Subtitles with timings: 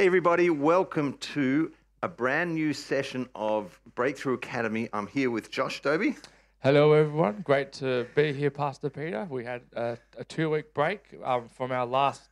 [0.00, 4.88] Hey, everybody, welcome to a brand new session of Breakthrough Academy.
[4.94, 6.16] I'm here with Josh Dobie.
[6.60, 7.42] Hello, everyone.
[7.44, 9.26] Great to be here, Pastor Peter.
[9.28, 12.30] We had a, a two week break um, from our last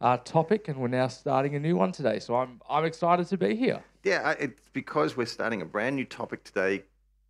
[0.00, 2.18] uh, topic, and we're now starting a new one today.
[2.18, 3.84] So I'm, I'm excited to be here.
[4.02, 6.82] Yeah, it's because we're starting a brand new topic today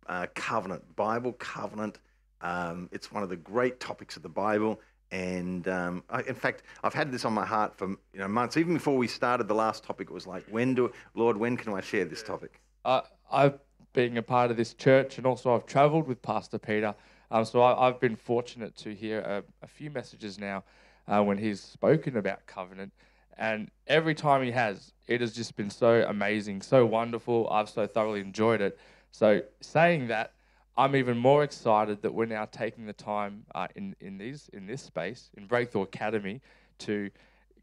[0.07, 1.99] uh, covenant, Bible covenant.
[2.41, 4.81] Um, it's one of the great topics of the Bible.
[5.11, 8.57] And um, I, in fact, I've had this on my heart for you know months.
[8.57, 11.73] Even before we started the last topic, it was like, when do Lord, when can
[11.73, 12.61] I share this topic?
[12.83, 13.59] Uh, I've
[13.93, 16.93] been a part of this church, and also I've travelled with Pastor Peter.
[17.31, 20.63] Um, so I, I've been fortunate to hear a, a few messages now
[21.07, 22.93] uh, when he's spoken about covenant.
[23.37, 27.47] And every time he has, it has just been so amazing, so wonderful.
[27.49, 28.77] I've so thoroughly enjoyed it.
[29.11, 30.33] So, saying that,
[30.77, 34.67] I'm even more excited that we're now taking the time uh, in in these in
[34.67, 36.41] this space in Breakthrough Academy
[36.79, 37.09] to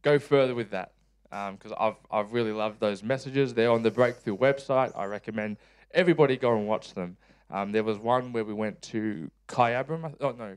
[0.02, 0.92] go further with that
[1.30, 3.54] because I've I've really loved those messages.
[3.54, 4.92] They're on the Breakthrough website.
[4.96, 5.58] I recommend
[5.92, 7.16] everybody go and watch them.
[7.50, 10.14] Um, there was one where we went to Kyabram.
[10.20, 10.56] Oh no,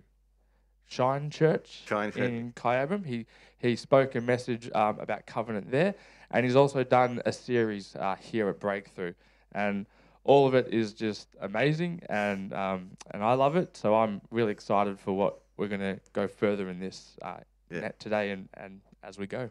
[0.88, 3.06] Shine Church Shine in Kyabram.
[3.06, 3.28] He
[3.60, 5.94] he spoke a message um, about covenant there,
[6.32, 9.14] and he's also done a series uh, here at Breakthrough,
[9.52, 9.86] and
[10.28, 13.76] all of it is just amazing, and um, and I love it.
[13.76, 17.38] So I'm really excited for what we're going to go further in this uh,
[17.72, 17.80] Yeah.
[17.82, 19.50] net today, and, and as we go.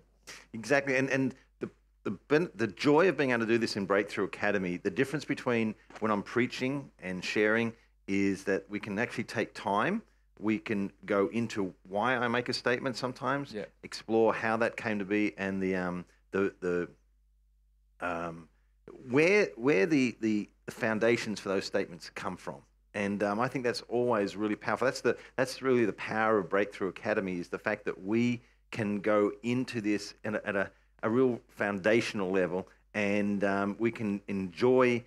[0.53, 1.71] Exactly, and and the
[2.05, 5.75] the the joy of being able to do this in Breakthrough Academy, the difference between
[6.01, 7.73] when I'm preaching and sharing
[8.07, 10.03] is that we can actually take time.
[10.39, 13.65] We can go into why I make a statement sometimes, Yeah.
[13.83, 16.89] explore how that came to be, and the um the the
[18.01, 18.49] um
[19.11, 22.57] where where the the foundations for those statements come from.
[22.95, 24.87] And um, I think that's always really powerful.
[24.87, 29.01] That's the that's really the power of Breakthrough Academy is the fact that we can
[29.01, 30.71] go into this at a, at a,
[31.03, 35.05] a real foundational level, and um, we can enjoy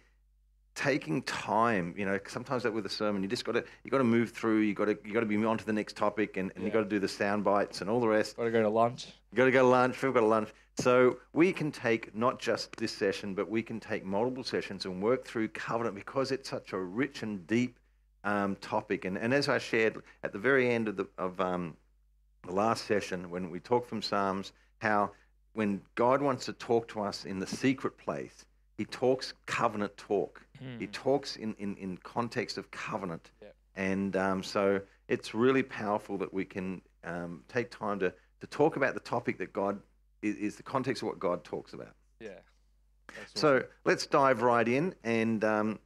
[0.76, 1.94] taking time.
[1.98, 4.32] You know, sometimes that with a sermon, you just got to you got to move
[4.32, 4.60] through.
[4.60, 6.67] You got to you got to be on to the next topic, and, and you
[6.70, 6.73] Yeah.
[6.76, 8.38] got to do the sound bites and all the rest.
[8.38, 9.08] Got to go to lunch.
[9.32, 10.02] You got to go to lunch.
[10.02, 10.50] We've got to lunch.
[10.80, 15.02] So we can take not just this session, but we can take multiple sessions and
[15.02, 17.78] work through covenant because it's such a rich and deep
[18.23, 19.04] um, topic.
[19.04, 21.76] And, and as I shared at the very end of the of um,
[22.45, 25.12] the last session, when we talked from Psalms, how
[25.54, 28.45] when God wants to talk to us in the secret place,
[28.78, 30.42] He talks covenant talk.
[30.80, 33.32] He talks in, in, in context of covenant.
[33.42, 33.56] Yep.
[33.76, 38.76] And um, so it's really powerful that we can um, take time to, to talk
[38.78, 39.80] about the topic that God
[40.22, 41.94] is, is the context of what God talks about.
[42.20, 42.30] Yeah.
[43.08, 43.68] That's So awesome.
[43.86, 45.80] let's dive right in and um,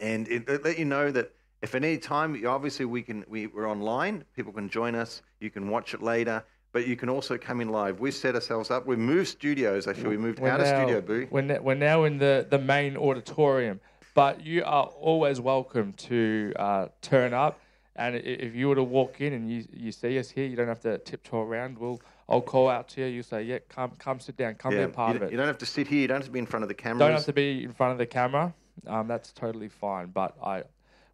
[0.00, 1.32] and it, it- let you know that
[1.62, 4.24] if at any time, obviously we can we, we're online.
[4.34, 5.22] People can join us.
[5.40, 8.00] You can watch it later, but you can also come in live.
[8.00, 8.84] We've set ourselves up.
[8.86, 9.86] We've moved studios.
[9.86, 11.28] Actually, we moved We're out of Studio Boo.
[11.30, 13.80] We're, ne- we're now in the, the main auditorium,
[14.14, 17.60] but you are always welcome to uh, turn up.
[17.94, 20.66] And if you were to walk in and you, you see us here, you don't
[20.66, 21.78] have to tiptoe around.
[21.78, 22.00] We'll
[22.32, 23.06] I'll call out to you.
[23.08, 24.54] You say, "Yeah, come come sit down.
[24.54, 26.00] Come be a part you, of don't- it." you don't have to sit here.
[26.00, 26.98] You don't have to be in front of the cameras.
[27.00, 28.54] don't have to be in front of the camera.
[28.86, 30.06] Um, that's totally fine.
[30.08, 30.64] But I,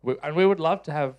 [0.02, 1.16] we, and we would love to have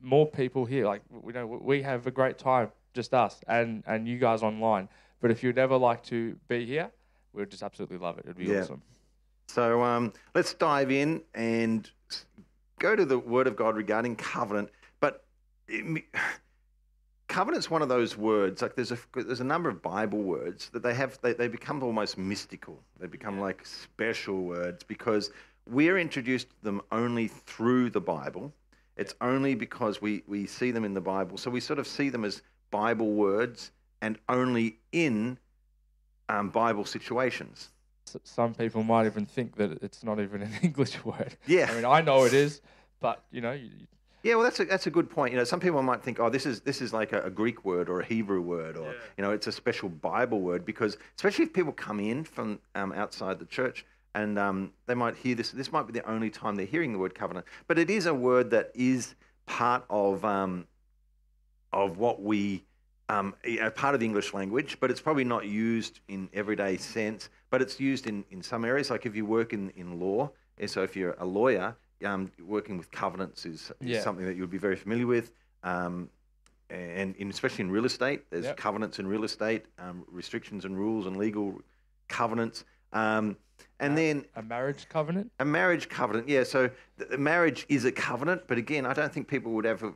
[0.00, 0.86] more people here.
[0.86, 4.88] Like we know we have a great time, just us and and you guys online.
[5.20, 6.90] But if you'd ever like to be here,
[7.32, 8.24] we'd just absolutely love it.
[8.24, 8.60] It'd be Yeah.
[8.62, 8.82] awesome.
[9.48, 11.90] So um, let's dive in and
[12.78, 14.70] go to the Word of God regarding covenant.
[15.00, 15.24] But
[15.66, 16.04] it,
[17.30, 18.60] covenant's one of those words.
[18.60, 21.18] Like there's a there's a number of Bible words that they have.
[21.22, 22.78] They, they become almost mystical.
[22.98, 25.30] They become like special words because
[25.66, 28.52] we're introduced to them only through the Bible.
[28.96, 31.38] It's only because we we see them in the Bible.
[31.38, 33.70] So we sort of see them as Bible words
[34.02, 35.38] and only in
[36.28, 37.70] um, Bible situations.
[38.24, 41.36] Some people might even think that it's not even an English word.
[41.46, 41.68] Yeah.
[41.70, 42.60] I mean, I know it is,
[42.98, 43.70] but you know, you-
[44.22, 45.32] Yeah, well, that's a, that's a good point.
[45.32, 47.64] You know, some people might think, oh, this is this is like a, a Greek
[47.64, 51.46] word or a Hebrew word, or you know, it's a special Bible word because, especially
[51.46, 55.50] if people come in from um, outside the church and um, they might hear this.
[55.52, 58.14] This might be the only time they're hearing the word covenant, but it is a
[58.14, 59.14] word that is
[59.46, 60.66] part of um,
[61.72, 62.64] of what we
[63.08, 67.28] um, a part of the English language, but it's probably not used in everyday sense.
[67.50, 70.30] But it's used in, in some areas, like if you work in, in law.
[70.60, 71.74] eh, So if you're a lawyer,
[72.04, 74.00] um, working with covenants is, is Yeah.
[74.00, 75.32] something that you would be very familiar with.
[75.62, 76.08] Um,
[76.70, 78.56] and in, especially in real estate, there's Yep.
[78.56, 81.60] covenants in real estate, um, restrictions and rules and legal
[82.08, 82.64] covenants.
[82.92, 83.36] Um,
[83.78, 85.32] and Uh, then a marriage covenant.
[85.38, 86.44] a marriage covenant, yeah.
[86.44, 89.92] So the, the marriage is a covenant, but again, I don't think people would ever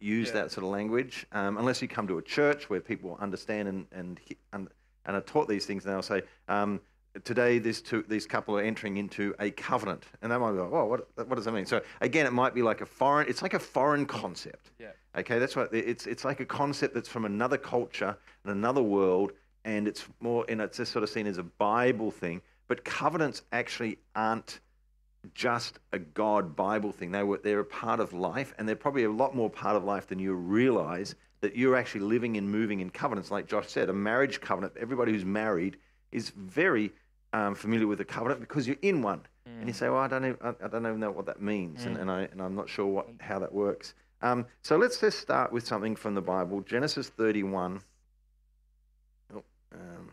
[0.00, 0.32] use Yeah.
[0.32, 3.86] that sort of language um, unless you come to a church where people understand and
[3.92, 4.20] and,
[4.52, 4.68] un-
[5.04, 6.80] and I taught these things, and they'll say, um,
[7.24, 10.72] today this two, these couple are entering into a covenant, and they might be like,
[10.72, 13.28] "Oh, what, what does that mean?" So again, it might be like a foreign.
[13.28, 14.70] It's like a foreign concept.
[14.78, 14.88] Yeah.
[15.16, 16.06] Okay, that's what it's.
[16.06, 19.32] It's like a concept that's from another culture and another world,
[19.64, 22.42] and it's more, and it's just sort of seen as a Bible thing.
[22.66, 24.60] But covenants actually aren't
[25.34, 27.10] just a God Bible thing.
[27.10, 29.84] They were they're a part of life, and they're probably a lot more part of
[29.84, 31.14] life than you realize.
[31.40, 34.72] That you're actually living and moving in covenants, like Josh said, a marriage covenant.
[34.76, 35.76] Everybody who's married
[36.10, 36.92] is very
[37.32, 39.20] um, familiar with a covenant because you're in one.
[39.48, 39.58] Mm.
[39.60, 41.82] And you say, well, I don't even, I, I don't even know what that means,
[41.82, 41.86] mm.
[41.86, 43.94] and, and, I, and I'm not sure what, how that works.
[44.20, 47.80] Um, so let's just start with something from the Bible Genesis 31.
[49.34, 49.42] Oh,
[49.72, 50.10] um,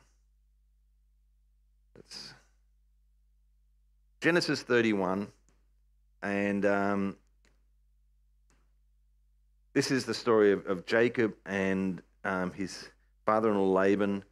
[4.21, 5.27] Genesis 31,
[6.23, 7.15] and um,
[9.73, 12.89] this is the story of, of Jacob and um, his
[13.25, 14.23] father in law Laban.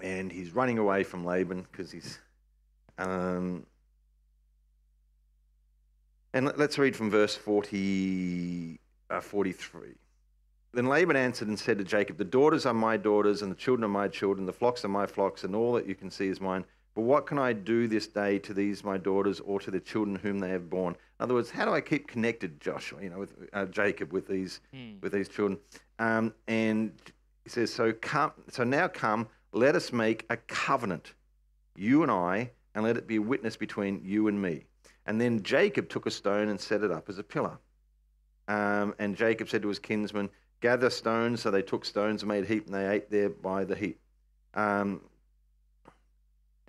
[0.00, 2.18] And he's running away from Laban because he's.
[2.98, 3.66] Um,
[6.34, 8.78] and let's read from verse 40,
[9.10, 9.94] uh, 43.
[10.74, 13.84] Then Laban answered and said to Jacob, The daughters are my daughters, and the children
[13.84, 16.40] are my children, the flocks are my flocks, and all that you can see is
[16.40, 16.64] mine.
[16.94, 20.16] But what can I do this day to these my daughters or to the children
[20.16, 20.94] whom they have born?
[20.94, 24.26] In other words, how do I keep connected, Joshua, you know, with uh, Jacob, with
[24.26, 24.94] these, hmm.
[25.00, 25.58] with these children?
[25.98, 26.92] Um, and
[27.44, 31.14] he says, so come, so now come, let us make a covenant,
[31.76, 34.64] you and I, and let it be a witness between you and me.
[35.06, 37.58] And then Jacob took a stone and set it up as a pillar.
[38.46, 41.42] Um, and Jacob said to his kinsmen, Gather stones.
[41.42, 44.00] So they took stones and made heap, and they ate there by the heap.
[44.54, 45.02] Um,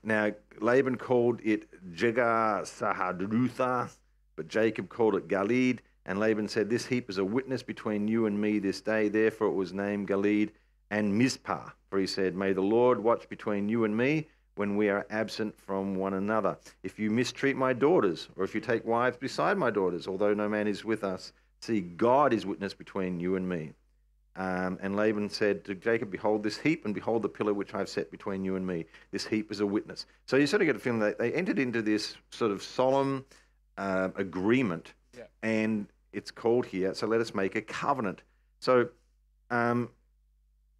[0.04, 3.90] now, Laban called it Jegar Sahadutha,
[4.36, 5.80] but Jacob called it Galeed.
[6.06, 9.10] And Laban said, This heap is a witness between you and me this day.
[9.10, 10.50] Therefore it was named Galeed
[10.92, 11.70] and Mizpah.
[11.90, 15.58] For he said, May the Lord watch between you and me when we are absent
[15.58, 16.58] from one another.
[16.84, 20.50] If you mistreat my daughters, or if you take wives beside my daughters, although no
[20.50, 23.72] man is with us, see, God is witness between you and me.
[24.36, 27.80] Um, and Laban said to Jacob, Behold this heap, and behold the pillar which I
[27.80, 28.86] have set between you and me.
[29.12, 30.06] This heap is a witness.
[30.28, 33.26] So you sort of get a feeling that they entered into this sort of solemn
[33.78, 35.24] uh, agreement, yeah.
[35.42, 38.22] and it's called here, so let us make a covenant.
[38.60, 38.90] So
[39.50, 39.90] um,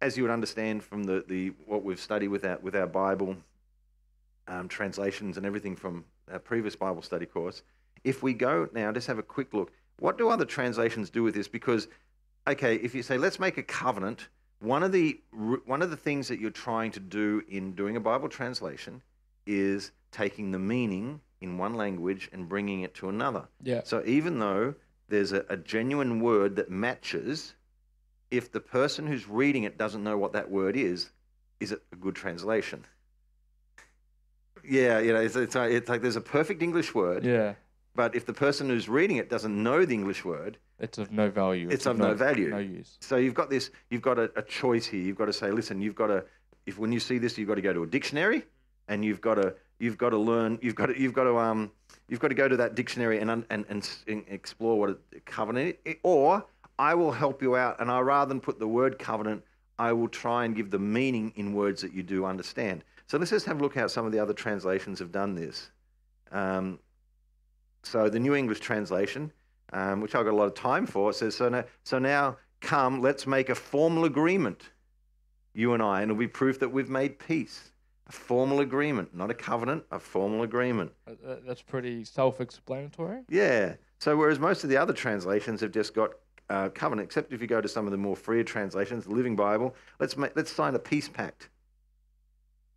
[0.00, 3.36] as you would understand from the, the what we've studied with our, with our Bible
[4.48, 7.62] um, translations and everything from our previous Bible study course,
[8.04, 9.72] if we go now, just have a quick look.
[9.98, 11.48] What do other translations do with this?
[11.48, 11.88] Because,
[12.46, 14.28] okay, if you say let's make a covenant,
[14.60, 15.20] one of the
[15.64, 19.02] one of the things that you're trying to do in doing a Bible translation
[19.46, 23.48] is taking the meaning in one language and bringing it to another.
[23.62, 23.82] Yeah.
[23.84, 24.74] So even though
[25.08, 27.54] there's a, a genuine word that matches
[28.30, 31.10] if the person who's reading it doesn't know what that word is,
[31.58, 32.84] is it a good translation?
[34.64, 37.24] Yeah, you know, it's, it's, it's like there's a perfect English word.
[37.24, 37.54] Yeah.
[37.94, 41.30] But if the person who's reading it doesn't know the English word, it's of no
[41.30, 41.66] value.
[41.66, 42.48] It's, it's of, of no, no, value.
[42.48, 42.96] No use.
[43.00, 43.70] So you've got this.
[43.90, 45.00] You've got a, a, choice here.
[45.00, 45.82] You've got to say, listen.
[45.82, 46.24] You've got to.
[46.66, 48.44] If when you see this, you've got to go to a dictionary,
[48.88, 49.54] and you've got to.
[49.78, 50.58] You've got to learn.
[50.62, 50.98] You've got to.
[50.98, 51.38] You've got to.
[51.38, 51.72] Um.
[52.08, 55.76] You've got to go to that dictionary and and and, and explore what a covenant
[55.84, 56.44] is, or
[56.80, 57.78] I will help you out.
[57.78, 59.44] And I rather than put the word covenant,
[59.78, 62.84] I will try and give the meaning in words that you do understand.
[63.06, 65.70] So let's just have a look how some of the other translations have done this.
[66.32, 66.78] Um,
[67.82, 69.30] so the New English translation,
[69.74, 73.02] um, which I've got a lot of time for, says, so now, so now come,
[73.02, 74.70] let's make a formal agreement,
[75.52, 77.72] you and I, and it'll be proof that we've made peace.
[78.06, 80.92] A formal agreement, not a covenant, a formal agreement.
[81.06, 83.20] Uh, that's pretty self explanatory.
[83.28, 83.74] Yeah.
[83.98, 86.10] So, whereas most of the other translations have just got
[86.50, 89.36] uh, covenant, except if you go to some of the more freer translations, the Living
[89.36, 89.74] Bible.
[90.00, 91.48] Let's make, let's sign a peace pact.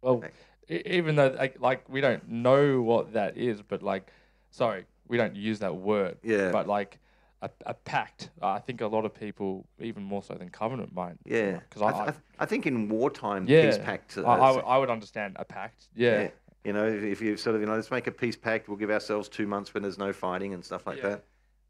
[0.02, 0.24] Well,
[0.70, 0.84] okay.
[0.86, 4.12] even though like, like we don't know what that is, but like,
[4.52, 6.18] sorry, we don't use that word.
[6.24, 6.52] Yeah.
[6.52, 7.00] But like
[7.42, 11.16] a, a pact, I think a lot of people, even more so than covenant, might.
[11.26, 11.60] Yeah.
[11.68, 14.18] Because I, I, I, I, think in wartime, yeah, peace pact.
[14.20, 15.88] I, I, I would understand a pact.
[15.96, 16.22] Yeah.
[16.22, 16.30] yeah.
[16.64, 18.70] You know, if you sort of, you know, let's make a peace pact.
[18.70, 21.10] We'll give ourselves two months when there's no fighting and stuff like yeah.
[21.10, 21.24] that.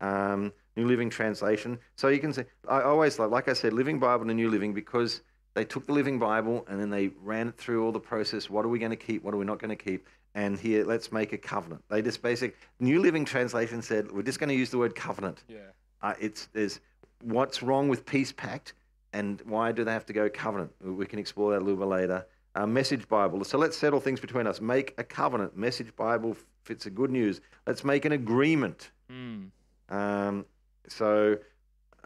[0.04, 1.80] Um, New Living Translation.
[1.96, 4.74] So you can say, I always like, like I said, Living Bible and New Living
[4.74, 5.22] because
[5.54, 8.50] they took the Living Bible and then they ran it through all the process.
[8.50, 9.24] What are we going to keep?
[9.24, 10.08] What are we not going to keep?
[10.36, 11.84] And here, let's make a covenant.
[11.90, 15.44] They just basic New Living Translation said, we're just going to use the word covenant.
[15.48, 15.60] Yeah.
[16.02, 16.80] Uh, it's there's
[17.22, 18.74] what's wrong with peace pact
[19.14, 20.72] and why do they have to go covenant?
[20.82, 22.26] We can explore that a little bit later.
[22.56, 23.44] Uh, message Bible.
[23.44, 24.60] So let's settle things between us.
[24.60, 25.56] Make a covenant.
[25.56, 27.42] Message Bible fits a good news.
[27.68, 28.92] Let's make an agreement.
[29.12, 29.50] Mm.
[29.98, 30.46] Um,
[30.88, 31.38] so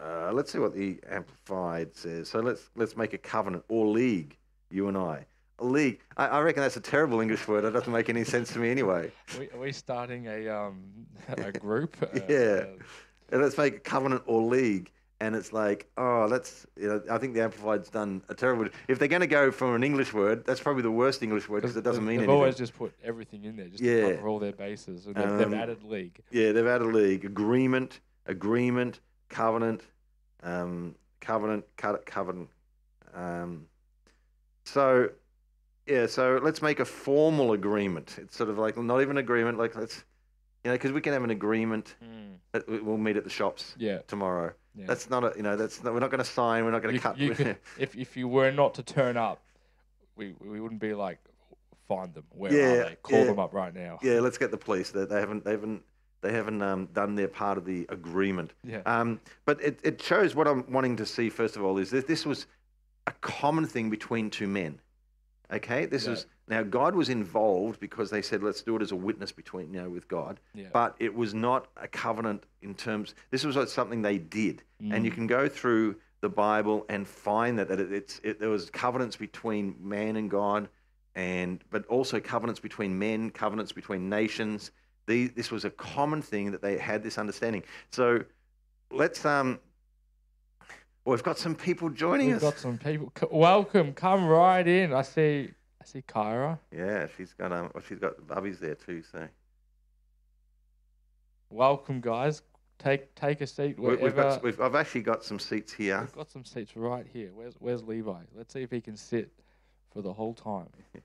[0.02, 2.30] uh, let's see what the Amplified says.
[2.30, 4.38] So let's let's make a covenant or league.
[4.70, 5.26] You and I.
[5.60, 6.02] A league.
[6.18, 7.64] I, I reckon that's a terrible English word.
[7.64, 9.12] It doesn't make any sense to me anyway.
[9.36, 10.84] Are we, are we starting a um
[11.30, 11.96] a group?
[12.02, 12.36] Uh, Yeah.
[12.38, 12.66] uh,
[13.32, 14.92] And let's make it covenant or league.
[15.20, 18.68] And it's like, oh, that's, you know, I think the Amplified's done a terrible.
[18.88, 21.62] If they're going to go from an English word, that's probably the worst English word
[21.64, 22.36] because it doesn't they've- mean They've anything.
[22.40, 24.10] always just put everything in there just Yeah.
[24.10, 26.20] to cover all their bases, and they've, Um, they've added league.
[26.30, 29.82] Yeah, they've had a league agreement, agreement, covenant,
[30.44, 32.50] um, covenant, co- covenant.
[33.16, 33.66] Um,
[34.66, 35.10] so,
[35.88, 38.18] yeah, so let's make a formal agreement.
[38.22, 40.04] It's sort of like not even agreement, like let's,
[40.64, 41.96] you know, because we can have an agreement.
[42.54, 44.54] that we- We'll meet at the shops Yeah, tomorrow.
[44.78, 44.86] Yeah.
[44.88, 46.64] That's not a, you know, that's not, we're not going to sign.
[46.66, 47.18] We're not going to cut.
[47.18, 49.42] you could, if if you were not to turn up,
[50.16, 51.20] we we wouldn't be like
[51.88, 52.26] find them.
[52.32, 52.96] Where Yeah, are they?
[53.02, 53.26] Call yeah.
[53.26, 54.00] them up right now.
[54.02, 54.92] yeah, let's get the police.
[54.92, 55.84] They, they haven't, they haven't,
[56.22, 58.52] they haven't um, done their part of the agreement.
[58.64, 58.82] Yeah.
[58.86, 62.08] Um, but it, it shows what I'm wanting to see, first of all, is that
[62.08, 62.46] this was
[63.08, 64.80] a common thing between two men.
[65.52, 65.86] Okay?
[65.86, 66.12] This Yeah.
[66.12, 69.74] was now God was involved because they said, let's do it as a witness between,
[69.74, 70.40] you know, with God.
[70.54, 70.68] Yeah.
[70.72, 74.64] But it was not a covenant in terms, this was something they did.
[74.80, 75.06] And Mm.
[75.06, 78.70] you can go through the Bible and find that, that it, it's, it, there was
[78.70, 80.70] covenants between man and God,
[81.16, 84.72] and but also covenants between men, covenants between nations.
[85.06, 87.64] These, this was a common thing that they had this understanding.
[87.92, 88.24] So
[88.92, 89.60] let's um.
[91.08, 92.42] Well, we've got some people joining us.
[92.42, 92.56] We've us.
[92.56, 93.14] got some people.
[93.18, 94.92] C- Welcome, come right in.
[94.92, 95.50] I see.
[95.82, 96.60] I see Kyra.
[96.70, 97.72] Yeah, she's got um.
[97.74, 99.02] Well, she's got Bubby's there too.
[99.10, 99.26] So
[101.50, 102.42] Welcome, guys.
[102.78, 104.04] Take take a seat we, wherever.
[104.04, 104.44] we've got.
[104.44, 106.02] We've, I've actually got some seats here.
[106.02, 107.30] We've got some seats right here.
[107.34, 108.24] Where's Where's Levi?
[108.36, 109.32] Let's see if he can sit
[109.94, 110.68] for the whole time.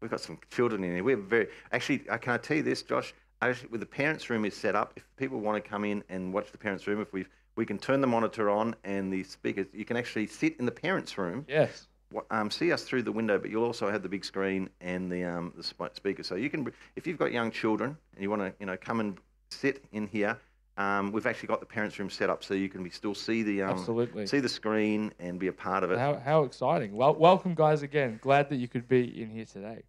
[0.00, 1.04] We've got some children in here.
[1.04, 2.02] We're very actually.
[2.10, 3.14] I can I tell you this, Josh?
[3.40, 4.94] Actually, with the parents' room is set up.
[4.96, 7.24] If people want to come in and watch the parents' room, if we
[7.58, 10.70] we can turn the monitor on and the speakers, you can actually sit in the
[10.70, 11.88] parents' room, Yes.
[12.30, 15.24] um, see us through the window, but you'll also have the big screen and the
[15.24, 16.22] um, the sp- speaker.
[16.22, 19.00] So you can, if you've got young children and you want to, you know, come
[19.00, 19.18] and
[19.50, 20.38] sit in here.
[20.76, 23.42] Um, we've actually got the parents' room set up so you can be, still see
[23.42, 24.28] the um, Absolutely.
[24.28, 25.98] see the screen and be a part of it.
[25.98, 26.94] How how exciting!
[26.94, 27.82] Well, welcome, guys.
[27.82, 29.82] Again, glad that you could be in here today.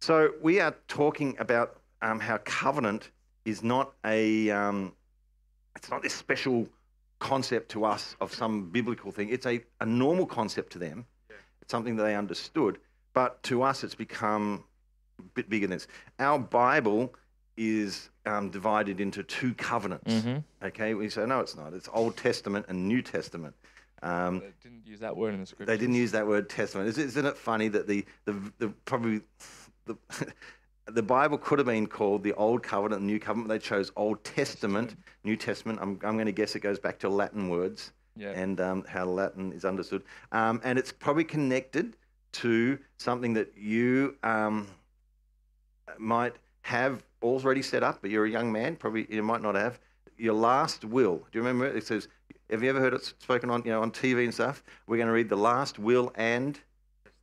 [0.00, 3.10] So we are talking about um, how covenant
[3.44, 4.94] is not a um,
[5.76, 6.66] it's not this special
[7.18, 9.28] concept to us of some biblical thing.
[9.30, 11.06] It's a, a normal concept to them.
[11.62, 12.78] It's something that they understood,
[13.14, 14.64] but to us it's become
[15.18, 15.86] a bit bigger than this.
[16.18, 17.14] Our Bible
[17.56, 20.12] is um, divided into two covenants.
[20.12, 20.66] Mm-hmm.
[20.66, 21.72] Okay, we say no, it's not.
[21.72, 23.54] It's Old Testament and New Testament.
[24.02, 25.66] Um, They didn't use that word in the script.
[25.66, 26.88] they didn't use that word testament.
[26.88, 29.22] Is- Isn't it funny that the, the, the probably
[29.86, 29.96] the,
[30.86, 33.48] the Bible could have been called the Old Covenant the New Covenant.
[33.48, 35.78] They chose Old Testament, New Testament.
[35.80, 38.30] I'm, I'm going to guess it goes back to Latin words Yeah.
[38.30, 40.02] and um, how Latin is understood.
[40.32, 41.96] Um, and it's probably connected
[42.32, 44.66] to something that you um,
[45.98, 49.78] might have already set up, but you're a young man, probably you might not have.
[50.16, 51.16] Your last will.
[51.16, 51.76] Do you remember it?
[51.76, 52.08] It says,
[52.50, 54.62] have you ever heard it spoken on, you know, on TV and stuff?
[54.86, 56.58] We're going to read the last will and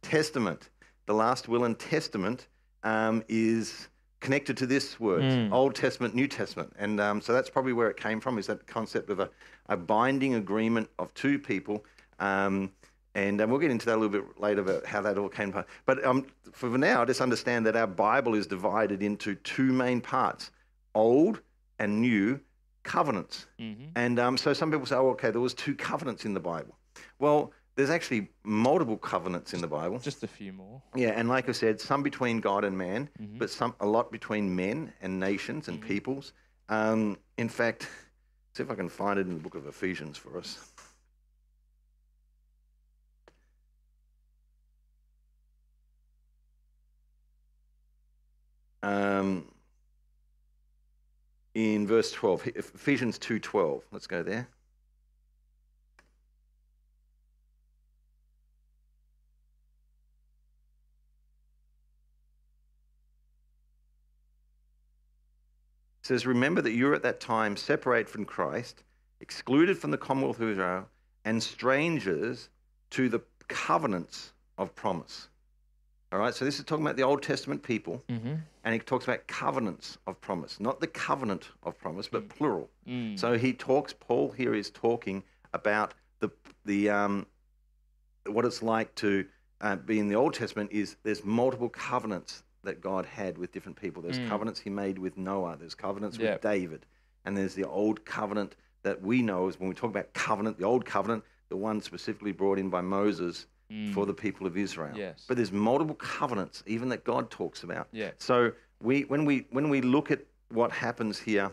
[0.02, 0.70] testament.
[1.06, 2.48] The last will and testament
[2.84, 3.88] um, is
[4.20, 5.52] connected to this word, Mm.
[5.52, 6.72] Old Testament, New Testament.
[6.78, 9.30] And um, so that's probably where it came from, is that concept of a,
[9.68, 11.84] a binding agreement of two people.
[12.20, 12.72] Um,
[13.16, 15.50] and um, we'll get into that a little bit later about how that all came
[15.50, 15.68] about.
[15.86, 20.52] But um, for now, just understand that our Bible is divided into two main parts
[20.94, 21.42] Old
[21.80, 22.40] and New
[22.84, 23.48] covenants.
[23.60, 23.86] Mm-hmm.
[23.96, 26.78] And um, so some people say, oh, okay, there was two covenants in the Bible.
[27.20, 30.00] Well, there's actually multiple covenants in the Bible.
[30.00, 30.82] Just a few more.
[30.96, 33.40] Yeah, and like I said, some between God and man, Mhm.
[33.40, 35.88] but some a lot between men and nations and Mhm.
[35.88, 36.34] peoples.
[36.70, 37.88] Um, in fact,
[38.54, 40.60] see if I can find it in the book of Ephesians for us.
[48.84, 49.48] Um,
[51.54, 53.84] in verse 12, Ephesians 2:12.
[53.92, 54.48] Let's go there.
[66.02, 68.84] It says, Remember that you were at that time separated from Christ,
[69.20, 70.88] excluded from the commonwealth of Israel,
[71.26, 72.50] and strangers
[72.92, 75.28] to the covenants of promise.
[76.12, 78.34] All right, so this is talking about the Old Testament people, Mm-hmm.
[78.64, 82.70] and he talks about covenants of promise, not the covenant of promise, but plural.
[82.88, 83.18] Mm.
[83.18, 83.94] So he talks.
[83.94, 86.30] Paul here is talking about the
[86.66, 87.28] the um,
[88.26, 89.26] what it's like to
[89.62, 90.72] uh, be in the Old Testament.
[90.74, 94.02] Is there's multiple covenants that God had with different people.
[94.02, 94.28] There's Mm.
[94.30, 95.58] covenants He made with Noah.
[95.58, 96.34] There's covenants Yeah.
[96.34, 96.86] with David,
[97.26, 100.58] and there's the Old Covenant that we know is when we talk about covenant.
[100.58, 103.48] The Old Covenant, the one specifically brought in by Moses
[103.94, 104.98] for the people of Israel.
[104.98, 105.24] Yes.
[105.28, 107.88] But there's multiple covenants, even that God talks about.
[107.94, 108.12] Yeah.
[108.18, 108.52] So
[108.82, 111.52] we when we when we look at what happens here,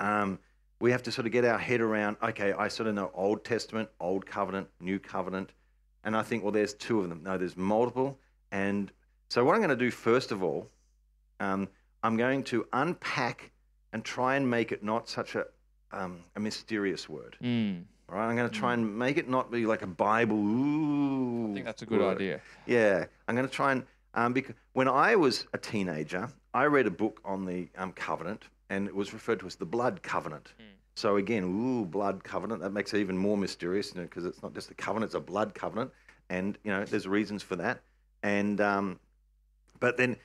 [0.00, 0.38] um,
[0.80, 2.16] we have to sort of get our head around.
[2.22, 5.52] Okay, I sort of know Old Testament, Old Covenant, New Covenant,
[6.04, 7.22] and I think well, there's two of them.
[7.22, 8.18] No, there's multiple.
[8.52, 8.92] And
[9.28, 10.68] so what I'm going to do first of all,
[11.40, 11.68] um,
[12.02, 13.50] I'm going to unpack
[13.92, 15.46] and try and make it not such a
[15.92, 17.36] um, a mysterious word.
[17.42, 17.84] Mm.
[18.08, 20.36] All right, I'm going to try and make it not be like a Bible.
[20.36, 22.16] Ooh, I think that's a good word.
[22.16, 22.40] idea.
[22.66, 26.86] Yeah, I'm going to try and um, because when I was a teenager, I read
[26.86, 30.52] a book on the um, covenant, and it was referred to as the blood covenant.
[30.94, 32.62] So again, ooh, blood covenant.
[32.62, 35.14] That makes it even more mysterious, you know, because it's not just a covenant; it's
[35.14, 35.90] a blood covenant,
[36.30, 37.80] and you know, there's reasons for that.
[38.22, 38.98] And um,
[39.80, 40.16] but then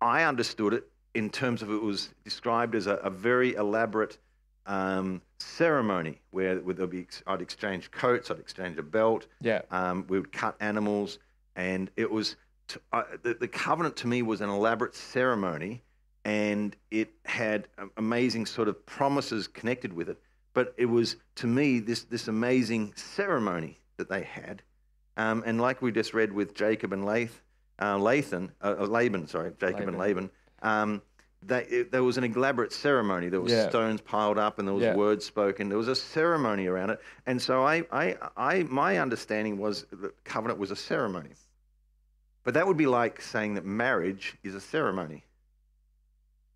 [0.00, 0.84] I understood it
[1.14, 4.18] in terms of it was described as a, a very elaborate
[4.66, 9.62] um, ceremony where, where be I'd exchange coats, I'd exchange a belt, Yeah.
[9.70, 11.18] um, we would cut animals,
[11.56, 12.36] and it was
[12.68, 15.82] t uh, the, the covenant to me was an elaborate ceremony,
[16.24, 17.68] and it had
[17.98, 20.18] amazing sort of promises connected with it.
[20.54, 24.62] But it was to me this this amazing ceremony that they had,
[25.16, 27.42] um, and like we just read with Jacob and Lath,
[27.78, 30.30] uh, Lathan, uh, uh, Laban, sorry, Jacob and Laban.
[30.62, 31.02] Um,
[31.42, 33.28] they, it, there was an elaborate ceremony.
[33.28, 33.68] There was Yeah.
[33.68, 34.94] stones piled up, and there was Yeah.
[34.96, 35.68] words spoken.
[35.68, 40.24] There was a ceremony around it, and so I, I, I, my understanding was that
[40.24, 41.30] covenant was a ceremony.
[42.44, 45.24] But that would be like saying that marriage is a ceremony.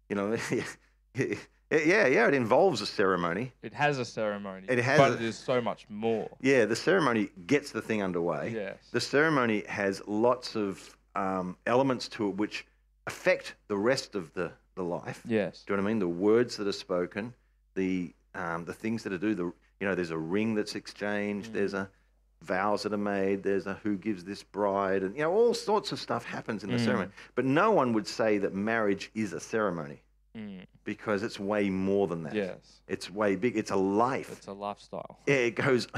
[0.08, 0.36] You know,
[1.14, 1.34] yeah,
[1.70, 3.52] yeah, it involves a ceremony.
[3.62, 4.66] It has a ceremony.
[4.68, 6.30] It has but a- it is so much more.
[6.40, 8.52] Yeah, the ceremony gets the thing underway.
[8.54, 8.76] Yes.
[8.90, 12.66] The ceremony has lots of um, elements to it which
[13.06, 15.22] affect the rest of the, the life.
[15.26, 15.64] Yes.
[15.66, 15.98] Do you know what I mean?
[16.00, 17.34] The words that are spoken,
[17.74, 19.34] the um, the things that are do.
[19.34, 19.44] The
[19.80, 21.52] you know, there's a ring that's exchanged.
[21.52, 21.88] There's a
[22.42, 23.42] vows that are made.
[23.42, 26.70] There's a who gives this bride, and you know, all sorts of stuff happens in
[26.70, 26.84] the Mm.
[26.84, 27.10] ceremony.
[27.34, 30.02] But no one would say that marriage is a ceremony
[30.36, 30.66] Mm.
[30.84, 32.34] because it's way more than that.
[32.34, 32.80] Yes.
[32.86, 33.56] It's way big.
[33.56, 34.30] It's a life.
[34.32, 35.18] It's a lifestyle.
[35.26, 35.88] Yeah, it goes.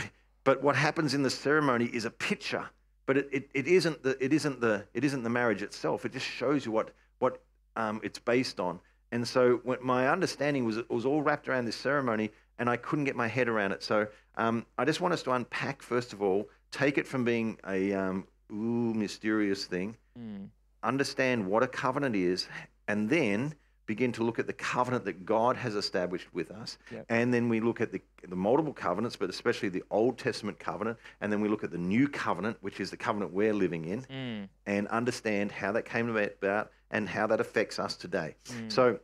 [0.44, 2.64] But what happens in the ceremony is a picture.
[3.06, 6.04] But it, it, it isn't the it isn't the it isn't the marriage itself.
[6.04, 7.42] It just shows you what what
[7.76, 8.80] um, it's based on.
[9.12, 13.06] And so my understanding was it was all wrapped around this ceremony, and I couldn't
[13.06, 13.82] get my head around it.
[13.82, 17.58] So um, I just want us to unpack first of all, take it from being
[17.66, 20.48] a um, ooh mysterious thing, Mm.
[20.82, 22.48] understand what a covenant is,
[22.88, 23.54] and then
[23.94, 26.79] begin to look at the covenant that God has established with us.
[26.92, 27.07] Yep.
[27.09, 30.96] And then we look at the, the multiple covenants, but especially the Old Testament covenant.
[31.20, 34.00] And then we look at the new covenant, which is the covenant we're living in,
[34.03, 34.48] Mm.
[34.66, 38.37] and understand how that came about and how that affects us today.
[38.44, 38.70] Mm.
[38.70, 39.00] So,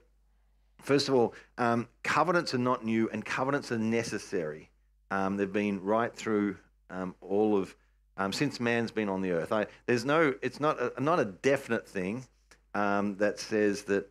[0.82, 4.70] first of all, um, covenants are not new and covenants are necessary.
[5.10, 6.58] Um, they've been right through
[6.90, 7.74] um, all of
[8.18, 9.50] um, since man's been on the earth.
[9.50, 12.24] I, there's no, it's not a, not a definite thing
[12.72, 14.08] um, that says that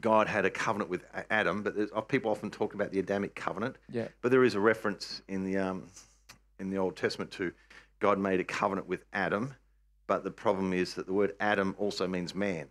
[0.00, 3.76] God had a covenant with Adam, but people often talk about the Adamic covenant.
[3.90, 4.08] Yeah.
[4.20, 5.88] But there is a reference in the um,
[6.58, 7.52] in the Old Testament to
[8.00, 9.54] God made a covenant with Adam.
[10.06, 12.68] But the problem is that the word Adam also means man.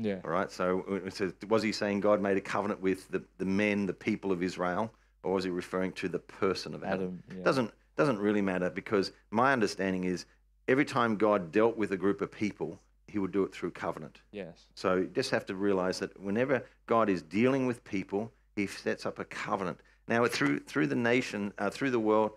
[0.00, 0.20] Yeah.
[0.24, 0.50] All right.
[0.50, 3.92] So it says, was he saying God made a covenant with the, the men, the
[3.92, 6.94] people of Israel, or was he referring to the person of Adam?
[6.94, 7.22] Adam.
[7.36, 7.44] Yeah.
[7.44, 10.24] Doesn't doesn't really matter because my understanding is
[10.68, 14.20] every time God dealt with a group of people, He would do it through covenant.
[14.32, 14.66] Yes.
[14.74, 19.06] So you just have to realize that whenever God is dealing with people, He sets
[19.06, 19.80] up a covenant.
[20.06, 22.32] Now through through the nation, uh, through the world,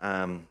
[0.00, 0.46] um,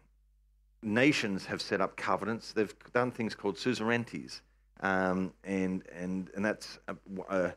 [0.81, 2.53] nations have set up covenants.
[2.53, 4.41] They've done things called suzerainties,
[4.81, 6.93] um, and and and that's uh,
[7.29, 7.51] uh,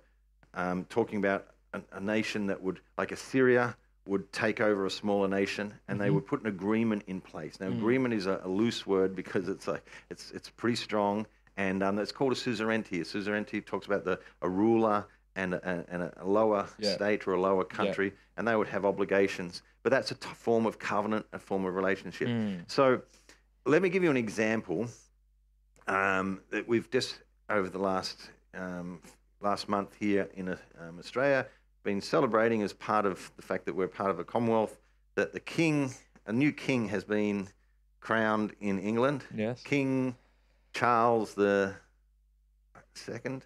[0.55, 5.29] um, talking about a, a nation that would, like Assyria, would take over a smaller
[5.29, 6.15] nation, and they Mhm.
[6.15, 7.61] would put an agreement in place.
[7.61, 7.79] Now, Mm.
[7.79, 11.27] agreement is a, a loose word because it's like it's it's pretty strong,
[11.59, 13.01] and um, it's called a suzerainty.
[13.01, 15.05] A suzerainty talks about the a ruler
[15.37, 16.95] and a, and a lower Yeah.
[16.95, 19.63] state or a lower country, and they would have obligations.
[19.83, 22.29] But that's a t- form of covenant, a form of relationship.
[22.29, 22.63] Mm.
[22.71, 23.03] So,
[23.67, 24.89] let me give you an example
[25.87, 27.19] um, that we've just
[27.51, 29.01] over the last um,
[29.41, 31.47] last month here in uh, um, Australia
[31.85, 34.77] been celebrating as part of the fact that we're part of a Commonwealth
[35.15, 35.93] that the King,
[36.27, 37.49] a new King, has been
[38.01, 39.25] crowned in England.
[39.35, 39.63] Yes.
[39.63, 40.15] King
[40.73, 41.75] Charles the
[42.95, 43.45] Second.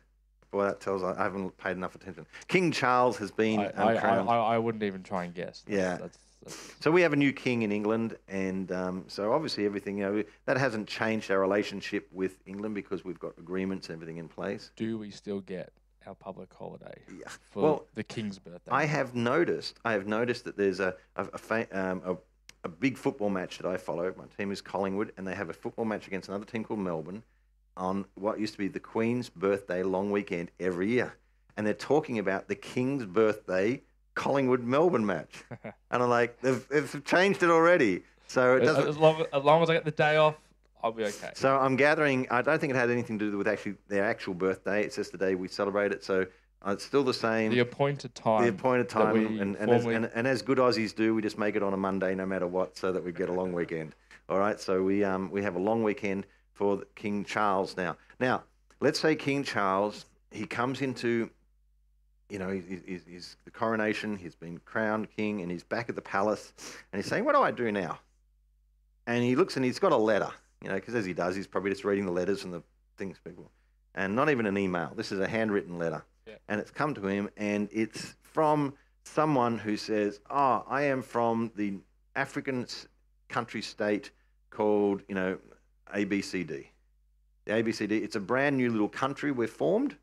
[0.50, 2.26] Boy, that tells I haven't paid enough attention.
[2.48, 4.28] King Charles has been I, um, I, I, crowned.
[4.28, 5.64] I, I wouldn't even try and guess.
[5.66, 5.96] Yeah.
[5.96, 9.98] That's, that's, So we have a new king in England, and um, so obviously everything
[9.98, 14.18] you know that hasn't changed our relationship with England because we've got agreements and everything
[14.18, 14.70] in place.
[14.76, 15.72] do we still get
[16.06, 17.28] our public holiday Yeah.
[17.50, 18.72] for Well, the king's birthday?
[18.72, 19.78] I have noticed.
[19.86, 22.16] I have noticed that there's a a, a, fa- um, a
[22.64, 24.12] a big football match that I follow.
[24.16, 27.22] My team is Collingwood, and they have a football match against another team called Melbourne
[27.76, 31.14] on what used to be the Queen's birthday long weekend every year.
[31.56, 33.82] And they're talking about the King's birthday
[34.14, 35.42] Collingwood Melbourne match.
[35.64, 38.02] and I'm like, they've, they've changed it already.
[38.26, 38.88] So it doesn't.
[38.88, 40.36] as long, as long as I get the day off,
[40.82, 41.30] I'll be okay.
[41.34, 42.26] So I'm gathering.
[42.30, 44.82] I don't think it had anything to do with actually their actual birthday.
[44.82, 46.02] It's just the day we celebrate it.
[46.02, 46.26] So
[46.66, 47.50] uh, it's still the same.
[47.50, 48.42] the appointed time.
[48.42, 51.56] the appointed time, and, and, as, and, and as good Aussies do, we just make
[51.56, 53.94] it on a Monday, no matter what, so that we get a long weekend.
[54.28, 57.96] All right, so we um, we have a long weekend for King Charles now.
[58.20, 58.44] Now,
[58.80, 61.28] let's say King Charles, he comes into,
[62.30, 64.16] you know, he- he- he's, he's the coronation.
[64.16, 66.52] He's been crowned king, and he's back at the palace,
[66.92, 67.98] and he's saying, "What do I do now?"
[69.06, 70.30] And he looks, and he's got a letter,
[70.62, 72.62] you know, because as he does, he's probably just reading the letters and the
[72.96, 73.50] things people,
[73.96, 74.92] and not even an email.
[74.96, 76.04] This is a handwritten letter
[76.48, 81.52] and it's come to him, and it's from someone who says, "Oh, I am from
[81.56, 81.78] the
[82.14, 82.66] African
[83.28, 84.10] country state
[84.50, 85.38] called, you know,
[85.94, 86.66] ABCD."
[87.44, 88.02] The ABCD.
[88.02, 89.96] It's a brand new little country we're formed,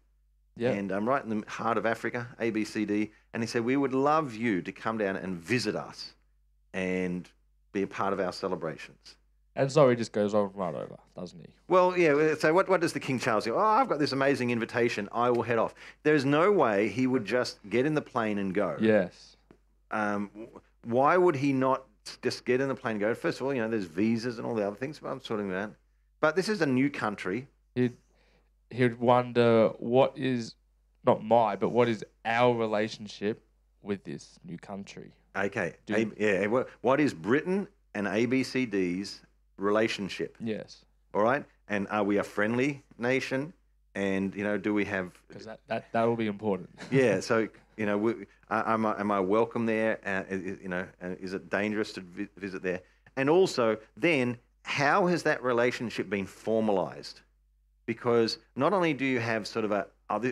[0.58, 0.72] yeah.
[0.72, 3.12] and I'm right in the heart of Africa, ABCD.
[3.34, 6.16] And he said, "We would love you to come down and visit us,
[6.74, 7.30] and
[7.72, 9.16] be a part of our celebrations."
[9.60, 11.48] And so he just goes on right over, doesn't he?
[11.68, 12.34] Well, yeah.
[12.40, 13.56] So what, what does the King Charles do?
[13.56, 15.10] Oh, I've got this amazing invitation.
[15.12, 15.76] I will head off.
[16.04, 18.78] There's no way he would just get in the plane and go.
[18.80, 19.36] Yes.
[19.92, 20.30] Um,
[20.86, 21.84] why would he not
[22.22, 23.14] just get in the plane and go?
[23.14, 25.50] First of all, you know, there's visas and all the other things, but I'm sorting
[25.50, 25.72] that.
[26.22, 27.48] But this is a new country.
[27.76, 27.98] He'd,
[28.70, 30.56] he'd wonder what is,
[31.06, 33.44] not my, but what is our relationship
[33.82, 35.12] with this new country?
[35.36, 35.74] Okay.
[35.86, 36.48] Do- A- yeah.
[36.48, 39.22] What, what is Britain and ABCD's
[39.62, 40.36] relationship?
[40.40, 40.86] Yes.
[41.14, 41.44] All right.
[41.68, 43.54] And are we a friendly nation?
[43.96, 46.70] And, you know, do we have Because that, that, that will be important.
[46.92, 47.20] yeah.
[47.20, 48.14] So you know, we,
[48.50, 50.00] am I am I welcome there?
[50.06, 52.82] Uh, is, you know, uh, is it dangerous to vi- visit there?
[53.16, 57.22] And also, then how has that relationship been formalized?
[57.86, 59.88] Because not only do you have sort of a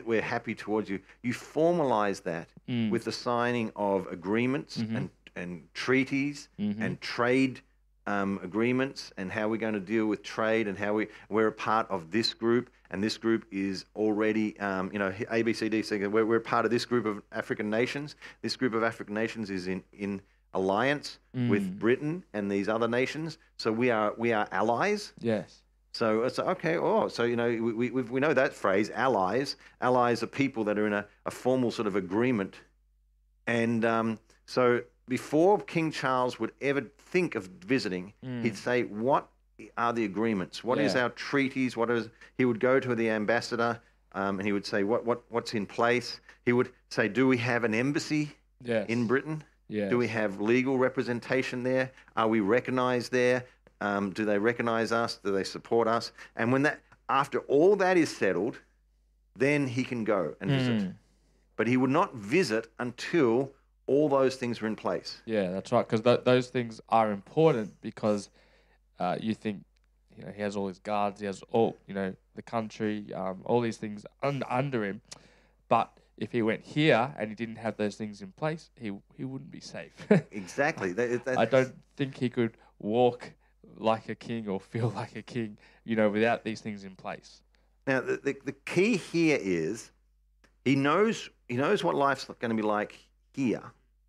[0.06, 2.90] we're happy towards you, you formalize that Mm.
[2.90, 4.96] with the signing of agreements Mhm.
[4.98, 6.82] and and treaties Mhm.
[6.82, 7.62] and trade
[8.08, 11.52] um, agreements and how we're going to deal with trade and how we we're a
[11.52, 16.26] part of this group and this group is already um, you know ABCD saying we're,
[16.26, 18.16] we're part of this group of African nations.
[18.42, 20.22] This group of African nations is in in
[20.54, 21.80] alliance with Mm.
[21.80, 23.38] Britain and these other nations.
[23.58, 25.14] So we are we are allies.
[25.20, 25.62] Yes.
[25.92, 26.78] So it's okay.
[26.78, 29.58] Oh, so you know we, we, we- we know that phrase, allies.
[29.82, 32.56] Allies are people that are in a, a formal sort of agreement.
[33.46, 39.28] And um, so before King Charles would ever think of visiting, he'd say, "What
[39.78, 40.64] are the agreements?
[40.64, 41.04] What is Yeah.
[41.04, 41.76] our treaties?
[41.78, 43.80] What is?" He would go to the ambassador,
[44.14, 47.38] um, and he would say, "What what what's in place?" He would say, "Do we
[47.38, 48.86] have an embassy Yes.
[48.90, 49.90] in Britain?" Yes.
[49.90, 51.92] Do we have legal representation there?
[52.16, 53.44] Are we recognized there?
[53.82, 55.18] Um, do they recognize us?
[55.24, 56.12] Do they support us?
[56.38, 58.60] And when that, after all that is settled,
[59.36, 60.78] then he can go and visit.
[60.80, 60.96] Mm.
[61.58, 63.52] But he would not visit until
[63.88, 65.22] all those things were in place.
[65.26, 65.88] Yeah, that's right.
[65.88, 68.30] Because th- those things are important because
[69.00, 69.64] uh, you think,
[70.16, 73.42] you know, he has all his guards, he has all, you know, the country, um,
[73.46, 75.02] all these things un- under him.
[75.70, 79.24] But if he went here and he didn't have those things in place, he he
[79.24, 79.94] wouldn't be safe.
[80.32, 80.94] Exactly.
[80.94, 83.32] That- I don't think he could walk
[83.78, 87.42] like a king or feel like a king, you know, without these things in place.
[87.86, 89.92] Now, the, the, the key here is
[90.66, 93.00] he knows he knows what life's going to be like
[93.38, 93.64] here.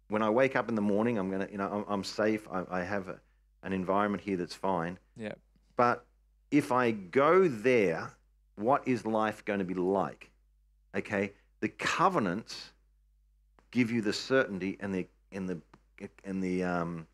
[0.08, 2.48] When I wake up in the morning, I'm to, you know, I'm, I'm safe.
[2.50, 3.20] I, I have a,
[3.62, 4.98] an environment here that's fine.
[5.16, 5.34] Yeah.
[5.76, 6.04] But
[6.50, 8.10] if I go there,
[8.56, 10.30] what is life going to be like?
[10.96, 12.72] Okay, the covenants
[13.70, 15.58] give you the certainty and the and the
[16.24, 17.06] and the um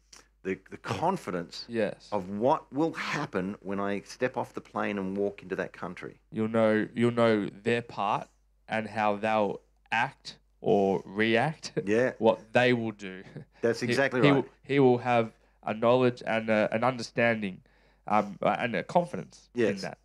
[0.45, 2.09] the, the confidence Yes.
[2.13, 6.21] of what will happen when I step off the plane and walk into that country.
[6.31, 8.29] You'll know you'll know their part
[8.69, 11.73] and how they'll act or react.
[11.85, 13.23] Yeah, what they will do.
[13.61, 14.37] that's exactly he, right.
[14.37, 15.31] Will, he will have
[15.63, 17.61] a knowledge and a, an understanding,
[18.09, 19.99] um, uh, and a confidence in that.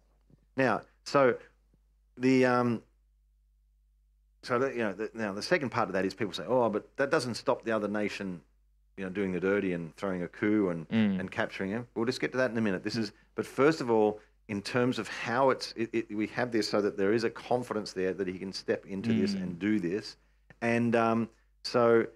[0.57, 1.35] Now, so
[2.17, 2.83] the um,
[4.43, 6.69] so that, you know, the, now the second part of that is people say, "Oh,
[6.69, 8.41] but that doesn't stop the other nation,
[8.97, 11.19] you know, doing the dirty and throwing a coup and Mm.
[11.21, 12.83] and capturing him." We'll just get to that in a minute.
[12.83, 14.19] This is, but first of all,
[14.49, 17.29] in terms of how it's, it, it, we have this so that there is a
[17.29, 19.41] confidence there that he can step into this Mm.
[19.43, 20.17] and do this,
[20.61, 21.29] and um,
[21.63, 22.07] so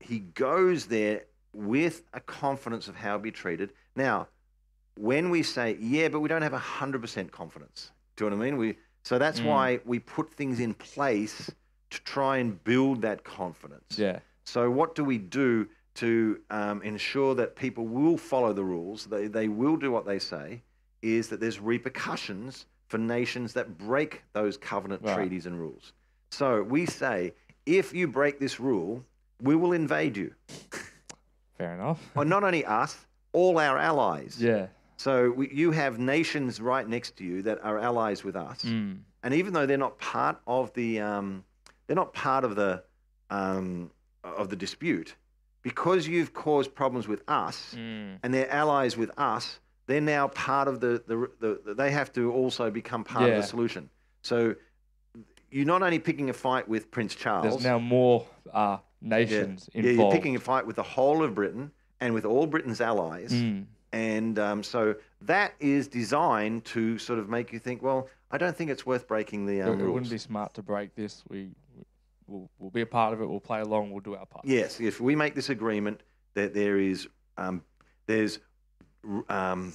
[0.00, 1.22] he goes there
[1.52, 3.72] with a confidence of how he'll be treated.
[3.96, 4.28] Now,
[4.96, 8.50] when we say, yeah, but we don't have 100% confidence, do you know what I
[8.50, 8.56] mean?
[8.58, 9.44] We, so that's Mm.
[9.46, 11.50] why we put things in place
[11.90, 13.98] to try and build that confidence.
[13.98, 14.20] Yeah.
[14.44, 19.26] So what do we do to um, ensure that people will follow the rules, they,
[19.26, 20.62] they will do what they say,
[21.02, 25.14] is that there's repercussions for nations that break those covenant Right.
[25.16, 25.92] treaties and rules.
[26.30, 27.34] So we say,
[27.66, 29.04] if you break this rule,
[29.42, 30.34] we will invade you.
[31.58, 32.00] Fair enough.
[32.14, 32.96] Well, not only us,
[33.32, 34.36] all our allies.
[34.40, 34.68] Yeah.
[34.96, 38.98] So we, you have nations right next to you that are allies with us, Mm.
[39.22, 41.44] and even though they're not part of the, um,
[41.86, 42.82] they're not part of the,
[43.30, 43.90] um,
[44.22, 45.14] of the dispute,
[45.62, 48.18] because you've caused problems with us, Mm.
[48.22, 52.12] and they're allies with us, they're now part of the, the, the, the they have
[52.12, 53.88] to also become part of the solution.
[54.22, 54.54] So
[55.50, 57.44] you're not only picking a fight with Prince Charles.
[57.44, 61.70] There's now more uh, nations yeah, you're picking a fight with the whole of Britain
[62.00, 63.32] and with all Britain's allies.
[63.32, 63.66] Mm.
[63.92, 68.56] And um, so that is designed to sort of make you think, well, I don't
[68.56, 69.94] think it's worth breaking the It, um, it rules.
[69.94, 71.24] wouldn't be smart to break this.
[71.28, 71.48] We,
[72.28, 73.26] we'll, we'll be a part of it.
[73.26, 73.90] We'll play along.
[73.90, 74.44] We'll do our part.
[74.44, 76.02] Yes, if we make this agreement,
[76.34, 77.62] that there is um,
[78.06, 78.38] there's
[79.28, 79.72] um,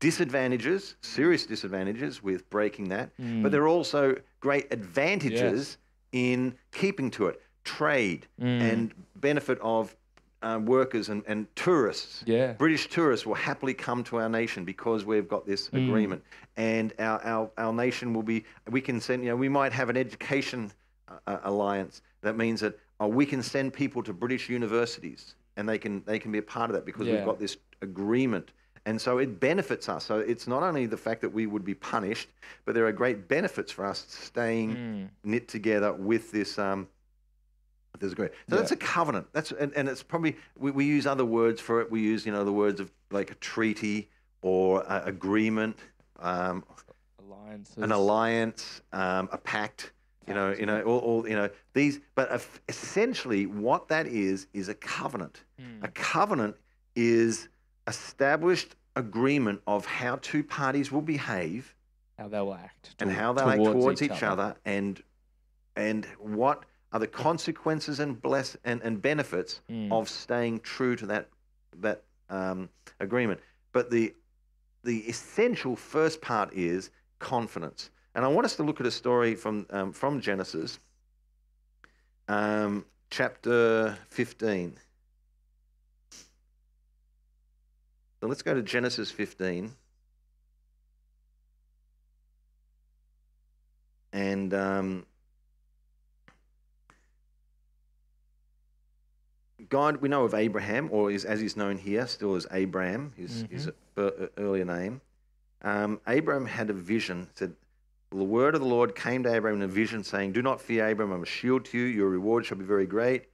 [0.00, 3.42] disadvantages, serious disadvantages with breaking that, Mm.
[3.42, 5.78] but there are also great advantages
[6.12, 7.40] in keeping to it.
[7.62, 8.60] Trade Mm.
[8.72, 9.94] and benefit of
[10.42, 12.24] uh, workers and, and tourists.
[12.26, 12.54] Yeah.
[12.54, 15.86] British tourists will happily come to our nation because we've got this Mm.
[15.86, 16.24] agreement,
[16.56, 18.44] and our, our, our nation will be.
[18.70, 19.22] We can send.
[19.22, 20.72] You know, we might have an education
[21.08, 25.68] uh, uh, alliance that means that oh, we can send people to British universities, and
[25.68, 27.16] they can they can be a part of that because Yeah.
[27.16, 28.52] we've got this agreement.
[28.86, 30.04] And so it benefits us.
[30.04, 32.28] So it's not only the fact that we would be punished,
[32.64, 35.08] but there are great benefits for us staying Mm.
[35.24, 36.88] knit together with this um,
[37.98, 38.30] this great.
[38.48, 38.60] So Yeah.
[38.62, 39.26] that's a covenant.
[39.32, 41.90] That's and, and it's probably we, we use other words for it.
[41.90, 44.08] We use you know the words of like a treaty
[44.42, 45.76] or a agreement,
[46.18, 46.64] um,
[47.18, 47.76] Alliances.
[47.76, 49.92] an alliance, um, a pact.
[50.26, 52.00] You know, you know, all, all you know these.
[52.14, 55.42] But essentially, what that is is a covenant.
[55.60, 55.84] Mm.
[55.84, 56.56] A covenant
[56.96, 57.48] is
[57.90, 61.74] established agreement of how two parties will behave
[62.18, 62.94] How they'll act.
[63.00, 64.56] and how they'll act towards each, other.
[64.64, 65.02] and
[65.76, 69.92] and what are the consequences and bless and, and benefits Mm.
[69.92, 71.28] of staying true to that
[71.80, 72.68] that um,
[73.00, 73.40] agreement.
[73.72, 74.14] But the
[74.82, 79.34] the essential first part is confidence, and I want us to look at a story
[79.36, 80.78] from um, from Genesis,
[82.28, 84.76] um, chapter fifteen.
[88.20, 89.72] So let's go to Genesis fifteen.
[94.12, 95.06] and um,
[99.68, 103.44] God, we know of Abraham, or is, as he's known here, still as Abram, his,
[103.50, 103.72] his e-
[104.38, 105.00] earlier name.
[105.62, 107.28] Um, Abram had a vision.
[107.34, 107.54] Said,
[108.10, 110.88] "The word of the Lord came to Abram in a vision, saying, "Do not fear,
[110.88, 111.12] Abram.
[111.12, 111.84] I'm a shield to you.
[111.84, 113.26] Your reward shall be very great."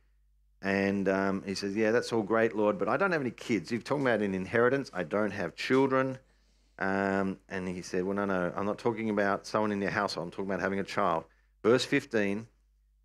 [0.62, 3.70] And um, he says, "Yeah, that's all great, Lord, but I don't have any kids.
[3.70, 4.90] You've talking about an inheritance.
[4.92, 6.18] I don't have children."
[6.78, 10.26] Um, and he said, Well, no, no, I'm not talking about someone in your household.
[10.26, 11.24] I'm talking about having a child.
[11.62, 12.46] Verse 15,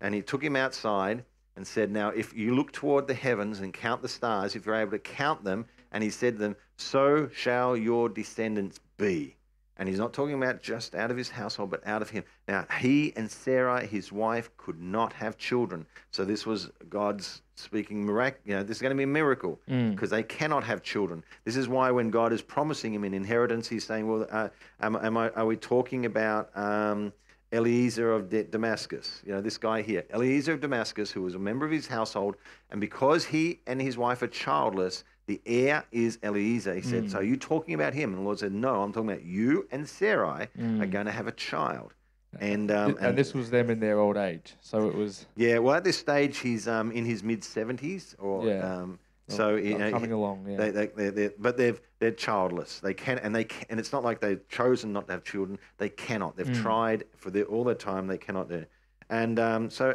[0.00, 1.24] and he took him outside
[1.56, 4.74] and said, Now, if you look toward the heavens and count the stars, if you're
[4.74, 9.36] able to count them, and he said to them, So shall your descendants be.
[9.78, 12.24] And he's not talking about just out of his household, but out of him.
[12.46, 15.86] Now, he and Sarah, his wife, could not have children.
[16.10, 18.40] So this was God's speaking miracle.
[18.44, 19.92] You know, this is going to be a miracle Mm.
[19.92, 21.24] because they cannot have children.
[21.44, 24.48] This is why when God is promising him an inheritance, he's saying, "Well, uh,
[24.80, 27.12] am, am I, are we talking about um,
[27.52, 29.22] Eliezer of Da- Damascus?
[29.24, 32.36] You know, this guy here, Eliezer of Damascus, who was a member of his household,
[32.70, 37.18] and because he and his wife are childless, the heir is Eliezer." He said, "So
[37.18, 39.88] are you talking about him?" And the Lord said, "No, I'm talking about you and
[39.88, 40.48] Sarai
[40.80, 41.94] are going to have a child."
[42.40, 44.54] And um, and, this was them in their old age.
[44.60, 48.46] So it was yeah, well, at this stage, he's um, in his mid seventies, or
[48.46, 48.60] Yeah.
[48.82, 50.46] um, so you uh, know, coming along.
[50.48, 50.56] Yeah.
[50.56, 52.80] they, they, they're, they're, but they've they're childless.
[52.80, 55.58] They can and they can, and it's not like they've chosen not to have children.
[55.76, 56.36] They cannot.
[56.36, 56.62] They've Mm.
[56.62, 58.06] tried for the, all their time.
[58.06, 58.64] They cannot do.
[59.10, 59.94] And um, so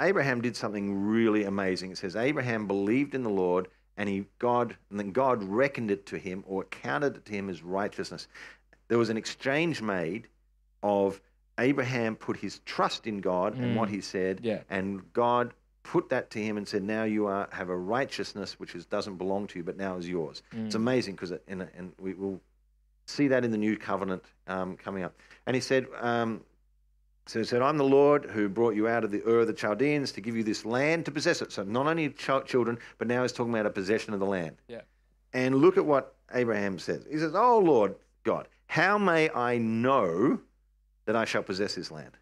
[0.00, 1.90] Abraham did something really amazing.
[1.90, 6.06] It says Abraham believed in the Lord, and he God and then God reckoned it
[6.06, 8.28] to him or counted it to him as righteousness.
[8.88, 10.28] There was an exchange made
[10.82, 11.20] of
[11.58, 13.92] Abraham put his trust in God and what Mm.
[13.92, 14.60] he said, Yeah.
[14.70, 15.52] and God
[15.82, 19.16] put that to him and said, "Now you are have a righteousness which is, doesn't
[19.16, 20.78] belong to you, but now is yours." It's Mm.
[20.78, 22.40] amazing because, and, and we will
[23.06, 25.14] see that in the new covenant um, coming up.
[25.46, 26.42] And he said, um,
[27.26, 29.52] so he said, "I'm the Lord who brought you out of the Ur of the
[29.52, 33.08] Chaldeans to give you this land to possess it." So not only ch- children, but
[33.08, 34.56] now he's talking about a possession of the land.
[34.68, 34.82] Yeah.
[35.32, 37.06] And look at what Abraham says.
[37.10, 40.40] He says, "Oh Lord God, how may I know
[41.06, 42.16] that I shall possess this land?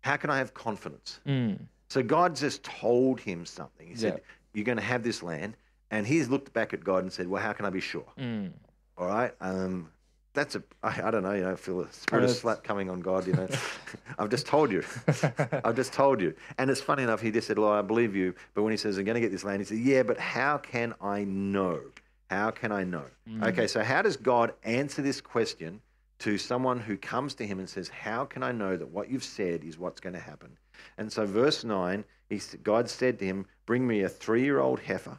[0.00, 1.58] How can I have confidence?" Mm.
[1.88, 3.86] So God just told him something.
[3.86, 4.20] He said,
[4.56, 5.56] you're going to have this land.
[5.90, 8.06] And he's looked back at God and said, Well, how can I be sure?
[8.18, 8.50] Mm.
[8.98, 9.32] All right.
[9.40, 9.90] Um,
[10.36, 12.88] that's a, I, I don't know, you know, I feel a spirit of slap coming
[12.88, 13.48] on God, you know.
[14.18, 14.84] I've just told you.
[15.64, 16.34] I've just told you.
[16.58, 18.34] And it's funny enough, he just said, Lord, I believe you.
[18.54, 20.58] But when he says, I'm going to get this land, he said, Yeah, but how
[20.58, 21.80] can I know?
[22.30, 23.04] How can I know?
[23.42, 25.80] Okay, so how does God answer this question
[26.18, 29.24] to someone who comes to him and says, How can I know that what you've
[29.24, 30.56] said is what's going to happen?
[30.98, 34.80] And so, verse 9, he, God said to him, Bring me a three year old
[34.80, 35.18] heifer,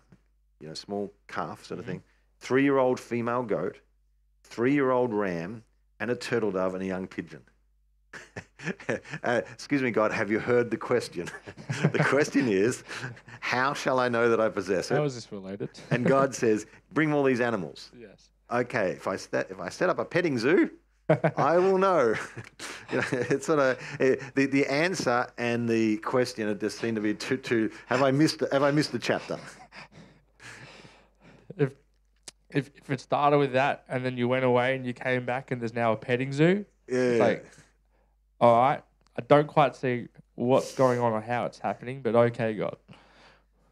[0.59, 2.03] you know, small calf sort of thing,
[2.39, 3.77] three year old female goat,
[4.47, 5.63] three year old ram,
[5.99, 7.41] and a turtle dove and a young pigeon.
[9.23, 11.27] uh, excuse me, God, have you heard the question?
[11.91, 12.83] the question is,
[13.39, 14.95] How shall I know that I possess it?
[14.95, 15.03] it?
[15.03, 15.69] is this related?
[15.91, 17.91] And God says, Bring all these animals.
[17.97, 18.29] yes.
[18.49, 20.69] Okay, if I, set, if I set up a petting zoo,
[21.35, 22.15] I will know.
[22.91, 26.95] You know, it's sort of eh, the the answer and the question it just seem
[26.95, 27.69] to be too too.
[27.87, 29.37] Have I missed have I missed the chapter?
[32.49, 35.51] If, if it started with that and then you went away and you came back
[35.51, 36.97] and there's now a petting zoo, Yeah.
[36.97, 37.45] it's like,
[38.39, 38.81] all right,
[39.17, 42.77] I don't quite see what's going on or how it's happening, but okay, God.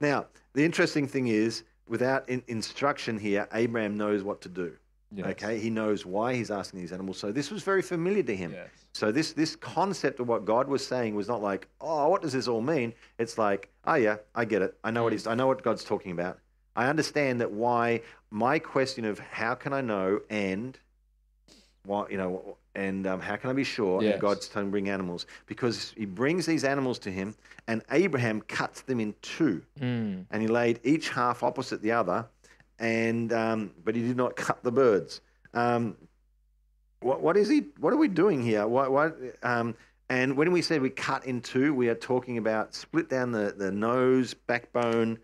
[0.02, 4.74] Now the interesting thing is, without in, instruction here, Abraham knows what to do.
[5.12, 5.28] Yes.
[5.28, 7.18] Okay, he knows why he's asking these animals.
[7.18, 8.52] So this was very familiar to him.
[8.52, 8.68] Yes.
[8.94, 12.34] So this this concept of what God was saying was not like, oh, what does
[12.34, 12.94] this all mean?
[13.18, 14.78] It's like, oh yeah, I get it.
[14.84, 15.14] I know what mm.
[15.14, 15.28] he's.
[15.28, 16.40] I know what God's talking about.
[16.76, 20.78] I understand that why my question of how can I know and
[21.86, 24.04] what you know and um, how can I be sure?
[24.04, 24.14] Yes.
[24.14, 27.34] And God's telling him bring animals because he brings these animals to him,
[27.68, 30.26] and Abraham cuts them in two, Mm.
[30.30, 32.26] and he laid each half opposite the other,
[32.80, 35.22] and um, but he did not cut the birds.
[35.54, 35.96] Um,
[37.00, 37.68] what, what is he?
[37.80, 38.64] What are we doing here?
[39.44, 39.76] Um,
[40.10, 43.54] and when we said we cut in two, we are talking about split down the,
[43.58, 45.18] the nose, backbone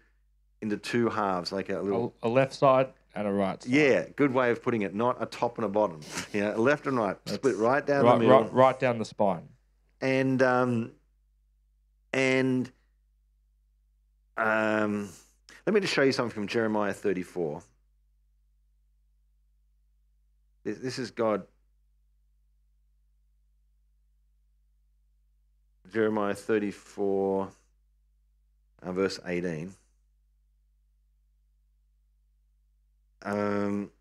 [0.62, 2.14] into two halves, like a little.
[2.24, 3.72] A, a left side and a right side.
[3.72, 4.94] Yeah, good way of putting it.
[4.94, 6.02] Not a top and a bottom.
[6.34, 9.06] You know, left and right, split right down right, the middle, right, right down the
[9.06, 9.50] spine.
[10.00, 10.92] and um,
[12.14, 12.72] and
[14.38, 15.10] um,
[15.66, 17.62] let me just show you something from Jeremiah 34.
[20.64, 21.44] This, this is God.
[25.92, 27.50] Jeremiah 34,
[28.82, 29.74] uh, verse 18.
[33.24, 33.92] Um,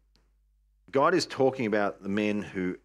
[0.91, 2.77] God is talking about the men who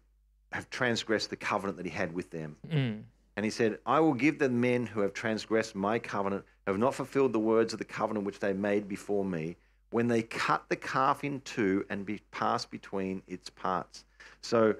[0.52, 2.56] have transgressed the covenant that He had with them.
[2.68, 3.02] Mm.
[3.36, 6.94] And he said, I will give the men who have transgressed my covenant, have not
[6.94, 9.56] fulfilled the words of the covenant which they made before me,
[9.90, 14.06] when they cut the calf in two and be passed between its parts.
[14.40, 14.74] So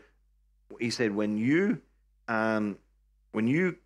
[0.80, 1.80] he said, when you,
[2.28, 2.78] um,
[3.32, 3.76] when you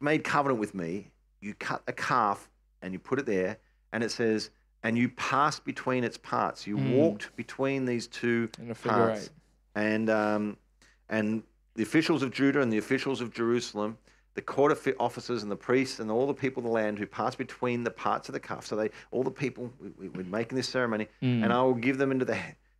[0.00, 2.50] made covenant with me, you cut a calf
[2.82, 3.56] and you put it there,
[3.92, 4.50] and it says,
[4.82, 6.66] and you passed between its parts.
[6.66, 6.96] You Mm.
[6.96, 8.48] walked between these two
[8.82, 9.24] parts.
[9.26, 9.30] eight.
[9.74, 10.56] And um,
[11.08, 11.42] and
[11.74, 13.98] the officials of Judah and the officials of Jerusalem,
[14.34, 17.06] the court offi- officers and the priests and all the people of the land who
[17.06, 18.66] passed between the parts of the calf.
[18.66, 21.44] So they, all the people, we, we, we're making this ceremony, Mm.
[21.44, 22.38] and I will give them into the.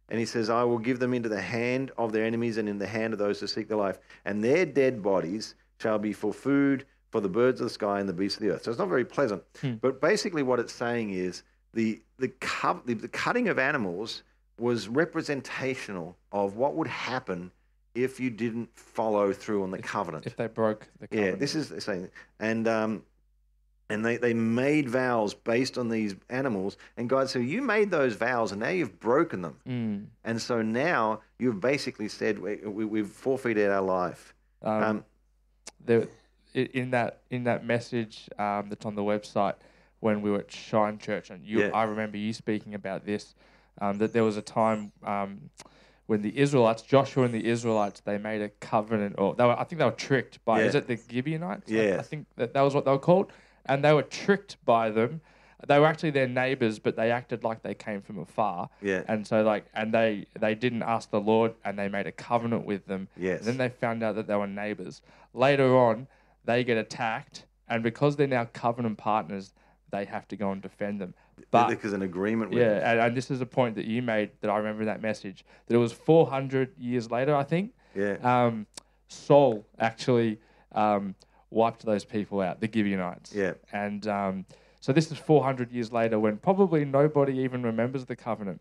[0.08, 2.78] And he says, I will give them into the hand of their enemies and in
[2.78, 4.00] the hand of those who seek their life.
[4.24, 8.08] And their dead bodies shall be for food for the birds of the sky and
[8.08, 8.64] the beasts of the earth.
[8.64, 9.44] So it's not very pleasant.
[9.60, 9.74] Hmm.
[9.74, 14.22] But basically, what it's saying is the the, co- the the cutting of animals
[14.58, 17.50] was representational of what would happen
[17.94, 20.26] if you didn't follow through on the covenant.
[20.26, 21.32] If they broke the covenant.
[21.34, 23.02] yeah, this is saying, and um,
[23.88, 28.14] and they, they made vows based on these animals, and God said, "You made those
[28.14, 30.06] vows, and now you've broken them, Mm.
[30.24, 35.04] and so now you've basically said we, we, we've forfeited our life." Um, Um,
[35.84, 36.06] there,
[36.54, 39.54] in that in that message um, that's on the website
[40.00, 41.70] when we were at Shine Church, and you, Yeah.
[41.72, 43.34] I remember you speaking about this.
[43.82, 45.48] Um, that there was a time um,
[46.06, 49.64] when the Israelites, Joshua and the Israelites, they made a covenant, or they were, I
[49.64, 51.70] think they were tricked by, is it the Gibeonites?
[51.70, 51.96] I- Yeah.
[51.98, 53.32] I, think that that was what they were called,
[53.66, 55.20] and they were tricked by them.
[55.66, 58.70] They were actually their neighbors, but they acted like they came from afar.
[58.82, 59.02] Yeah.
[59.08, 62.64] And so, like, and they they didn't ask the Lord, and they made a covenant
[62.64, 63.08] with them.
[63.16, 63.40] Yes.
[63.40, 65.02] And then they found out that they were neighbors.
[65.34, 66.06] Later on,
[66.46, 69.52] they get attacked, and because they're now covenant partners,
[69.90, 71.14] they have to go and defend them.
[71.50, 74.30] But because an agreement with yeah, and, and this is a point that you made
[74.40, 77.72] that I remember in that message that it was 400 years later, I think.
[77.94, 78.16] Yeah.
[78.22, 78.66] Um,
[79.08, 80.38] Saul actually
[80.72, 81.14] um,
[81.50, 83.34] wiped those people out, the Gibeonites.
[83.34, 83.54] Yeah.
[83.72, 84.46] And um,
[84.80, 88.60] so this is 400 years later when probably nobody even remembers the covenant.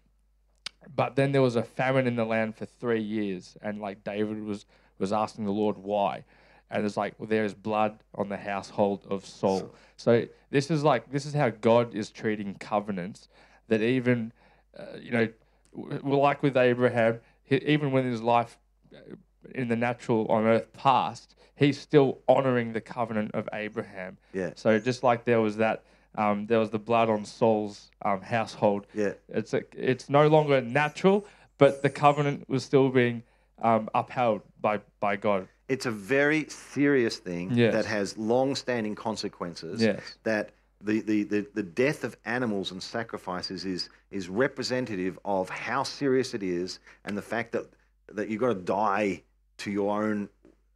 [0.95, 4.43] But then there was a famine in the land for three years, and like David
[4.43, 4.65] was
[4.97, 6.25] was asking the Lord why,
[6.71, 9.73] and it's like well, there is blood on the household of Saul.
[9.97, 13.27] So this is like this is how God is treating covenants.
[13.67, 14.33] That even
[14.77, 15.27] uh, you know,
[15.75, 18.57] w- like with Abraham, he, even when his life
[18.95, 19.15] uh,
[19.53, 24.17] in the natural on earth passed, he's still honoring the covenant of Abraham.
[24.33, 24.51] Yeah.
[24.55, 25.83] So just like there was that,
[26.15, 28.87] um, there was the blood on Saul's um, household.
[28.93, 29.13] Yeah.
[29.27, 31.25] It's a, it's no longer natural,
[31.57, 33.23] but the covenant was still being
[33.61, 35.47] um, upheld by by God.
[35.67, 37.73] It's a very serious thing Yes.
[37.73, 39.81] that has long-standing consequences.
[39.81, 40.01] Yes.
[40.23, 40.49] That
[40.81, 46.33] the, the, the, the death of animals and sacrifices is is representative of how serious
[46.33, 47.65] it is, and the fact that
[48.13, 49.21] that you've got to die
[49.57, 50.29] to your own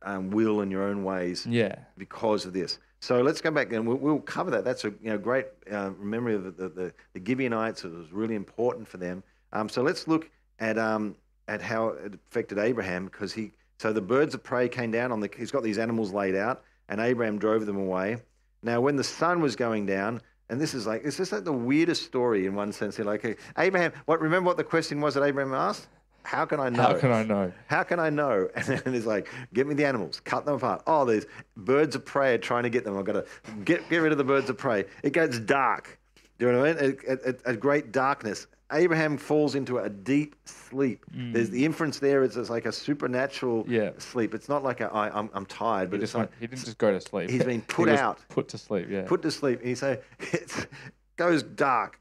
[0.03, 1.75] um, will and your own ways Yeah.
[1.97, 2.79] because of this.
[2.99, 4.63] So let's go back and we'll, we'll cover that.
[4.63, 7.83] That's a you know great uh, memory of the, the, the Gibeonites.
[7.83, 9.23] It was really important for them.
[9.53, 10.29] Um, so let's look
[10.59, 11.15] at um,
[11.47, 15.19] at how it affected Abraham because he so the birds of prey came down on
[15.19, 18.17] the he's got these animals laid out and Abraham drove them away.
[18.61, 20.21] Now when the sun was going down.
[20.49, 22.97] And this is like it's just like the weirdest story in one sense.
[22.97, 23.93] You're like Abraham.
[24.05, 25.87] What remember what the question was that Abraham asked?
[26.23, 26.81] How can I know?
[26.81, 27.51] How can I know?
[27.67, 28.47] How can I know?
[28.55, 30.81] And then he's like, get me the animals, cut them apart.
[30.87, 31.25] Oh, there's
[31.57, 32.97] birds of prey are trying to get them.
[32.97, 33.25] I've got to
[33.65, 34.85] get, get rid of the birds of prey.
[35.03, 35.99] It gets dark.
[36.39, 36.97] Do you know what I mean?
[37.07, 38.47] A, a, a great darkness.
[38.73, 41.05] Abraham falls into a deep sleep.
[41.11, 43.69] There's the inference there is it's like a supernatural Mm.
[43.69, 43.89] Yeah.
[43.99, 44.33] sleep.
[44.33, 46.47] It's not like a, I, I'm, I'm tired, but He, it's just not went, he
[46.47, 47.29] didn't just go to sleep.
[47.29, 48.19] He's been put was out.
[48.29, 48.87] Put to sleep.
[48.89, 49.03] Yeah.
[49.03, 49.59] put to sleep.
[49.59, 50.67] And he say it
[51.17, 51.99] goes dark.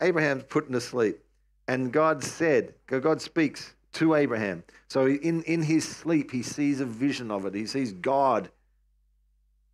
[0.00, 1.18] Abraham's put into sleep,
[1.68, 4.62] and God said, God speaks to Abraham.
[4.88, 7.54] So in in his sleep, he sees a vision of it.
[7.54, 8.48] He sees God,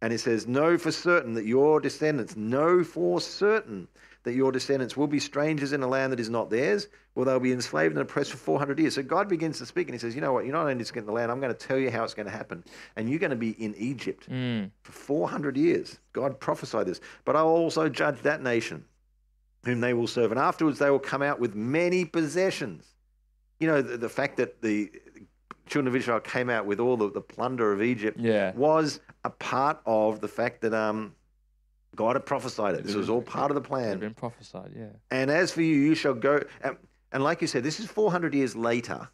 [0.03, 3.87] and he says, "Know for certain that your descendants, know for certain."
[4.27, 7.39] That your descendants will be strangers in a land that is not theirs, where they'll
[7.39, 8.97] be enslaved and oppressed for 400 years.
[8.97, 10.45] So God begins to speak and he says, You know what?
[10.45, 12.27] You're not only just getting the land, I'm going to tell you how it's going
[12.27, 12.65] to happen.
[12.97, 14.73] And you're going to be in Egypt Mm.
[14.83, 15.99] for 400 years.
[16.13, 17.01] God prophesied this.
[17.25, 18.85] But I will also judge that nation
[19.65, 20.33] whom they will serve.
[20.33, 22.85] And afterwards, they will come out with many possessions.
[23.61, 24.91] You know, the, the fact that the
[25.67, 28.53] children of Israel came out with all the, the plunder of Egypt Yeah.
[28.57, 31.15] was a part of the fact that um,
[31.97, 32.85] God had prophesied it.
[32.85, 33.85] This was all part of the plan.
[33.85, 34.73] It had been prophesied.
[34.77, 34.87] Yeah.
[35.11, 36.41] And as for you, you shall go.
[36.63, 36.77] And,
[37.13, 39.09] and like you said, this is 400 years later,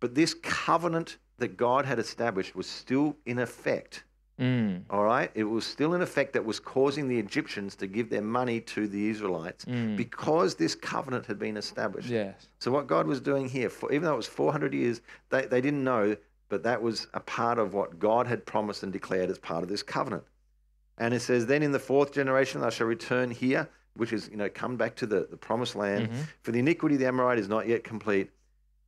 [0.00, 4.04] but this covenant that God had established was still in effect.
[4.40, 4.82] Mm.
[4.88, 8.22] All right, it was still in effect that was causing the Egyptians to give their
[8.22, 9.96] money to the Israelites Mm.
[9.96, 12.08] because this covenant had been established.
[12.08, 12.48] Yes.
[12.60, 15.00] So what God was doing here, for, even though it was 400 years,
[15.30, 16.16] they, they didn't know,
[16.48, 19.68] but that was a part of what God had promised and declared as part of
[19.68, 20.22] this covenant.
[20.98, 24.36] And it says, then in the fourth generation I shall return here, which is, you
[24.36, 26.10] know, come back to the, the promised land.
[26.10, 26.24] Mhm.
[26.42, 28.30] For the iniquity of the Amorite is not yet complete.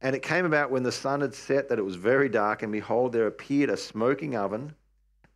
[0.03, 2.73] And it came about when the sun had set that it was very dark, and
[2.73, 4.75] behold, there appeared a smoking oven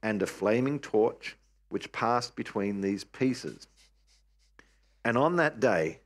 [0.02, 1.36] and a flaming torch,
[1.68, 3.66] which passed between these pieces.
[5.04, 6.00] And on that day,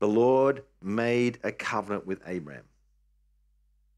[0.00, 2.64] the Lord made a covenant with Abraham.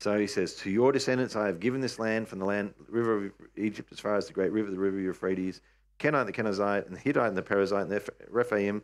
[0.00, 3.26] So he says, To your descendants I have given this land from the land, river
[3.26, 5.62] of Egypt, as far as the great river, the river Euphrates,
[5.98, 8.82] Kenite, the Kenizzite, and the Hittite, and the Perizzite, and the Rephaim,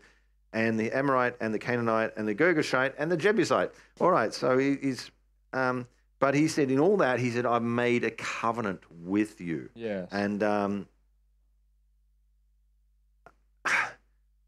[0.53, 3.73] and the Amorite, and the Canaanite, and the Girgashite, and the Jebusite.
[4.01, 5.11] All right, so he, he's,
[5.53, 5.87] um,
[6.19, 9.69] but he said, in all that, he said, I've made a covenant with you.
[9.75, 10.09] Yes.
[10.13, 10.87] And um,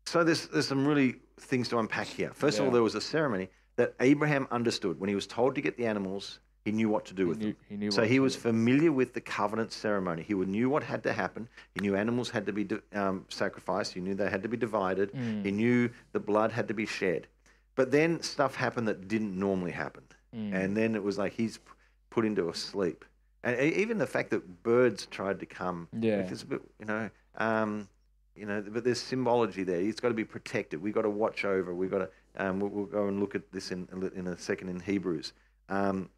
[0.07, 2.31] so there's, there's some really things to unpack here.
[2.33, 5.01] First of all, there was a ceremony that Abraham understood.
[5.01, 7.39] When he was told to get the animals, he knew what to do he with
[7.39, 7.57] knew, them.
[7.69, 10.23] he knew So he was familiar with the covenant ceremony.
[10.23, 11.47] He knew what had to happen.
[11.75, 13.93] He knew animals had to be um, sacrificed.
[13.93, 15.13] He knew they had to be divided.
[15.13, 15.45] Mm.
[15.45, 17.27] He knew the blood had to be shed.
[17.75, 20.05] But then stuff happened that didn't normally happen.
[20.35, 20.55] Mm.
[20.55, 21.59] And then it was like he's
[22.09, 23.05] put into a sleep.
[23.43, 26.21] And even the fact that birds tried to come, Yeah.
[26.31, 27.89] is a bit, you know, um,
[28.35, 29.81] you know, but there's symbology there.
[29.81, 30.81] He's got to be protected.
[30.81, 31.75] We've got to watch over.
[31.75, 32.09] We've got to,
[32.39, 33.87] um, we'll, we'll go and look at this in,
[34.17, 35.35] in a second in Hebrews.
[35.69, 36.09] Um,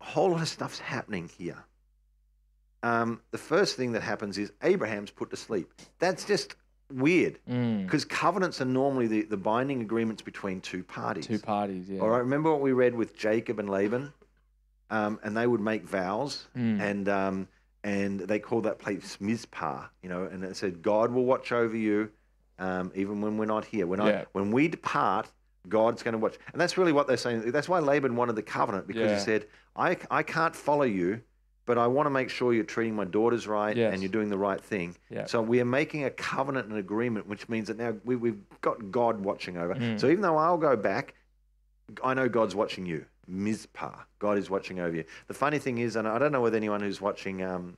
[0.00, 1.64] a whole lot of stuff's happening here.
[2.82, 5.72] Um, the first thing that happens is Abraham's put to sleep.
[5.98, 6.54] That's just
[6.92, 7.84] weird Mm.
[7.84, 11.26] because covenants are normally the, the binding agreements between two parties.
[11.26, 11.88] Two parties.
[11.88, 12.00] Yeah.
[12.00, 14.12] All right, remember what we read with Jacob and Laban?
[14.90, 16.80] Um, and they would make vows, Mm.
[16.80, 17.48] and um,
[17.84, 21.76] and they called that place Mizpah, you know, and it said, God will watch over
[21.76, 22.10] you
[22.58, 23.86] um, even when we're not here.
[23.86, 24.20] When, Yeah.
[24.22, 25.28] I, when we depart,
[25.68, 26.36] God's going to watch.
[26.52, 27.50] And that's really what they're saying.
[27.50, 29.14] That's why Laban wanted the covenant because Yeah.
[29.18, 29.46] he said,
[29.76, 31.20] I, I can't follow you,
[31.66, 33.92] but I want to make sure you're treating my daughters right Yes.
[33.92, 34.96] and you're doing the right thing.
[35.10, 35.26] Yeah.
[35.26, 38.90] So we are making a covenant and agreement, which means that now we, we've got
[38.90, 39.74] God watching over.
[39.74, 40.00] Mm.
[40.00, 41.14] So even though I'll go back,
[42.02, 43.04] I know God's watching you.
[43.26, 43.94] Mizpah.
[44.18, 45.04] God is watching over you.
[45.26, 47.76] The funny thing is, and I don't know whether anyone who's watching um,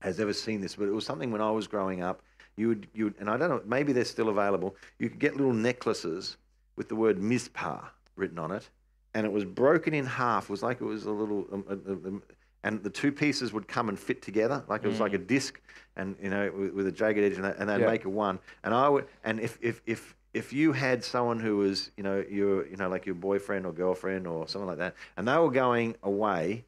[0.00, 2.22] has ever seen this, but it was something when I was growing up.
[2.56, 4.76] You would, you would, and I don't know, maybe they're still available.
[4.98, 6.36] You could get little necklaces
[6.78, 7.80] with the word Mizpah
[8.16, 8.70] written on it,
[9.12, 10.44] and it was broken in half.
[10.44, 12.22] It was like it was a little, um, um, um,
[12.62, 15.60] and the two pieces would come and fit together, like it was like a disc,
[15.96, 17.86] and you know, with, with a jagged edge, and, that, and they'd Yeah.
[17.86, 18.38] make a one.
[18.64, 22.24] And I would, and if if if if you had someone who was, you know,
[22.30, 25.50] your, you know, like your boyfriend or girlfriend or something like that, and they were
[25.50, 26.64] going away,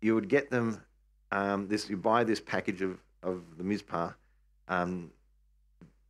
[0.00, 0.80] you would get them
[1.30, 1.88] um, this.
[1.90, 4.10] You buy this package of of the Mizpah
[4.68, 5.10] um,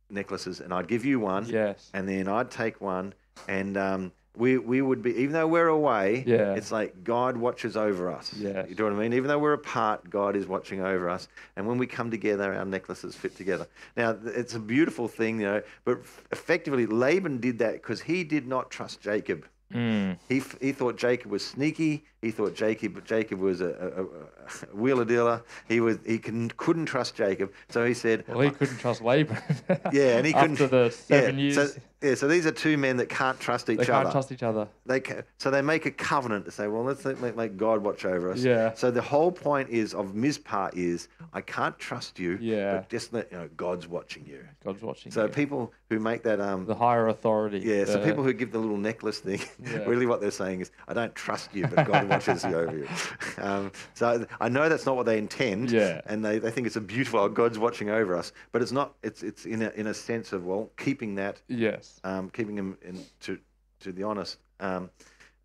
[0.09, 1.89] necklaces, and I'd give you one, Yes.
[1.93, 3.13] and then I'd take one,
[3.47, 6.53] and um, we we would be even though we're away, Yeah.
[6.53, 8.33] it's like God watches over us.
[8.37, 8.67] Yes.
[8.69, 9.13] You know what I mean?
[9.13, 12.65] Even though we're apart, God is watching over us, and when we come together, our
[12.65, 13.67] necklaces fit together.
[13.95, 15.61] Now it's a beautiful thing, you know.
[15.85, 15.99] But
[16.31, 19.45] effectively, Laban did that because he did not trust Jacob.
[19.73, 20.17] Mm.
[20.29, 22.05] He, he thought Jacob was sneaky.
[22.21, 25.43] He thought Jacob Jacob was a, a, a, wheeler dealer.
[25.67, 29.37] He was he can, couldn't trust Jacob, so he said, Well, he couldn't trust Laban.
[29.93, 30.59] "Yeah." And he couldn't.
[30.59, 33.69] After the seven yeah, years, So, yeah, so these are two men that can't trust
[33.69, 34.11] each they can't other.
[34.11, 34.67] trust each other.
[34.85, 38.05] They ca- so they make a covenant to say, well, let's make, make God watch
[38.05, 38.43] over us.
[38.43, 38.73] Yeah.
[38.75, 42.37] So the whole point is of Mizpah is I can't trust you.
[42.39, 42.73] Yeah.
[42.77, 44.43] But just let you know God's watching you.
[44.63, 45.11] God's watching.
[45.11, 45.13] You.
[45.13, 45.29] So you.
[45.29, 47.59] people who make that um the higher authority.
[47.59, 49.77] yeah, so people who give the little necklace thing, Yeah.
[49.85, 52.87] really what they're saying is, I don't trust you, but God watches you over you.
[53.39, 56.01] Um, so I know that's not what they intend, Yeah.
[56.07, 58.95] and they, they think it's a beautiful, God's watching over us, but it's not.
[59.03, 61.99] It's it's in a, in a sense of well, keeping that, Yes.
[62.03, 63.37] um, keeping him in, to
[63.81, 64.37] to the honest.
[64.59, 64.89] Um,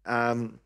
[0.07, 0.59] um,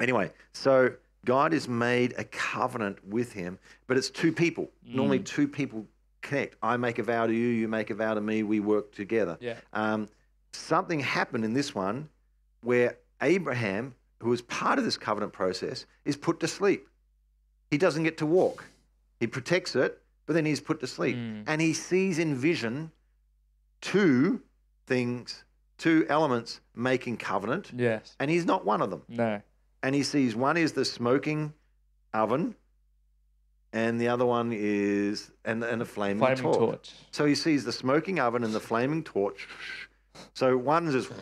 [0.00, 0.92] anyway, so
[1.24, 3.58] God has made a covenant with him,
[3.88, 4.70] but it's two people.
[4.86, 5.24] Normally, Mm.
[5.24, 5.86] two people
[6.22, 6.56] connect.
[6.62, 9.36] I make a vow to you, you make a vow to me, we work together.
[9.40, 9.56] Yeah.
[9.72, 10.08] Um,
[10.52, 12.08] something happened in this one
[12.62, 13.94] where Abraham,
[14.24, 16.88] who was part of this covenant process, is put to sleep.
[17.70, 18.64] He doesn't get to walk.
[19.20, 21.14] He protects it, but then he's put to sleep.
[21.14, 21.44] Mm.
[21.46, 22.90] And he sees in vision
[23.82, 24.40] two
[24.86, 25.44] things,
[25.76, 28.16] two elements making covenant, Yes.
[28.18, 29.02] and he's not one of them.
[29.08, 29.42] No.
[29.82, 31.52] And he sees one is the smoking
[32.14, 32.54] oven,
[33.74, 36.56] and the other one is and and a flaming, Flaming torch.
[36.58, 36.92] torch.
[37.10, 39.46] So he sees the smoking oven and the flaming torch.
[40.32, 41.12] So one's just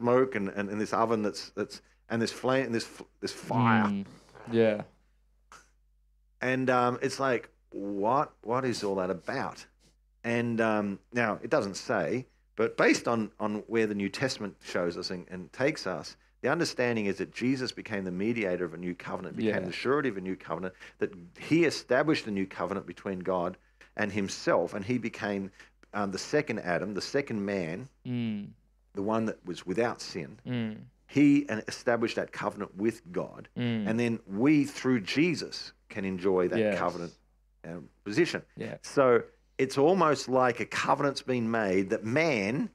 [0.00, 2.88] smoke and, and, and this oven that's that's and this flame and this
[3.20, 3.84] this fire.
[3.84, 4.06] Mm.
[4.50, 4.82] Yeah.
[6.40, 9.64] And um, it's like, what what is all that about?
[10.24, 12.26] And um, now it doesn't say,
[12.56, 16.48] but based on, on where the New Testament shows us and, and takes us, the
[16.48, 19.60] understanding is that Jesus became the mediator of a new covenant, became Yeah.
[19.60, 23.56] the surety of a new covenant, that he established a new covenant between God
[23.96, 25.50] and himself, and he became
[25.94, 28.48] um, the second Adam, the second man, Mm.
[28.94, 30.38] The one that was without sin.
[30.46, 30.76] Mm.
[31.06, 31.38] He
[31.68, 33.88] established that covenant with God, Mm.
[33.88, 36.78] and then we, through Jesus, can enjoy that Yes.
[36.78, 37.12] covenant
[37.64, 38.42] um, position.
[38.56, 38.76] Yeah.
[38.82, 39.22] So
[39.58, 42.70] it's almost like a covenant's been made that man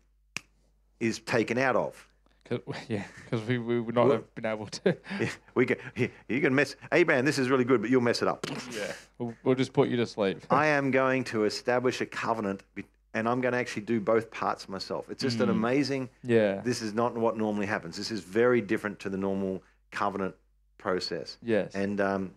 [0.99, 2.07] is taken out of.
[2.49, 3.05] Cause, yeah.
[3.23, 4.95] Because we, we would not Well- have been able to.
[5.19, 6.75] Yeah, we can, here, you can mess.
[6.91, 8.45] Abraham, this is really good, but you'll mess it up.
[8.71, 8.91] yeah.
[9.17, 10.41] We'll, we'll just put you to sleep.
[10.51, 12.85] I am going to establish a covenant, be-
[13.15, 15.09] and I'm going to actually do both parts myself.
[15.09, 15.51] It's just an Mm.
[15.53, 16.09] amazing.
[16.23, 16.61] Yeah.
[16.61, 17.95] This is not what normally happens.
[17.97, 20.35] This is very different to the normal covenant
[20.77, 21.37] process.
[21.41, 21.73] Yes.
[21.73, 22.33] and um,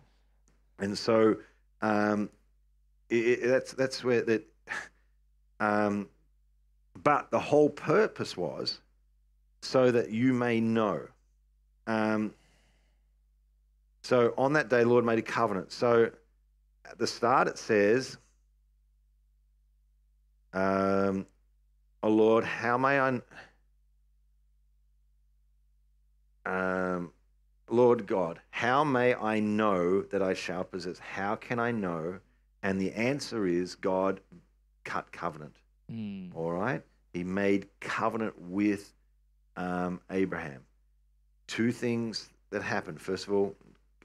[0.79, 1.35] and so
[1.81, 2.29] um,
[3.11, 4.43] i i that's that's where that.
[5.61, 6.07] Um,
[7.03, 8.79] but the whole purpose was
[9.61, 11.01] so that you may know.
[11.85, 12.33] Um,
[14.03, 15.73] so on that day, Lord made a covenant.
[15.73, 16.11] So
[16.85, 18.17] at the start, it says,
[20.53, 21.25] um,
[22.03, 23.21] "Oh Lord, how may I?"
[26.45, 27.11] Um,
[27.69, 30.97] Lord God, how may I know that I shall possess?
[30.99, 32.19] How can I know?
[32.63, 34.19] And the answer is God
[34.83, 35.55] cut covenant.
[35.91, 36.35] Mm.
[36.35, 36.81] All right.
[37.13, 38.93] He made covenant with
[39.55, 40.61] um, Abraham.
[41.47, 42.99] Two things that happened.
[43.01, 43.55] First of all,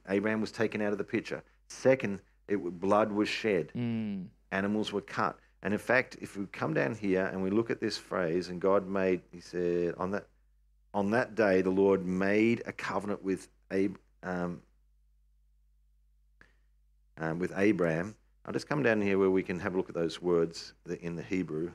[0.08, 1.42] Abraham was taken out of the picture.
[1.68, 3.72] Second, it, blood was shed.
[3.74, 4.26] Mm.
[4.52, 5.38] Animals were cut.
[5.64, 8.60] And in fact, if we come down here and we look at this phrase, and
[8.60, 10.26] God made, He said, on that
[10.92, 14.62] on that day, the Lord made a covenant with Ab, um,
[17.18, 18.14] um, with Abraham.
[18.46, 21.16] I'll just come down here where we can have a look at those words in
[21.16, 21.72] the Hebrew.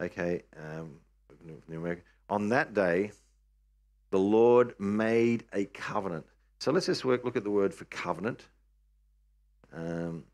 [0.00, 0.98] Okay, um.
[2.30, 3.12] On that day,
[4.10, 6.26] the Lord made a covenant.
[6.58, 8.46] So let's just work, look at the word for covenant.
[9.72, 10.24] Um,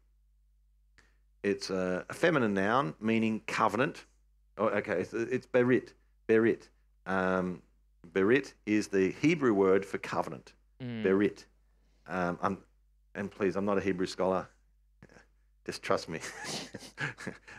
[1.44, 4.06] it's a, a feminine noun meaning covenant.
[4.58, 5.92] Oh, okay, it's, it's berit,
[6.28, 6.68] berit.
[7.06, 7.62] Um,
[8.12, 10.52] Berit is the Hebrew word for covenant.
[10.82, 11.04] Mm.
[11.04, 11.44] Berit.
[12.06, 12.58] Um, I'm,
[13.14, 14.48] and please, I'm not a Hebrew scholar.
[15.64, 16.18] Just trust me.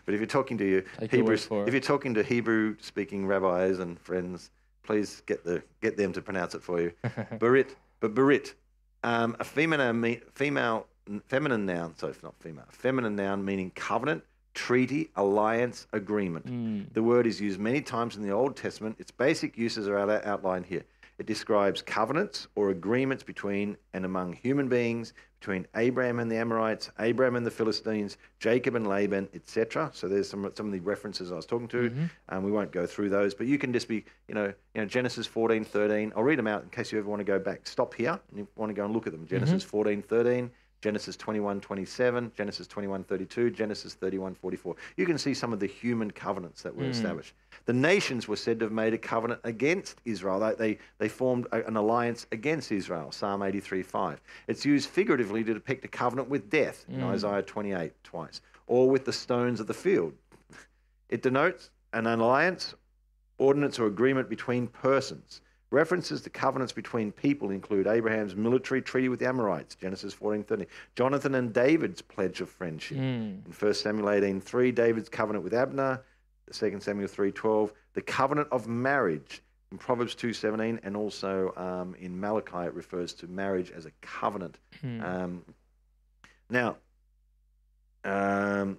[0.05, 4.51] but if you're talking to your Hebrew, if you're talking to Hebrew-speaking rabbis and friends,
[4.83, 6.91] please get the get them to pronounce it for you.
[7.39, 7.69] Berit,
[8.01, 8.53] but Berit,
[9.03, 10.85] um, a female, female,
[11.27, 11.95] feminine noun.
[11.97, 12.65] Sorry, not female.
[12.69, 16.45] Feminine noun meaning covenant, treaty, alliance, agreement.
[16.47, 16.93] Mm.
[16.93, 18.95] The word is used many times in the Old Testament.
[18.99, 20.83] Its basic uses are out- outlined here.
[21.17, 26.91] It describes covenants or agreements between and among human beings, between Abraham and the Amorites,
[26.99, 29.91] Abraham and the Philistines, Jacob and Laban, etc.
[29.93, 32.09] So there's some some of the references I was talking to.
[32.29, 34.85] Um, we won't go through those, but you can just be, you know, you know
[34.85, 36.11] Genesis 14, 13.
[36.17, 37.65] I'll read them out in case you ever want to go back.
[37.65, 39.25] Stop here and you want to go and look at them.
[39.25, 40.51] Genesis 14, 13.
[40.85, 44.75] Genesis 21, 27, Genesis 21, 32, Genesis 31, 44.
[44.97, 46.91] You can see some of the human covenants that were hmm.
[46.91, 47.33] established.
[47.65, 50.39] The nations were said to have made a covenant against Israel.
[50.39, 54.21] They, they, they formed a- an alliance against Israel, Psalm 83, 5.
[54.47, 57.07] It's used figuratively to depict a covenant with death in hmm.
[57.07, 60.13] Isaiah 28 twice, or with the stones of the field.
[61.09, 62.75] It denotes an alliance,
[63.39, 65.41] ordinance, or agreement between persons.
[65.75, 70.67] References to covenants between people include Abraham's military treaty with the Amorites, Genesis 14:30.
[70.95, 72.97] Jonathan and David's pledge of friendship.
[72.97, 73.45] Mm.
[73.45, 76.01] In 1 Samuel 18:3, David's covenant with Abner,
[76.49, 82.67] 2 Samuel 3:12, the covenant of marriage in Proverbs 2:17, and also um, in Malachi
[82.67, 84.57] it refers to marriage as a covenant.
[84.81, 85.03] Mm.
[85.03, 85.45] Um,
[86.49, 86.77] now,
[88.05, 88.77] um,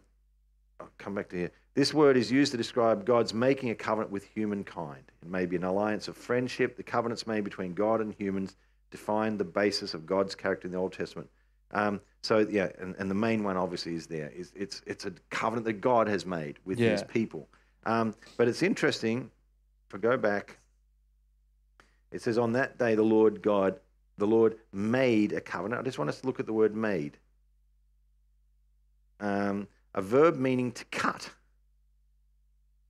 [0.80, 1.52] I'll come back to here.
[1.76, 5.02] This word is used to describe God's making a covenant with humankind.
[5.20, 6.74] It may be an alliance of friendship.
[6.74, 8.56] The covenants made between God and humans
[8.90, 11.28] define the basis of God's character in the Old Testament.
[11.72, 14.30] Um, so yeah, and, and the main one obviously is there.
[14.34, 17.46] Is it's it's a covenant that God has made with His people.
[17.84, 19.30] Um, but it's interesting.
[19.88, 20.56] If I go back,
[22.10, 23.78] it says on that day the Lord God,
[24.16, 25.82] the Lord made a covenant.
[25.82, 27.18] I just want us to look at the word made.
[29.20, 31.30] Um, a verb meaning to cut.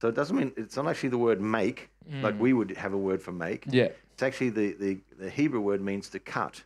[0.07, 1.91] So it doesn't mean it's not actually the word make,
[2.23, 2.39] like Mm.
[2.39, 3.65] we would have a word for make.
[3.69, 3.89] Yeah.
[4.13, 6.63] It's actually the, the, the Hebrew word means to cut.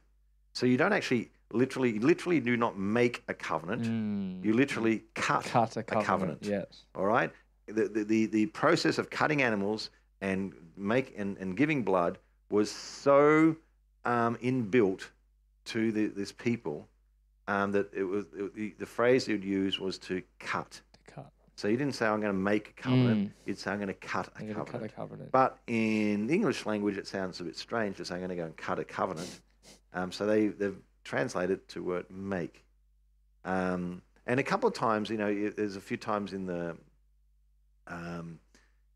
[0.52, 3.84] So you don't actually literally literally do not make a covenant.
[3.84, 4.44] Mm.
[4.44, 6.06] You literally cut, cut a covenant.
[6.06, 6.38] covenant.
[6.42, 6.82] Yes.
[6.94, 7.30] All right.
[7.66, 9.88] The, the, the, the process of cutting animals
[10.20, 12.18] and make and, and giving blood
[12.50, 13.56] was so
[14.04, 15.04] um, inbuilt
[15.64, 16.86] to the, this people
[17.48, 20.78] um, that it was it, the, the phrase they would use was to cut.
[21.60, 23.28] So you didn't say I'm going to make a covenant.
[23.28, 23.32] Mm.
[23.44, 24.72] You'd say I'm going to cut a covenant.
[24.72, 25.30] cut a covenant.
[25.30, 28.36] But in the English language, it sounds a bit strange to say I'm going to
[28.36, 29.40] go and cut a covenant.
[29.92, 32.64] Um, so they, they've translated it to word make.
[33.44, 36.78] Um, and a couple of times, you know, there's a few times in the
[37.88, 38.38] um,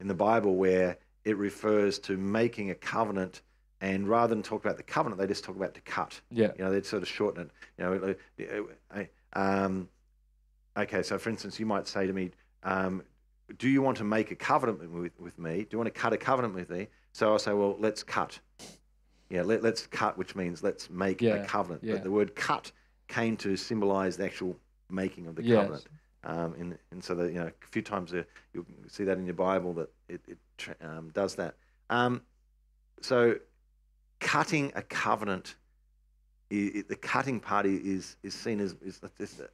[0.00, 0.96] in the Bible where
[1.26, 3.42] it refers to making a covenant,
[3.82, 6.18] and rather than talk about the covenant, they just talk about to cut.
[6.30, 6.52] yeah.
[6.56, 7.50] You know, they'd sort of shorten it.
[7.76, 8.16] You know,
[8.96, 9.90] like, uh, um,
[10.78, 11.02] okay.
[11.02, 12.30] So, for instance, you might say to me,
[12.64, 13.02] um,
[13.58, 15.58] "Do you want to make a covenant with, with me?
[15.62, 18.38] Do you want to cut a covenant with me?" So I'll say, "Well, let's cut."
[19.30, 21.82] Yeah, let, let's cut, which means let's make Yeah, a covenant.
[21.84, 21.94] yeah.
[21.94, 22.72] But the word "cut"
[23.08, 24.56] came to symbolize the actual
[24.90, 25.56] making of the Yes.
[25.56, 25.86] covenant.
[26.24, 28.12] Um, and, and so that you know, a few times
[28.52, 30.38] you'll see that in your Bible that it, it
[30.80, 31.54] um, does that.
[31.90, 32.22] Um,
[33.02, 33.36] so,
[34.20, 35.56] cutting a covenant,
[36.54, 39.00] i i the cutting party is is seen as is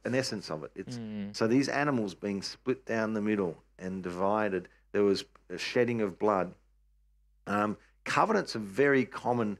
[0.05, 0.71] an essence of it.
[0.75, 1.35] It's Mm.
[1.35, 4.67] so these animals being split down the middle and divided.
[4.93, 6.53] There was a shedding of blood.
[7.47, 9.57] Um, covenants are very common,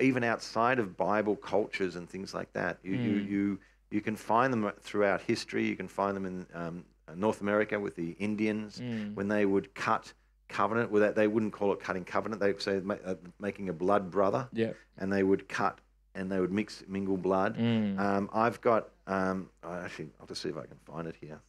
[0.00, 2.78] even outside of Bible cultures and things like that.
[2.82, 3.28] You you Mm.
[3.28, 3.58] you
[3.90, 5.64] you can find them throughout history.
[5.66, 9.14] You can find them in um, North America with the Indians Mm.
[9.14, 10.12] when they would cut
[10.48, 10.90] covenant.
[10.90, 12.40] Well, they wouldn't call it cutting covenant.
[12.40, 14.72] They would say uh, making a blood brother, Yeah.
[14.98, 15.78] and they would cut
[16.14, 17.56] and they would mix mingle blood.
[17.58, 17.98] Mm.
[17.98, 21.40] Um, I've got um, I actually I'll just see if I can find it here.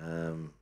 [0.00, 0.52] Um,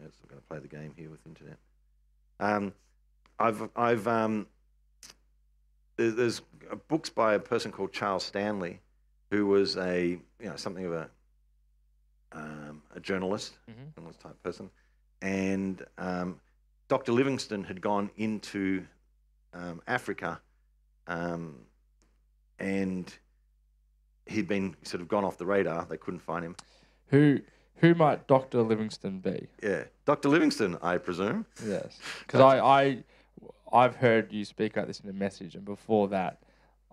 [0.00, 1.56] yes, I'm going to play the game here with internet.
[2.40, 2.72] Um,
[3.38, 4.46] I've I've um,
[5.96, 8.80] there's, there's uh, books by a person called Charles Stanley,
[9.30, 11.08] who was a you know something of a
[12.32, 13.94] um, a journalist, Mhm.
[13.94, 14.70] journalist type person,
[15.20, 16.40] and um,
[16.88, 17.12] Dr.
[17.12, 18.84] Livingstone had gone into
[19.54, 20.40] um, Africa,
[21.06, 21.56] um,
[22.58, 23.12] and
[24.26, 25.86] he'd been sort of gone off the radar.
[25.88, 26.56] They couldn't find him.
[27.08, 27.40] Who
[27.76, 29.48] who might Doctor Livingstone be?
[29.62, 30.28] Yeah, Dr.
[30.28, 31.46] Livingstone, I presume.
[31.66, 33.04] Yes, because I I
[33.72, 36.42] I've heard you speak about this in a message, and before that,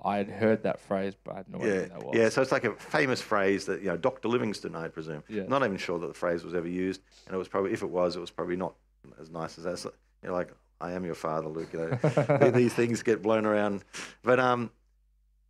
[0.03, 2.15] I had heard that phrase, but I had no idea Yeah, what that was.
[2.17, 2.29] yeah.
[2.29, 4.29] So it's like a famous phrase that you know, Dr.
[4.29, 5.23] Livingstone, I presume.
[5.27, 5.43] Yeah.
[5.47, 7.89] Not even sure that the phrase was ever used, and it was probably, if it
[7.89, 8.75] was, it was probably not
[9.19, 9.79] as nice as that.
[9.79, 9.93] So,
[10.23, 11.69] You know, like I am your father, Luke.
[11.73, 11.97] You
[12.29, 13.83] know, these things get blown around.
[14.23, 14.71] But um,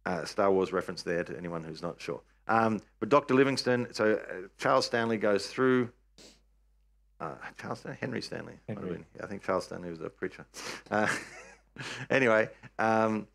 [0.06, 2.22] uh, Star Wars reference there to anyone who's not sure.
[2.48, 3.36] Um, but Dr.
[3.36, 5.90] Livingstone, so uh, Charles Stanley goes through.
[7.20, 8.54] Uh, Charles Stanley, Henry Stanley.
[8.68, 8.90] Henry.
[8.90, 9.06] been.
[9.22, 10.46] I think Charles Stanley was a preacher.
[10.90, 11.08] Uh,
[12.10, 13.28] anyway, um,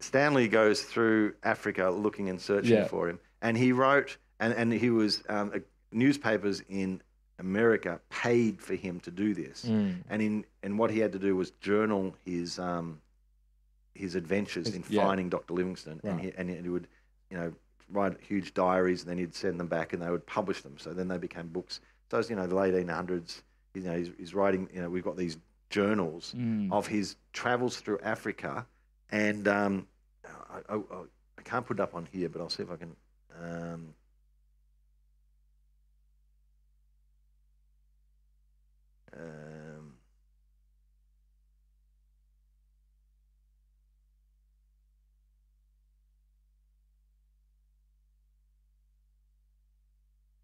[0.00, 2.84] Stanley goes through Africa looking and searching Yeah.
[2.88, 5.52] for him, and he wrote, and and he was um,
[5.90, 7.00] newspapers in
[7.38, 10.02] America paid for him to do this, Mm.
[10.08, 13.00] and in and what he had to do was journal his um,
[13.94, 15.02] his adventures His- in yeah.
[15.04, 15.54] finding Dr.
[15.54, 16.88] Livingstone, and he and he would,
[17.30, 17.52] you know,
[17.90, 20.78] write huge diaries, and then he'd send them back, and they would publish them.
[20.78, 21.80] So then they became books.
[22.10, 23.42] So it's you know the late 1800s.
[23.74, 24.68] You know, he's, he's writing.
[24.72, 25.38] You know, we've got these
[25.70, 26.70] journals Mm.
[26.70, 28.66] of his travels through Africa,
[29.10, 29.86] and um,
[30.50, 31.04] I, I, I-
[31.38, 32.94] I can't put it up on here, but I'll see if I can.
[33.42, 33.94] Um,
[39.16, 39.94] um,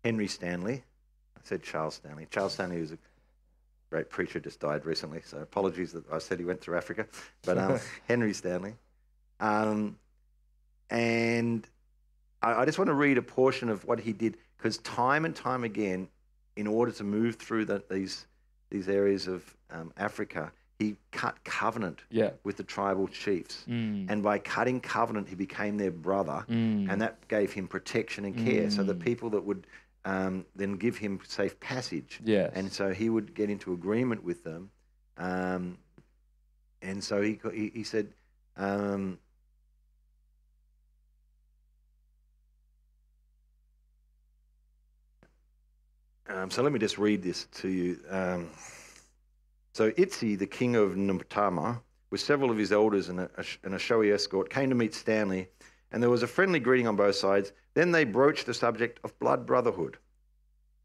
[0.05, 0.85] Henry Stanley.
[1.37, 2.27] I said Charles Stanley.
[2.31, 2.99] Charles Stanley was a
[3.91, 5.23] great preacher, just died recently.
[5.25, 7.07] So apologies that I said he went through Africa.
[7.45, 8.75] But um, Henry Stanley.
[9.41, 9.97] Um,
[10.91, 11.67] and
[12.43, 15.35] I, I just want to read a portion of what he did because time and
[15.35, 16.09] time again,
[16.57, 18.27] in order to move through the, these
[18.71, 22.31] these areas of um, Africa, he cut covenant Yeah.
[22.45, 24.07] with the tribal chiefs, Mm.
[24.11, 26.89] and by cutting covenant, he became their brother, Mm.
[26.91, 28.71] and that gave him protection and care.
[28.71, 29.01] So the Mm.
[29.01, 29.67] people that would
[30.05, 32.53] um, then give him safe passage, Yes.
[32.55, 34.71] and so he would get into agreement with them,
[35.19, 35.77] um,
[36.81, 38.15] and so he he, he said.
[38.57, 39.19] Um,
[46.39, 47.99] Um, so let me just read this to you.
[48.09, 48.51] Um,
[49.73, 51.81] so Itzi, the king of Nuptama,
[52.11, 53.31] with several of his elders and a,
[53.65, 55.49] and a showy escort, came to meet Stanley,
[55.91, 57.53] and there was a friendly greeting on both sides.
[57.75, 59.99] Then they broached the subject of blood brotherhood.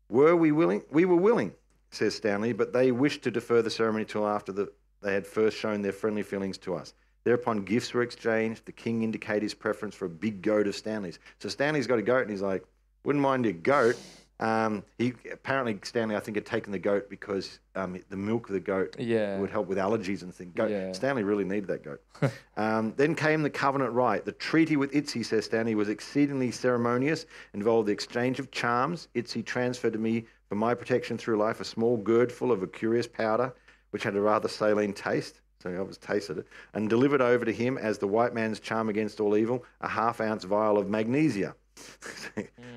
[0.10, 0.84] Were we willing?
[0.92, 1.54] We were willing,
[1.92, 5.58] says Stanley, but they wished to defer the ceremony till after the, they had first
[5.58, 6.94] shown their friendly feelings to us.
[7.26, 8.66] Thereupon gifts were exchanged.
[8.66, 11.20] The king indicated his preference for a big goat of Stanley's.
[11.40, 12.66] So Stanley's got a goat, and he's like,
[13.04, 13.98] "Wouldn't mind your goat."
[14.40, 18.54] Um, he apparently Stanley, I think, had taken the goat because um, the milk of
[18.54, 19.40] the goat Yeah.
[19.40, 20.54] would help with allergies and things.
[20.56, 20.72] Goat.
[20.72, 20.92] Yeah.
[20.92, 22.02] Stanley really needed that goat.
[22.58, 24.26] um, then came the covenant rite.
[24.26, 29.08] The treaty with Itzi, says Stanley, was exceedingly ceremonious, involved the exchange of charms.
[29.16, 32.68] Itzi transferred to me for my protection through life a small gourd full of a
[32.68, 33.54] curious powder,
[33.92, 35.42] which had a rather saline taste.
[35.62, 38.90] So I was tasted it, and delivered over to him as the white man's charm
[38.90, 41.56] against all evil, a half ounce vial of magnesia.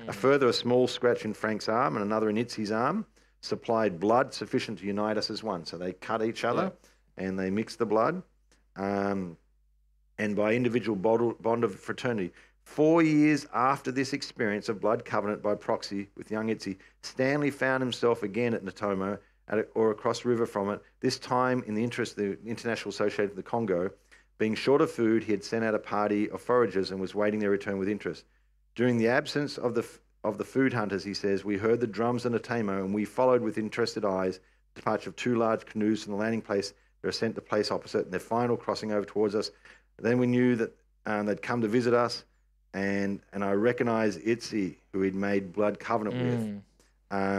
[0.07, 3.05] A further, a small scratch in Frank's arm and another in Itzy's arm
[3.41, 5.65] supplied blood sufficient to unite us as one.
[5.65, 6.71] So they cut each other
[7.17, 8.23] and they mixed the blood.
[8.75, 9.37] Um,
[10.17, 12.33] and by individual bond bond of fraternity.
[12.63, 17.81] Four years after this experience of blood covenant by proxy with young Itzy, Stanley found
[17.81, 19.17] himself again at Natomo
[19.47, 22.89] at a, or across river from it, this time in the interest of the International
[22.89, 23.89] Association of the Congo.
[24.37, 27.39] Being short of food, he had sent out a party of foragers and was waiting
[27.39, 28.25] their return with interest.
[28.77, 29.83] During the absence of the,
[30.23, 33.05] of the food hunters, he says, we heard the drums and a Atamo and we
[33.05, 34.39] followed with interested eyes
[34.75, 36.75] the departure of two large canoes from the landing place.
[37.01, 39.49] They were sent to the place opposite and their final crossing over towards us.
[39.97, 40.71] Then we knew that
[41.07, 42.23] um, they'd come to visit us,
[42.75, 46.39] and, and I recognized Itzy, who he'd made blood covenant with.
[46.39, 46.61] Mm.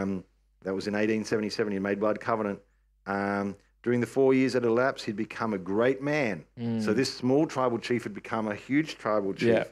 [0.01, 0.23] Um,
[0.63, 1.71] that was in 1877.
[1.71, 2.59] He made blood covenant.
[3.07, 6.43] Um, during the four years that elapsed, he'd become a great man.
[6.81, 9.63] So this small tribal chief had become a huge tribal chief, Yeah.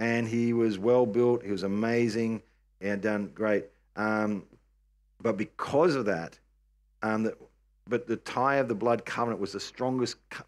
[0.00, 1.44] And he was well built.
[1.44, 2.42] He was amazing
[2.80, 3.66] and done great.
[3.94, 4.44] Um,
[5.22, 6.38] but because of that,
[7.02, 7.36] um, the,
[7.86, 10.44] but the tie of the blood covenant was the strongest co-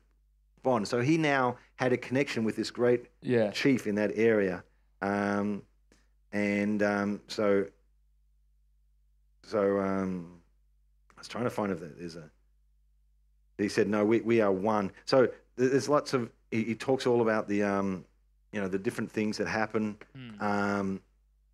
[0.63, 0.89] bond.
[0.89, 3.51] So he now had a connection with this great Yeah.
[3.51, 4.65] chief in that area,
[5.03, 5.63] um,
[6.33, 7.67] and um, so
[9.45, 10.41] so um,
[11.17, 12.31] I was trying to find if there's a.
[13.59, 16.31] He said, "No, we, we are one." So there's lots of.
[16.51, 18.05] He, he talks all about the um,
[18.53, 20.43] you know, the different things that happen, Mm.
[20.43, 21.01] um,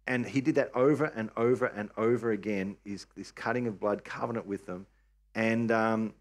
[0.07, 2.76] and he did that over and over and over again.
[2.84, 4.86] Is this cutting of blood covenant with them,
[5.34, 6.14] and um,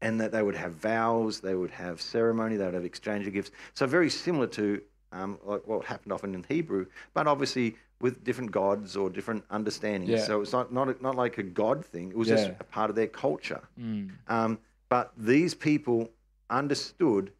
[0.00, 3.32] and that they would have vows, they would have ceremony, they would have exchange of
[3.32, 3.50] gifts.
[3.74, 4.80] So very similar to
[5.12, 10.08] um, like what happened often in Hebrew, but obviously with different gods or different understandings.
[10.10, 10.24] Yeah.
[10.24, 12.10] So it's not not not like a god thing.
[12.10, 13.60] It was just a part of their culture.
[13.78, 14.10] Mm.
[14.28, 14.58] Um,
[14.88, 16.10] but these people
[16.48, 17.30] understood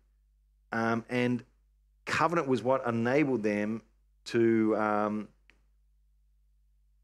[0.72, 1.42] um, and
[2.10, 3.82] covenant was what enabled them
[4.26, 5.28] to um,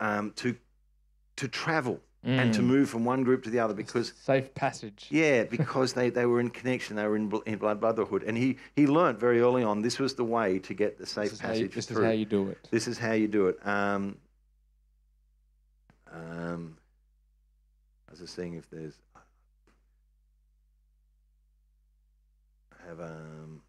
[0.00, 0.57] um, to
[1.36, 2.64] to travel and to Mm.
[2.64, 5.07] move from one group to the other because safe passage.
[5.11, 8.57] yeah, because they, they were in connection, they were in, in blood brotherhood, and he
[8.74, 11.40] he learnt very early on this was the way to get the safe This is
[11.40, 12.59] how you, passage this is how you do it.
[12.72, 13.59] This is how you do it.
[13.64, 14.16] Um,
[16.12, 16.76] um,
[18.09, 18.94] I was just seeing if there's.
[22.72, 23.62] I have um.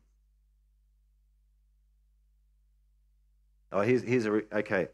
[3.71, 4.87] Oh, here's here's a re- okay.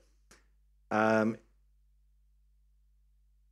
[0.92, 1.38] Um,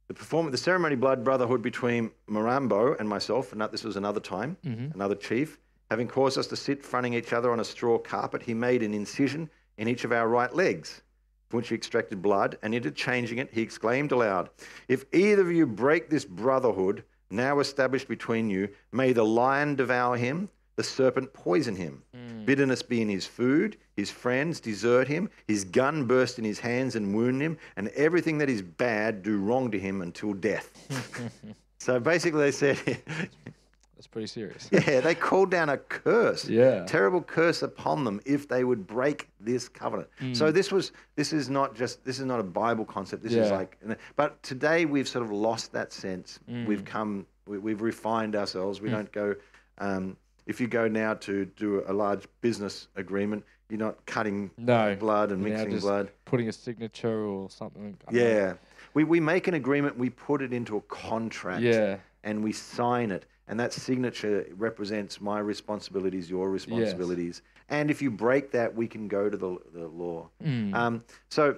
[0.08, 4.58] the perform the ceremony blood brotherhood between Mirambo and myself, and this was another time
[4.66, 4.92] Mm-hmm.
[4.94, 5.58] another chief,
[5.90, 8.94] having caused us to sit fronting each other on a straw carpet, he made an
[8.94, 11.02] incision in each of our right legs,
[11.50, 14.50] from which he extracted blood, and interchanging it, he exclaimed aloud,
[14.88, 20.18] If either of you break this brotherhood now established between you, may the lion devour
[20.18, 22.04] him, the serpent poison him.
[22.46, 26.96] Bitterness be in his food, his friends desert him, his gun burst in his hands
[26.96, 30.72] and wound him, and everything that is bad do wrong to him until death.
[31.78, 32.80] so basically, they said,
[33.96, 34.70] That's pretty serious.
[34.72, 36.84] yeah, they called down a curse, Yeah.
[36.86, 40.10] terrible curse upon them if they would break this covenant.
[40.34, 43.22] So this was, this is not just, this is not a Bible concept.
[43.22, 43.78] This is like,
[44.16, 46.40] but today we've sort of lost that sense.
[46.50, 46.66] Mm.
[46.66, 48.82] We've come, we, we've refined ourselves.
[48.82, 49.36] We don't go.
[49.78, 54.96] Um, if you go now to do a large business agreement, you're not cutting No.
[54.96, 56.12] blood and You're mixing just blood.
[56.26, 57.98] Putting a signature or something.
[58.08, 58.20] I know.
[58.20, 58.54] Yeah,
[58.94, 59.98] we we make an agreement.
[59.98, 61.62] We put it into a contract.
[61.64, 61.98] Yeah.
[62.24, 63.26] and we sign it.
[63.48, 67.42] And that signature represents my responsibilities, your responsibilities.
[67.68, 70.30] And if you break that, we can go to the, the law.
[70.44, 70.74] Mm.
[70.74, 71.58] Um, so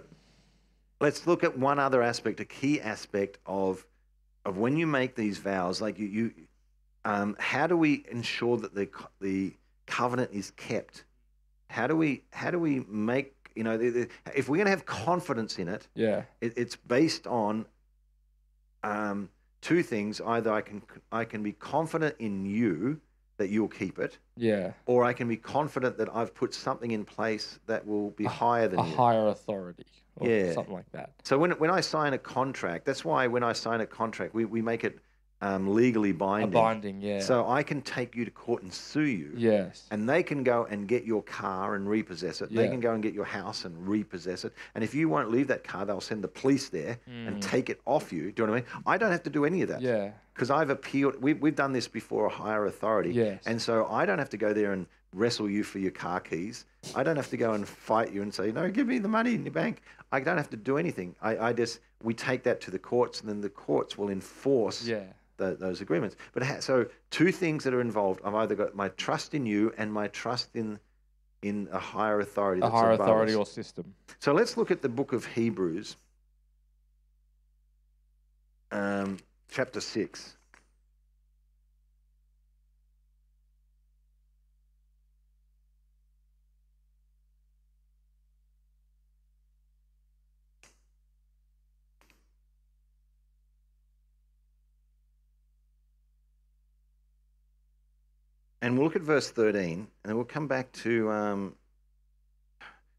[1.01, 3.85] let's look at one other aspect, a key aspect of
[4.45, 5.81] of when you make these vows.
[5.81, 6.31] Like you, you
[7.05, 8.89] um, how do we ensure that the
[9.21, 9.53] the
[9.85, 11.03] covenant is kept?
[11.69, 14.71] How do we how do we make you know the, the, if we're going to
[14.71, 15.87] have confidence in it?
[15.95, 16.23] Yeah.
[16.41, 17.65] it, it's based on
[18.83, 19.29] um,
[19.61, 20.21] two things.
[20.21, 20.81] Either I can
[21.11, 22.99] I can be confident in you
[23.37, 24.73] that you'll keep it, Yeah.
[24.85, 28.67] or I can be confident that I've put something in place that will be higher
[28.67, 28.95] than A you.
[28.95, 29.85] higher authority.
[30.17, 30.53] Or Yeah.
[30.53, 31.13] Something like that.
[31.23, 34.45] So when when I sign a contract, that's why when I sign a contract, we,
[34.45, 34.99] we make it
[35.43, 36.51] um, legally A binding.
[36.51, 37.01] binding.
[37.01, 37.19] Yeah.
[37.19, 39.31] So I can take you to court and sue you.
[39.35, 39.87] yes.
[39.91, 42.53] And they can go and get your car and repossess it.
[42.53, 44.53] They can go and get your house and repossess it.
[44.73, 47.81] And if you won't leave that car, they'll send the police there and take it
[47.85, 48.31] off you.
[48.31, 48.83] Do you know what I mean?
[48.85, 49.81] I don't have to do any of that.
[49.81, 49.83] Mm.
[49.83, 50.11] Yeah.
[50.33, 51.21] Because I've appealed.
[51.21, 53.11] We, we've done this before a higher authority.
[53.11, 53.43] Yes.
[53.45, 56.65] And so I don't have to go there and wrestle you for your car keys.
[56.95, 59.35] I don't have to go and fight you and say, no, give me the money
[59.35, 59.81] in your bank.
[60.11, 61.15] I don't have to do anything.
[61.21, 64.87] I, I just, we take that to the courts and then the courts will enforce
[64.87, 65.03] Yeah.
[65.37, 66.15] Tho- those agreements.
[66.33, 68.21] But ha- so two things that are involved.
[68.23, 70.79] I've either got my trust in you and my trust in
[71.41, 72.61] in a higher authority.
[72.61, 73.37] A higher authority us.
[73.37, 73.93] or system.
[74.19, 75.97] So let's look at the book of Hebrews,
[78.71, 79.17] um,
[79.49, 80.37] chapter six.
[98.63, 101.11] And we'll look at verse 13, and then we'll come back to.
[101.11, 101.55] Um,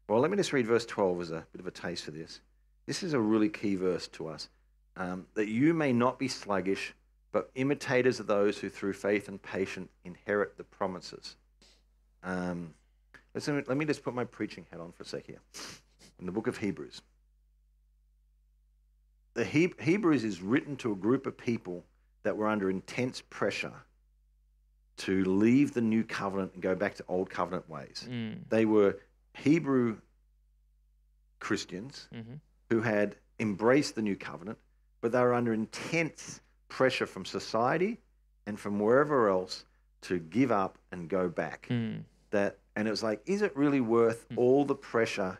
[0.07, 2.39] well, let me just read verse 12 as a bit of a taste for this.
[2.85, 4.47] This is a really key verse to us.
[4.95, 6.93] Um, that you may not be sluggish,
[7.31, 11.35] but imitators of those who through faith and patience inherit the promises.
[12.23, 12.75] Um,
[13.33, 15.39] let me just put my preaching hat on for a sec here.
[16.19, 17.01] In the book of Hebrews.
[19.33, 21.83] The he- Hebrews is written to a group of people
[22.21, 23.73] that were under intense pressure
[24.97, 28.07] to leave the new covenant and go back to old covenant ways.
[28.09, 28.37] Mm.
[28.49, 28.97] They were
[29.33, 29.97] Hebrew
[31.39, 32.33] Christians Mm-hmm.
[32.69, 34.57] who had embraced the new covenant,
[35.01, 37.99] but they were under intense pressure from society
[38.47, 39.65] and from wherever else
[40.01, 41.67] to give up and go back.
[41.69, 42.03] Mm.
[42.31, 44.37] That and it was like, is it really worth Mm.
[44.37, 45.39] all the pressure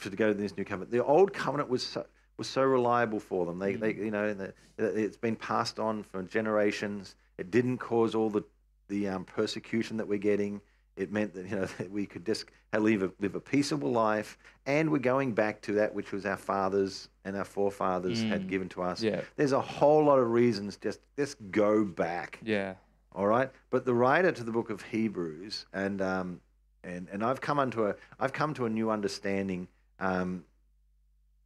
[0.00, 0.90] to go to this new covenant?
[0.90, 3.58] The old covenant was so, was so reliable for them.
[3.58, 4.34] They, they you know,
[4.78, 7.16] it's been passed on for generations.
[7.36, 8.42] It didn't cause all the
[8.90, 10.60] the um, persecution that we're getting.
[10.96, 12.44] It meant that you know that we could just
[12.76, 14.36] live a, live a peaceable life,
[14.66, 18.48] and we're going back to that which was our fathers and our forefathers had Mm.
[18.48, 19.02] given to us.
[19.02, 19.22] Yeah.
[19.36, 22.38] There's a whole lot of reasons just just go back.
[22.42, 22.74] Yeah.
[23.12, 26.40] All right, but the writer to the book of Hebrews, and um,
[26.84, 29.66] and and I've come unto a I've come to a new understanding
[29.98, 30.44] um,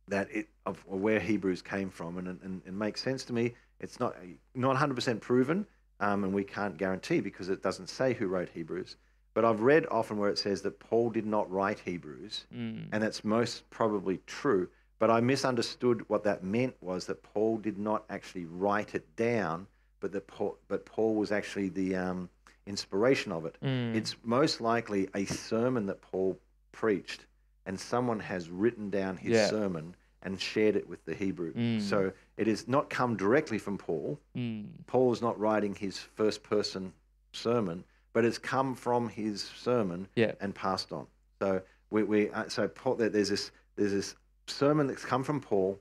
[0.09, 3.55] that it of where Hebrews came from, and and it makes sense to me.
[3.81, 4.15] It's not
[4.55, 5.67] not 100 percent proven,
[6.05, 8.97] um, and we can't guarantee because it doesn't say who wrote Hebrews.
[9.35, 12.89] But I've read often where it says that Paul did not write Hebrews, Mm.
[12.93, 14.69] and that's most probably true.
[15.01, 19.67] But I misunderstood what that meant was that Paul did not actually write it down,
[20.01, 22.29] but that Paul, but Paul was actually the um,
[22.67, 23.57] inspiration of it.
[23.63, 23.95] Mm.
[23.95, 26.39] It's most likely a sermon that Paul
[26.73, 27.27] preached,
[27.67, 29.49] and someone has written down his Yeah.
[29.49, 31.53] sermon and shared it with the Hebrew.
[31.55, 31.81] Mm.
[31.83, 34.19] So it has not come directly from Paul.
[34.37, 34.67] Mm.
[34.87, 36.93] Paul is not writing his first person
[37.33, 40.33] sermon, but it's come from his sermon Yeah.
[40.41, 41.07] and passed on.
[41.41, 44.17] So we, we uh, so Paul, there's this there's this
[44.47, 45.79] sermon that's come from Paul,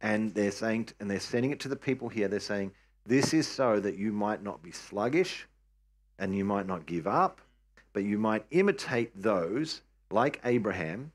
[0.00, 2.28] and they're saying and they're sending it to the people here.
[2.28, 2.72] They're saying
[3.04, 5.46] this is so that you might not be sluggish,
[6.18, 7.40] and you might not give up,
[7.92, 11.12] but you might imitate those like Abraham,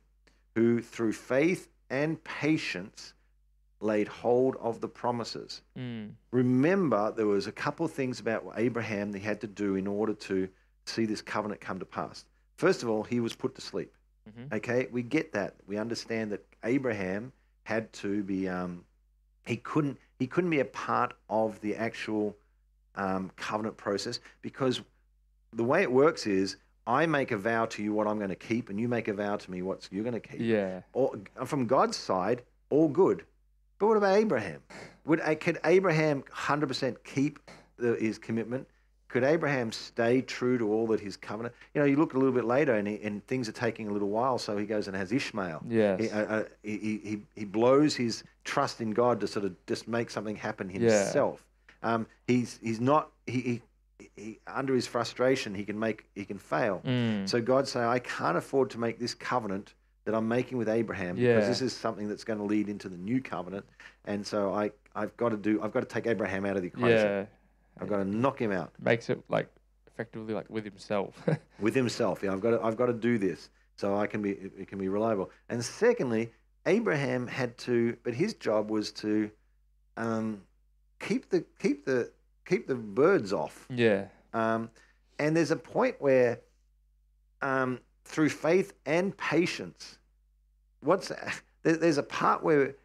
[0.55, 3.13] who through faith and patience
[3.81, 5.61] laid hold of the promises.
[5.77, 6.11] Mm.
[6.31, 10.13] Remember, there was a couple of things about Abraham they had to do in order
[10.13, 10.47] to
[10.85, 12.25] see this covenant come to pass.
[12.57, 13.93] First of all, he was put to sleep.
[14.29, 14.53] Mhm.
[14.53, 15.55] Okay, we get that.
[15.67, 17.31] We understand that Abraham
[17.63, 18.47] had to be.
[18.47, 18.85] Um,
[19.45, 19.97] he couldn't.
[20.19, 22.37] He couldn't be a part of the actual
[22.95, 24.81] um, covenant process because
[25.53, 28.35] the way it works is I make a vow to you what I'm going to
[28.35, 30.81] keep, and you make a vow to me what you're going to keep Yeah.
[30.93, 31.15] all,
[31.45, 33.23] from God's side, all good.
[33.81, 34.61] But what about Abraham?
[35.05, 37.39] Would could Abraham 100% keep
[37.77, 38.67] the, his commitment?
[39.07, 41.55] Could Abraham stay true to all that his covenant?
[41.73, 43.91] You know, you look a little bit later, and, he, and things are taking a
[43.91, 45.63] little while, so he goes and has Ishmael.
[45.67, 45.99] Yes.
[45.99, 49.87] He, uh, uh, he, he, he blows his trust in God to sort of just
[49.87, 51.43] make something happen himself.
[51.83, 51.93] Yeah.
[51.95, 53.61] Um, he's he's not he,
[53.97, 56.83] he, he under his frustration he can make he can fail.
[56.85, 57.27] Mm.
[57.27, 59.73] So God say, I can't afford to make this covenant
[60.05, 61.35] that I'm making with Abraham Yeah.
[61.35, 63.65] because this is something that's going to lead into the new covenant.
[64.05, 66.69] And so I, I've got to do, I've got to take Abraham out of the
[66.69, 66.97] equation.
[66.97, 67.25] yeah.
[67.79, 69.47] I've got to knock him out Makes it like
[69.87, 71.15] effectively like with himself.
[71.59, 72.21] with himself.
[72.23, 74.67] Yeah, I've got to, I've got to do this so I can be, it it
[74.67, 75.29] can be reliable.
[75.49, 76.31] And secondly,
[76.65, 79.29] Abraham had to, but his job was to
[79.97, 80.41] um,
[80.99, 82.11] keep the, keep the,
[82.45, 83.67] keep the birds off.
[83.69, 84.05] yeah.
[84.33, 84.69] Um,
[85.19, 86.39] and there's a point where,
[87.41, 89.97] um, through faith and patience,
[90.81, 91.33] what's there,
[91.63, 92.75] there's a part where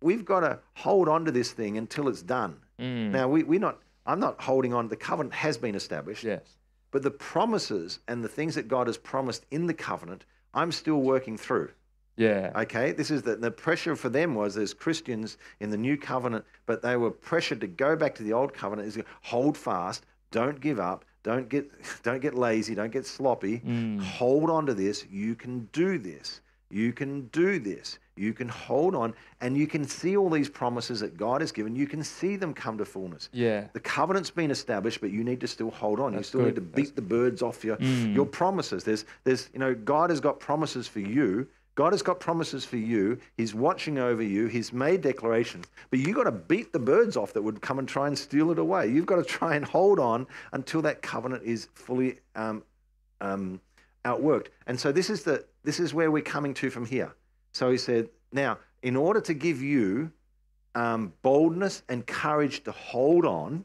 [0.00, 2.56] we've got to hold on to this thing until it's done.
[2.78, 3.10] Mm.
[3.10, 3.80] Now we we're not.
[4.06, 4.88] I'm not holding on.
[4.88, 6.42] The covenant has been established, yes.
[6.90, 10.98] but the promises and the things that God has promised in the covenant, I'm still
[10.98, 11.70] working through.
[12.16, 12.52] Yeah.
[12.54, 16.44] Okay, this is the, the pressure for them was there's Christians in the new covenant,
[16.66, 18.88] but they were pressured to go back to the old covenant.
[18.88, 21.68] Is hold fast, don't give up, don't get
[22.04, 23.58] don't get lazy, don't get sloppy.
[23.66, 24.00] Mm.
[24.00, 25.04] Hold on to this.
[25.10, 26.40] You can do this.
[26.70, 27.98] You can do this.
[28.16, 31.74] You can hold on, and you can see all these promises that God has given.
[31.74, 33.28] You can see them come to fullness.
[33.32, 33.66] Yeah.
[33.72, 36.12] The covenant's been established, but you need to still hold on.
[36.12, 36.74] That's you still need to good.
[36.76, 38.14] beat the birds off your Mm.
[38.14, 38.84] your promises.
[38.84, 41.48] There's there's you know God has got promises for you.
[41.74, 43.18] God has got promises for you.
[43.36, 44.46] He's watching over you.
[44.46, 47.88] He's made declarations, but you've got to beat the birds off that would come and
[47.88, 48.88] try and steal it away.
[48.88, 52.62] You've got to try and hold on until that covenant is fully um,
[53.20, 53.60] um,
[54.04, 54.48] outworked.
[54.66, 57.12] And so this is the this is where we're coming to from here.
[57.52, 60.12] So he said, now in order to give you
[60.74, 63.64] um, boldness and courage to hold on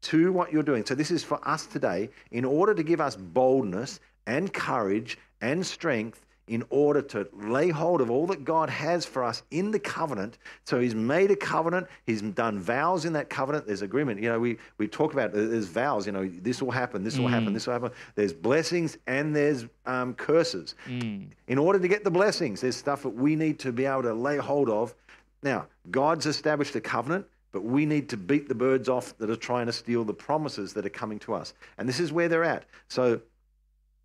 [0.00, 0.84] to what you're doing.
[0.84, 2.10] So this is for us today.
[2.30, 8.00] In order to give us boldness and courage and strength in order to lay hold
[8.00, 10.38] of all that God has for us in the covenant.
[10.64, 14.20] So he's made a covenant, he's done vows in that covenant, there's agreement.
[14.20, 17.28] You know, we, we talk about there's vows, you know, this will happen, this will
[17.28, 17.90] happen, this will happen.
[18.14, 20.74] There's blessings and there's um, curses.
[20.86, 21.28] Mm.
[21.48, 24.14] In order to get the blessings, there's stuff that we need to be able to
[24.14, 24.94] lay hold of.
[25.42, 29.36] Now, God's established a covenant, but we need to beat the birds off that are
[29.36, 31.54] trying to steal the promises that are coming to us.
[31.78, 32.64] And this is where they're at.
[32.88, 33.20] So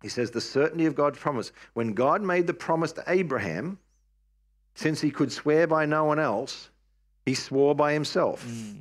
[0.02, 1.52] he says, the certainty of God's promise.
[1.74, 3.78] When God made the promise to Abraham,
[4.74, 6.70] since he could swear by no one else,
[7.26, 8.46] he swore by himself.
[8.46, 8.80] Mm.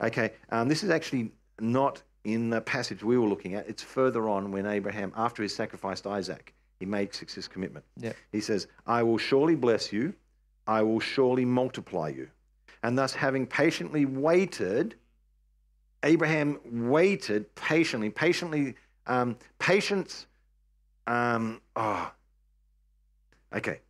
[0.00, 3.68] Okay, um, this is actually not in the passage we were looking at.
[3.68, 7.84] It's further on when Abraham, after he sacrificed Isaac, he makes this commitment.
[7.96, 8.12] Yeah.
[8.32, 10.14] He says, I will surely bless you,
[10.66, 12.28] I will surely multiply you.
[12.82, 14.94] And thus, having patiently waited,
[16.02, 18.74] Abraham waited patiently, patiently,
[19.06, 20.26] um, patience.
[21.06, 22.12] Um, oh,
[23.54, 23.80] okay.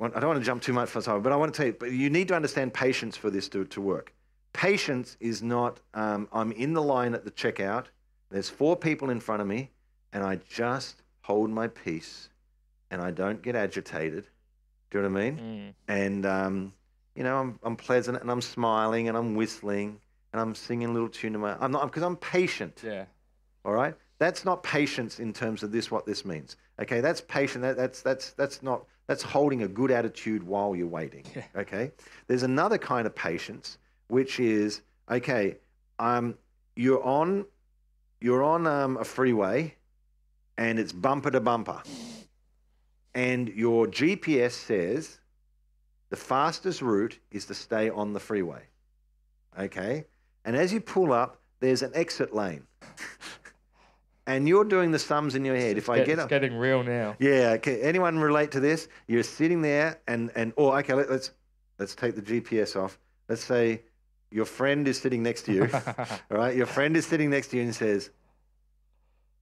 [0.00, 1.76] I don't want to jump too much for time, but I want to tell you,
[1.78, 4.12] but you need to understand patience for this to, to work.
[4.52, 7.86] Patience is not, um, I'm in the line at the checkout,
[8.30, 9.70] there's four people in front of me,
[10.12, 12.28] and I just hold my peace
[12.90, 14.26] and I don't get agitated.
[14.90, 15.74] Do you know what I mean?
[15.88, 15.92] Mm.
[15.92, 16.72] and um,
[17.16, 19.98] you know I'm, I'm pleasant and I'm smiling and I'm whistling
[20.32, 23.04] and I'm singing a little tune to my I'm not because I'm patient Yeah.
[23.64, 23.94] all right
[24.24, 25.90] that's not patience in terms of this.
[25.90, 27.00] What this means, okay?
[27.00, 27.62] That's patient.
[27.62, 31.24] That, that's that's that's not that's holding a good attitude while you're waiting.
[31.34, 31.42] Yeah.
[31.56, 31.92] Okay.
[32.26, 35.58] There's another kind of patience, which is okay.
[35.98, 36.36] Um,
[36.74, 37.44] you're on
[38.20, 39.74] you're on um, a freeway,
[40.56, 41.82] and it's bumper to bumper,
[43.14, 45.20] and your GPS says
[46.08, 48.62] the fastest route is to stay on the freeway.
[49.58, 50.06] Okay.
[50.44, 52.66] And as you pull up, there's an exit lane.
[54.26, 55.76] and you're doing the sums in your head.
[55.76, 57.16] If I Get- get it's up, getting real now.
[57.18, 57.52] yeah.
[57.56, 57.80] Okay.
[57.82, 58.88] Anyone relate to this?
[59.06, 60.94] You're sitting there, and and oh, okay.
[60.94, 61.30] Let, let's
[61.78, 62.98] let's take the GPS off.
[63.28, 63.82] Let's say
[64.30, 65.68] your friend is sitting next to you.
[66.30, 66.56] all right.
[66.56, 68.10] Your friend is sitting next to you and says,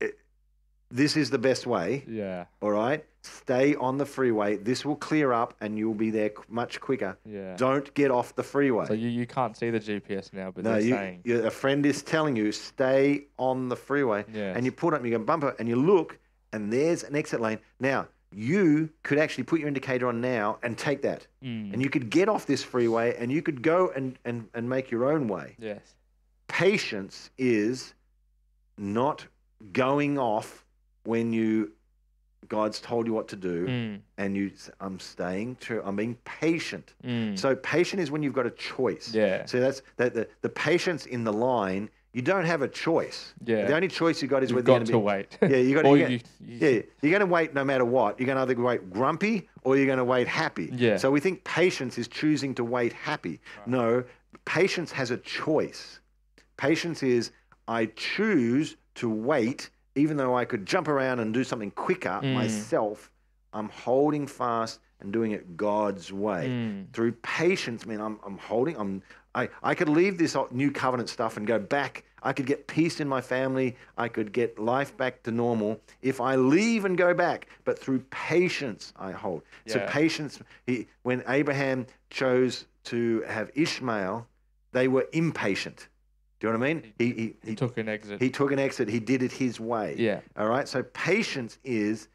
[0.00, 0.08] "Eh,
[0.90, 3.04] "This is the best way." yeah, All right.
[3.24, 4.56] Stay on the freeway.
[4.56, 7.16] This will clear up, and you'll be there much quicker.
[7.24, 7.54] yeah.
[7.56, 8.86] Don't get off the freeway.
[8.86, 11.50] So you, you can't see the GPS now, but No, they're you, saying you, a
[11.50, 14.56] friend is telling you stay on the freeway, Yes.
[14.56, 16.18] and you pull up, and you go bumper, and you look,
[16.52, 17.58] and there's an exit lane.
[17.78, 21.72] Now you could actually put your indicator on now and take that, Mm.
[21.74, 24.90] and you could get off this freeway, and you could go and and and make
[24.90, 25.54] your own way.
[25.60, 25.94] yes,
[26.48, 27.94] Patience is
[28.78, 29.26] not
[29.72, 30.64] going off
[31.04, 31.72] when you
[32.48, 34.00] God's told you what to do, Mm.
[34.18, 35.82] and you I'm staying true.
[35.84, 36.94] I'm being patient.
[37.04, 37.38] Mm.
[37.38, 39.14] So patient is when you've got a choice.
[39.14, 39.46] Yeah.
[39.46, 41.88] So that's that the, the patience in the line.
[42.14, 43.32] You don't have a choice.
[43.42, 43.64] Yeah.
[43.64, 45.38] The only choice you got is whether you're got going to wait.
[45.50, 45.96] Yeah, you got to.
[45.98, 48.20] you, you, yeah, you're going to wait no matter what.
[48.20, 50.68] You're going to either wait grumpy or you're going to wait happy.
[50.74, 50.98] Yeah.
[50.98, 53.40] So we think patience is choosing to wait happy.
[53.64, 54.04] No,
[54.44, 56.00] patience has a choice.
[56.58, 57.30] Patience is
[57.66, 62.32] I choose to wait, even though I could jump around and do something quicker Mm.
[62.34, 63.10] myself.
[63.52, 66.92] I'm holding fast and doing it God's way Mm.
[66.92, 67.84] through patience.
[67.86, 68.76] Man, I'm, I'm holding.
[68.78, 69.02] I'm.
[69.34, 72.04] I, I could leave this new covenant stuff and go back.
[72.22, 73.76] I could get peace in my family.
[73.96, 77.46] I could get life back to normal if I leave and go back.
[77.64, 79.42] But through patience, I hold.
[79.66, 80.38] So patience.
[80.66, 84.26] He, when Abraham chose to have Ishmael,
[84.72, 85.88] they were impatient.
[86.42, 86.92] Do you know what I mean?
[86.98, 88.20] He, he, he took an exit.
[88.20, 88.88] he took an exit.
[88.88, 89.94] He did it his way.
[89.96, 90.18] Yeah.
[90.36, 90.66] All right.
[90.66, 92.08] So patience is,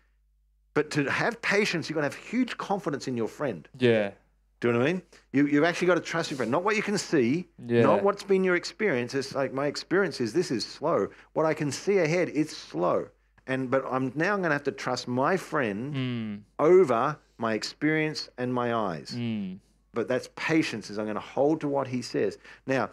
[0.73, 3.69] but to have patience, you've got to have huge confidence in your friend.
[3.80, 4.11] yeah,
[4.59, 5.01] Do you know what I mean?
[5.32, 7.84] You, you've actually got to trust your friend, not what you can see, Yeah.
[7.84, 9.15] not what's been your experience.
[9.15, 11.07] It's like my experience is this is slow.
[11.32, 13.07] What I can see ahead, it's slow.
[13.47, 16.41] And but I'm now going to have to trust my friend mm.
[16.59, 19.11] over my experience and my eyes.
[19.15, 19.59] Mm.
[19.93, 20.89] But that's patience.
[20.89, 22.38] Is I'm going to hold to what he says.
[22.65, 22.89] Now,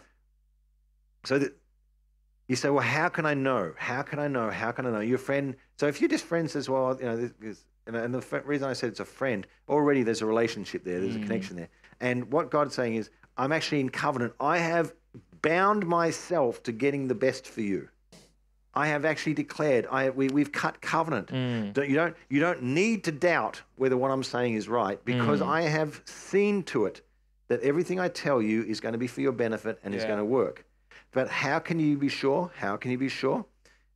[1.25, 1.55] so that
[2.47, 3.73] you say, well, how can I know?
[3.77, 4.49] How can I know?
[4.49, 4.99] How can I know?
[4.99, 5.55] Your friend.
[5.77, 8.67] So if your just friend says, well, you know, this, this, and, the f- reason
[8.69, 10.99] I said it's a friend, already there's a relationship there.
[11.01, 11.23] There's a Mm.
[11.23, 11.69] connection there.
[11.99, 14.33] And what God's saying is, I'm actually in covenant.
[14.39, 14.93] I have
[15.41, 17.89] bound myself to getting the best for you.
[18.73, 19.87] I have actually declared.
[19.89, 21.29] I we, we've cut covenant.
[21.29, 21.73] Mm.
[21.73, 25.39] Don't, you don't you don't need to doubt whether what I'm saying is right because
[25.41, 25.47] Mm.
[25.47, 27.01] I have seen to it
[27.47, 30.17] that everything I tell you is going to be for your benefit and is going
[30.17, 30.65] to work.
[31.15, 32.51] But how can you be sure?
[32.57, 33.45] How can you be sure?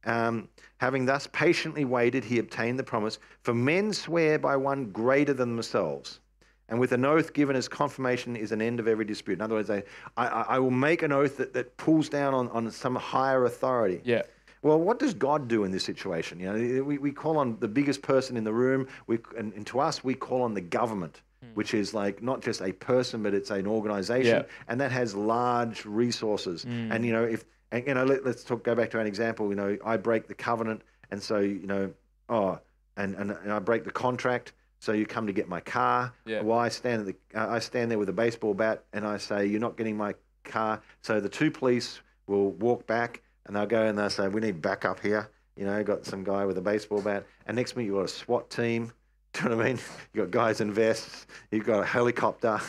[0.05, 0.47] Um,
[0.77, 3.19] having thus patiently waited, he obtained the promise.
[3.41, 6.21] For men swear by one greater than themselves.
[6.69, 9.33] And with an oath given as confirmation is an end of every dispute.
[9.33, 9.83] In other words, I,
[10.15, 13.99] I, I will make an oath that, that pulls down on, on some higher authority.
[14.05, 14.21] Yeah.
[14.61, 16.39] Well, what does God do in this situation?
[16.39, 19.67] You know, we, we call on the biggest person in the room, we, and, and
[19.67, 21.21] to us, we call on the government,
[21.53, 24.43] which is like not just a person, but it's an organization, Yeah.
[24.67, 26.65] and that has large resources.
[26.65, 28.63] And you know, if and, you know, let, let's talk.
[28.63, 29.49] Go back to an example.
[29.49, 30.81] You know, I break the covenant,
[31.11, 31.91] and so you know,
[32.27, 32.59] oh,
[32.97, 34.53] and and, and I break the contract.
[34.81, 36.13] So you come to get my car.
[36.25, 36.41] Yeah.
[36.41, 39.17] Well, I stand at the, uh, I stand there with a baseball bat, and I
[39.17, 43.65] say, "You're not getting my car." So the two police will walk back, and they'll
[43.65, 46.61] go and they'll say, "We need backup here." You know, got some guy with a
[46.61, 48.93] baseball bat, and next minute you've got a SWAT team.
[49.33, 49.79] Do you know what I mean?
[50.13, 51.27] You've got guys in vests.
[51.51, 52.59] You've got a helicopter.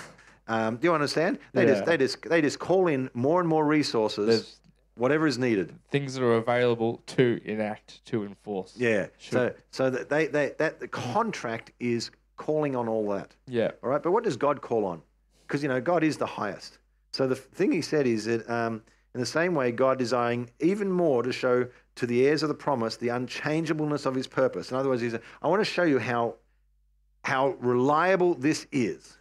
[0.49, 1.39] Um, do you understand?
[1.53, 1.75] They Yeah.
[1.75, 4.57] just they just they just call in more and more resources, There's
[4.97, 5.73] whatever is needed.
[5.91, 8.75] things that are available to enact, to enforce.
[8.77, 9.07] Yeah.
[9.19, 13.35] Should- So so that they, they that the contract is calling on all that.
[13.47, 13.71] Yeah.
[13.83, 15.03] All right, but what does God call on?
[15.47, 16.79] Because you know God is the highest.
[17.13, 18.83] So the thing He said is that um,
[19.15, 21.67] in the same way, God desiring even more to show
[21.97, 24.71] to the heirs of the promise the unchangeableness of His purpose.
[24.71, 26.35] In other words, He said, "I want to show you how
[27.23, 29.17] how reliable this is."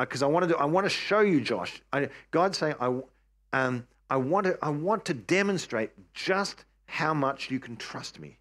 [0.00, 1.82] Because I, want to I want to show you, Josh.
[1.92, 3.00] I, God's saying, I,
[3.52, 8.38] um, I want to I want to demonstrate just how much you can trust me.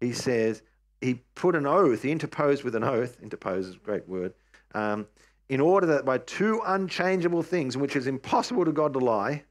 [0.00, 0.62] He says,
[1.00, 4.34] he put an oath, he interposed with an oath, interpose is a great word,
[4.74, 5.06] um,
[5.48, 9.42] in order that by two unchangeable things, in which is impossible to God to lie,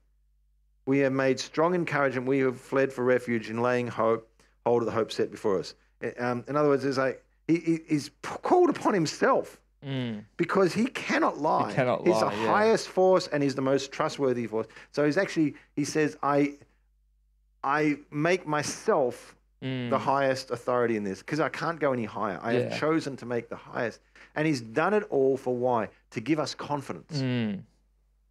[0.86, 2.28] We have made strong encouragement.
[2.28, 4.30] We have fled for refuge in laying hope,
[4.66, 5.74] hold of the hope set before us.
[6.04, 7.16] Uh, Um, in other words, there's a,
[7.48, 10.24] he, he- he's p- called upon himself Mm.
[10.38, 11.70] because he cannot lie.
[11.70, 12.48] He cannot he's lie, the yeah.
[12.48, 14.66] highest force and he's the most trustworthy force.
[14.92, 16.54] So he's actually, he says, I,
[17.64, 19.90] I make myself Mm.
[19.90, 22.40] the highest authority in this because I can't go any higher.
[22.44, 22.60] I Yeah.
[22.70, 24.00] have chosen to make the highest.
[24.36, 25.90] And he's done it all for why?
[26.12, 27.20] To give us confidence.
[27.22, 27.62] Mm.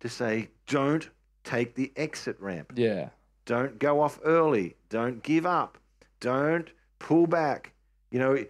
[0.01, 1.09] To say, don't
[1.43, 2.73] take the exit ramp.
[2.77, 3.09] Yeah.
[3.47, 4.77] Don't go off early.
[4.91, 5.79] Don't give up.
[6.21, 6.69] Don't
[6.99, 7.73] pull back.
[8.11, 8.45] You know,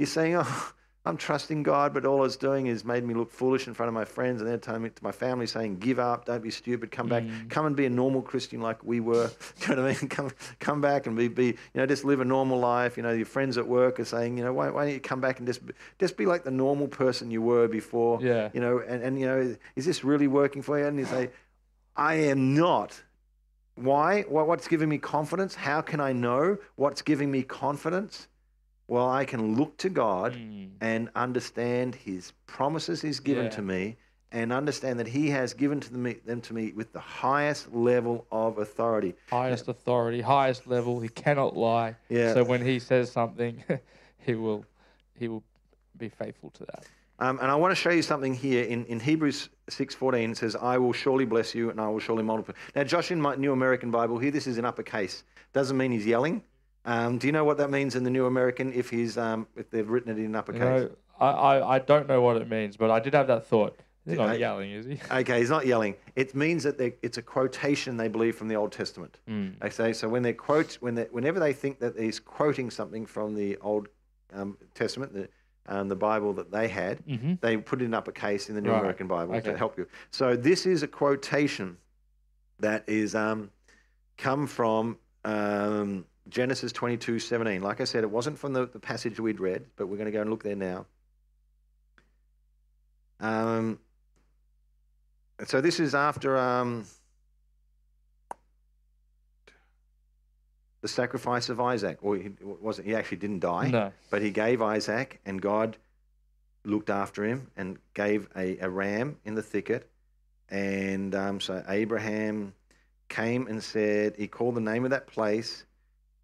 [0.00, 0.72] you're saying, oh,
[1.04, 3.94] I'm trusting God, but all it's doing is made me look foolish in front of
[3.94, 4.40] my friends.
[4.40, 7.22] And they're telling me to my family, saying, give up, don't be stupid, come back,
[7.22, 7.50] mm.
[7.50, 9.30] come and be a normal Christian like we were.
[9.60, 10.08] you know what I mean?
[10.08, 12.96] Come, come back and be, be, you know, just live a normal life.
[12.96, 15.20] You know, your friends at work are saying, you know, why, why don't you come
[15.20, 18.20] back and just, be- just be like the normal person you were before?
[18.22, 18.48] Yeah.
[18.54, 20.86] You know, and, and, you know, is this really working for you?
[20.86, 21.28] And you say,
[21.94, 23.02] I am not.
[23.74, 24.22] Why?
[24.22, 25.54] What's giving me confidence?
[25.54, 28.28] How can I know what's giving me confidence?
[28.90, 30.70] Well, I can look to God Mm.
[30.80, 33.50] and understand His promises He's given Yeah.
[33.50, 33.96] to me,
[34.32, 38.26] and understand that He has given to me, them to me with the highest level
[38.32, 39.14] of authority.
[39.28, 40.98] Highest authority, highest level.
[40.98, 41.94] He cannot lie.
[42.08, 42.34] Yeah.
[42.34, 43.62] So when he says something,
[44.18, 44.64] he will,
[45.14, 45.44] he will
[45.96, 46.84] be faithful to that.
[47.20, 50.32] Um, and I want to show you something here in, in Hebrews 6.14.
[50.32, 52.54] It says, I will surely bless you and I will surely multiply.
[52.74, 55.22] Now, Josh, in my New American Bible here, this is in uppercase.
[55.52, 56.42] Doesn't mean he's yelling.
[56.84, 59.70] Um, do you know what that means in the New American if he's um, if
[59.70, 60.60] they've written it in You uppercase?
[60.60, 63.78] know, I, I, I don't know what it means, but I did have that thought.
[64.06, 64.98] He's I- not yelling, is he?
[65.10, 65.94] Okay, he's not yelling.
[66.16, 69.18] It means that they, it's a quotation they believe from the Old Testament.
[69.28, 69.58] Mm.
[69.60, 73.04] They say so when they quote when they, whenever they think that he's quoting something
[73.04, 73.88] from the Old
[74.32, 75.28] um, Testament, the
[75.66, 77.38] um, the Bible that they had, Mhm.
[77.42, 78.78] they put it in uppercase in the New Right.
[78.80, 79.86] American Bible to help you.
[80.10, 81.76] So this is a quotation
[82.58, 83.50] that is um,
[84.16, 84.96] come from
[85.26, 87.62] um, Genesis twenty two seventeen.
[87.62, 90.12] Like I said, it wasn't from the, the passage we'd read, but we're going to
[90.12, 90.86] go and look there now.
[93.18, 93.78] Um,
[95.44, 96.86] so this is after um,
[100.80, 101.98] the sacrifice of Isaac.
[102.02, 102.86] Or he wasn't.
[102.86, 103.92] He actually didn't die, No.
[104.10, 105.76] but he gave Isaac, and God
[106.64, 109.90] looked after him and gave a, a ram in the thicket.
[110.48, 112.54] And um, so Abraham
[113.08, 115.64] came and said, he called the name of that place,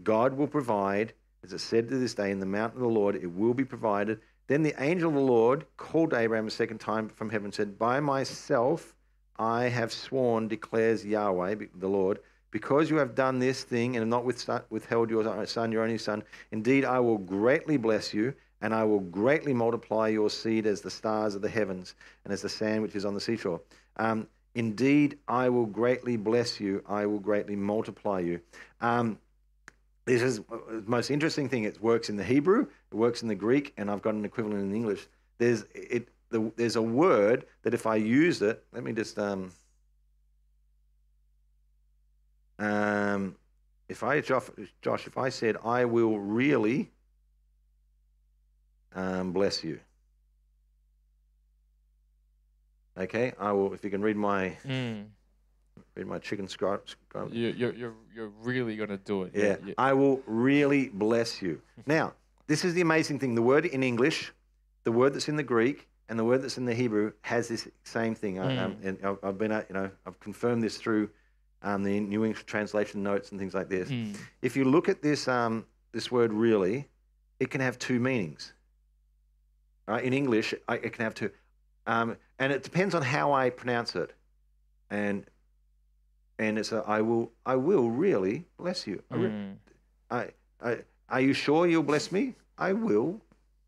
[0.03, 1.13] God will provide.
[1.43, 3.65] As it said to this day, in the mountain of the Lord, it will be
[3.65, 4.21] provided.
[4.49, 7.79] Then the angel of the Lord called Abraham a second time from heaven and said,
[7.79, 8.95] By myself
[9.39, 12.21] I have sworn, declares Yahweh, the Lord,
[12.51, 16.23] because you have done this thing and have not withheld your son, your only son.
[16.53, 20.91] Indeed, I will greatly bless you, and I will greatly multiply your seed as the
[20.91, 21.95] stars of the heavens
[22.25, 23.61] and as the sand which is on the seashore.
[23.97, 26.83] Um, Indeed, I will greatly bless you.
[26.89, 28.41] I will greatly multiply you.
[28.81, 29.19] Um,
[30.07, 31.65] this is the most interesting thing.
[31.65, 34.63] It works in the Hebrew, it works in the Greek, and I've got an equivalent
[34.63, 35.07] in English.
[35.39, 36.09] There's it.
[36.29, 39.53] The, there's a word that if I use it, let me just um,
[42.59, 43.37] um,
[43.89, 44.45] if I Josh,
[44.83, 46.91] Josh, if I said I will really
[48.95, 49.79] um, bless you.
[52.99, 53.73] Okay, I will.
[53.75, 55.07] If you can read my Mm.
[55.97, 56.97] Read my chicken scratch.
[57.33, 59.33] You, you're, you're, you're really going to do it.
[59.35, 61.61] Yeah, I will really bless you.
[61.87, 62.15] Now,
[62.47, 63.35] this is the amazing thing.
[63.35, 64.33] The word in English,
[64.85, 67.69] the word that's in the Greek, and the word that's in the Hebrew has this
[67.85, 68.39] same thing.
[68.39, 71.11] I, um, and I've, I've been, uh, you know, I've confirmed this through
[71.63, 73.89] um, the New English translation notes and things like this.
[73.89, 74.17] Mm.
[74.43, 76.89] If you look at this, um, this word really,
[77.41, 78.53] it can have two meanings.
[79.89, 80.05] Right?
[80.05, 81.31] In English, I, it can have two,
[81.87, 84.13] um, and it depends on how I pronounce it.
[84.91, 85.25] And
[86.39, 89.03] and it's a, I will I will really bless you.
[89.11, 89.57] I Mm.
[90.11, 90.31] I,
[90.63, 92.35] I, are you sure you'll bless me?
[92.59, 93.21] I will.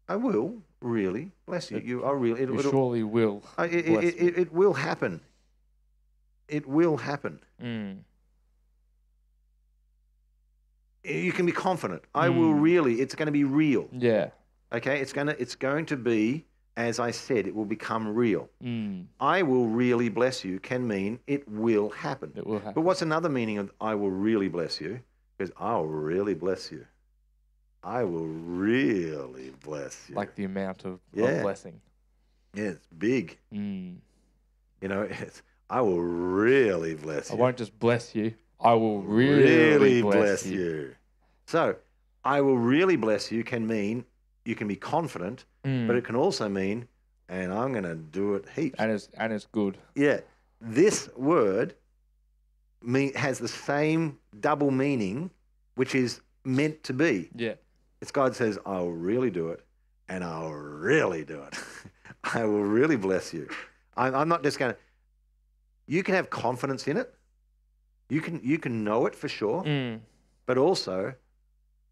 [0.09, 1.78] I will really bless you.
[1.78, 2.43] You are really.
[2.43, 3.43] It, You surely will.
[3.59, 5.20] I- it, it, it, it will happen.
[6.49, 7.40] It will happen.
[7.62, 7.99] Mm.
[11.05, 12.03] You can be confident.
[12.15, 12.61] I will Mm.
[12.62, 13.01] really.
[13.01, 13.89] It's going to be real.
[13.93, 14.31] Yeah.
[14.73, 15.01] Okay.
[15.01, 15.35] It's gonna.
[15.39, 16.45] It's going to be
[16.79, 17.47] as I said.
[17.47, 18.49] It will become real.
[18.65, 19.07] Mm.
[19.21, 22.33] I will really bless you can mean it will happen.
[22.37, 22.75] It will happen.
[22.75, 25.01] But what's another meaning of I will really bless you?
[25.37, 26.87] Because I'll really bless you.
[27.83, 30.15] I will really bless you.
[30.15, 31.27] like the amount of, Yeah.
[31.27, 31.81] of blessing.
[32.55, 33.39] yeah, it's big.
[33.53, 33.97] Mm.
[34.81, 37.39] You know, it's I will really bless I you.
[37.39, 38.35] I won't just bless you.
[38.61, 40.95] I will really, bless, you.
[41.47, 41.77] So,
[42.25, 44.05] I will really bless you can mean
[44.49, 45.87] you can be confident, Mm.
[45.87, 46.89] but it can also mean,
[47.29, 48.77] and I'm going to do it heaps.
[48.81, 49.77] and it's and it's good.
[49.95, 50.20] yeah,
[50.61, 51.75] this word
[52.83, 54.03] me- has the same
[54.41, 55.31] double meaning,
[55.75, 57.29] which is meant to be.
[57.35, 57.55] Yeah.
[58.01, 59.61] It's God says, I'll really do it,
[60.09, 61.55] and I'll really do it.
[62.39, 63.49] I will really bless you.
[63.97, 64.79] I'm, I'm not just going to.
[65.87, 67.12] You can have confidence in it.
[68.09, 70.01] You can you can know it for sure, Mm.
[70.47, 71.15] but also,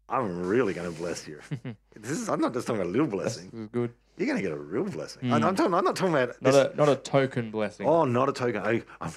[0.09, 1.39] I'm really going to bless you.
[1.95, 3.69] this is I'm not just talking about a little blessing.
[3.71, 3.91] good.
[4.17, 5.23] You're going to get a real blessing.
[5.23, 5.31] Mm.
[5.43, 7.85] I, I'm, talking, I'm not talking about Not this- a not a token blessing.
[7.87, 8.61] Oh, not a token.
[8.63, 9.11] I, I'm,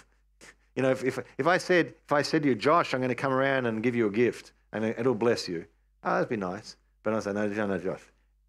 [0.77, 3.09] you know, if, if if I said if I said to you, Josh, I'm going
[3.09, 5.65] to come around and give you a gift, and it- it'll bless you.
[6.05, 6.77] Oh, that'd be nice.
[7.03, 8.01] But I say, no, no, no, Josh,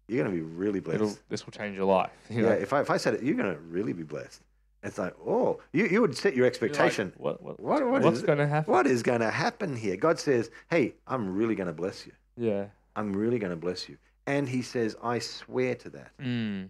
[0.08, 0.96] you're going to be really blessed.
[1.02, 2.10] It'll, this will change your life.
[2.28, 2.48] You yeah.
[2.50, 2.54] know?
[2.56, 4.40] If I if I said it, you're going to really be blessed.
[4.82, 7.12] It's like, oh, you you would set your You're like, expectation.
[7.16, 8.72] what, what, What- what what's going to happen?
[8.72, 9.96] what is going to happen here?
[9.96, 12.12] God says, hey, I'm really going to bless you.
[12.36, 12.66] Yeah.
[12.96, 13.96] I'm really going to bless you.
[14.26, 16.10] And He says, I swear to that.
[16.20, 16.68] Mm.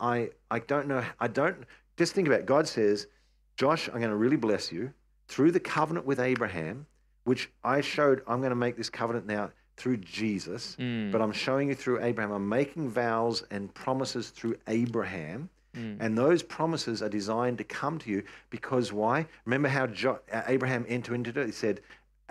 [0.00, 1.04] I I don't know.
[1.20, 1.56] I don't
[1.96, 2.46] just think about it.
[2.46, 3.06] God says,
[3.56, 4.92] Josh, I'm going to really bless you
[5.28, 6.86] through the covenant with Abraham,
[7.24, 8.22] which I showed.
[8.26, 11.10] I'm going to make this covenant now through Jesus, Mm.
[11.10, 12.32] but I'm showing you through Abraham.
[12.32, 15.48] I'm making vows and promises through Abraham.
[15.76, 15.96] Mm.
[16.00, 19.26] And those promises are designed to come to you because why?
[19.46, 21.46] Remember how jo- uh, Abraham entered into it?
[21.46, 21.80] He said,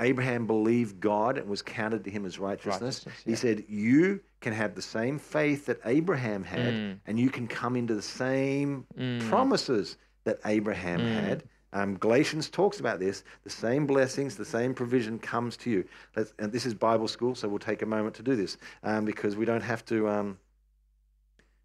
[0.02, 3.06] Abraham believed God and was counted to him as righteousness.
[3.06, 3.38] Righteousness, He yeah.
[3.38, 7.00] said, You can have the same faith that Abraham had, Mm.
[7.06, 9.20] and you can come into the same Mm.
[9.30, 11.14] promises that Abraham Mm.
[11.14, 11.44] had.
[11.74, 13.24] Um, Galatians talks about this.
[13.44, 15.86] The same blessings, the same provision comes to you.
[16.16, 19.06] Let's, and this is Bible school, so we'll take a moment to do this um,
[19.06, 20.10] because we don't have to.
[20.10, 20.38] Um,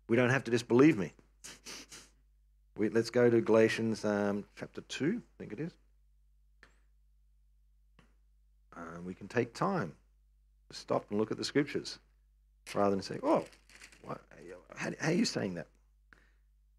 [0.09, 1.13] we don't have to just believe me.
[2.79, 5.73] We, let's go to Galatians um, chapter 2, I think it is.
[8.77, 9.93] Uh, we can take time
[10.70, 11.98] to stop and look at the scriptures
[12.74, 13.44] rather than say, oh,
[14.03, 14.20] what,
[14.77, 15.66] how, how are you saying that?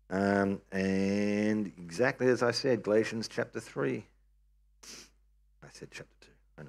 [0.10, 4.06] Um, and exactly as I said, Galatians chapter 3.
[5.64, 6.28] I said chapter
[6.60, 6.64] 2,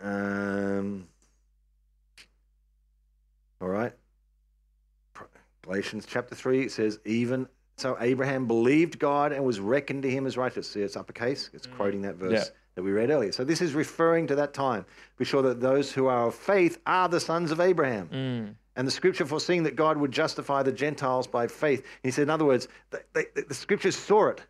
[0.00, 0.78] I know.
[0.80, 1.08] Um,
[3.60, 3.92] all right.
[5.62, 7.46] Galatians chapter 3, it says, even
[7.78, 10.68] so Abraham believed God and was reckoned to him as righteous.
[10.68, 11.50] See, it's uppercase.
[11.52, 12.44] It's quoting that verse Yeah.
[12.74, 13.32] that we read earlier.
[13.32, 14.84] So this is referring to that time.
[15.16, 18.08] Be sure that those who are of faith are the sons of Abraham.
[18.08, 18.54] Mm.
[18.76, 21.84] And the scripture foreseeing that God would justify the Gentiles by faith.
[22.02, 22.68] He said, in other words,
[23.14, 24.42] the scriptures saw it.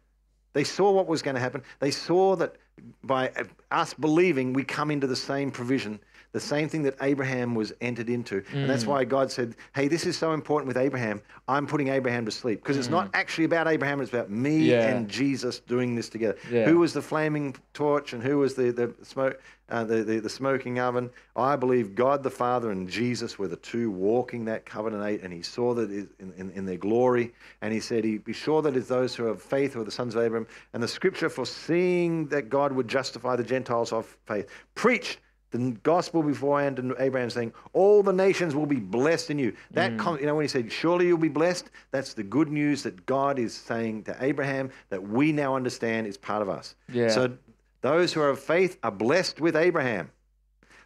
[0.55, 1.63] They saw what was going to happen.
[1.81, 2.57] They saw that
[3.05, 3.31] by
[3.71, 6.01] us believing, we come into the same provision,
[6.39, 8.45] the same thing that Abraham was entered into.
[8.53, 11.21] And that's why God said, hey, this is so important with Abraham.
[11.49, 12.63] I'm putting Abraham to sleep.
[12.63, 14.87] Because it's not actually about Abraham, it's about me Yeah.
[14.89, 16.39] and Jesus doing this together.
[16.51, 16.65] Yeah.
[16.67, 19.41] Who was the flaming torch and who was the, the smoke?
[19.71, 21.11] Uh, the, the, the smoking oven.
[21.37, 25.31] I believe God the Father and Jesus were the two walking that covenant eight, and
[25.31, 26.09] he saw that in,
[26.39, 27.35] in, in their glory.
[27.61, 29.91] And he said, he, Be sure that it's those who have faith who are the
[29.91, 30.47] sons of Abraham.
[30.73, 35.19] And the scripture foreseeing that God would justify the Gentiles of faith preached
[35.51, 39.55] the gospel beforehand and Abraham, saying, All the nations will be blessed in you.
[39.71, 39.99] That, mm.
[39.99, 43.07] com- you know, when he said, Surely you'll be blessed, that's the good news that
[43.07, 46.75] God is saying to Abraham that we now understand is part of us.
[46.93, 47.09] Yeah.
[47.09, 47.37] So
[47.81, 50.11] those who are of faith are blessed with Abraham.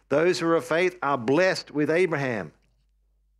[0.09, 2.51] Those who are of faith are blessed with Abraham,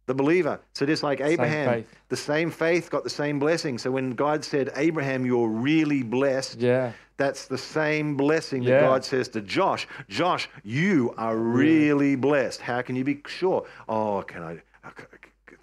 [0.06, 0.60] the believer.
[0.74, 1.88] So just like Abraham, faith.
[2.10, 3.78] the same faith got the same blessing.
[3.78, 6.92] So when God said, Abraham, you're really blessed, Yeah.
[7.18, 9.88] that's the same blessing that God says to Josh.
[10.10, 12.60] Josh, you are really blessed.
[12.62, 13.66] How can you be sure?
[13.88, 14.62] Oh, can I?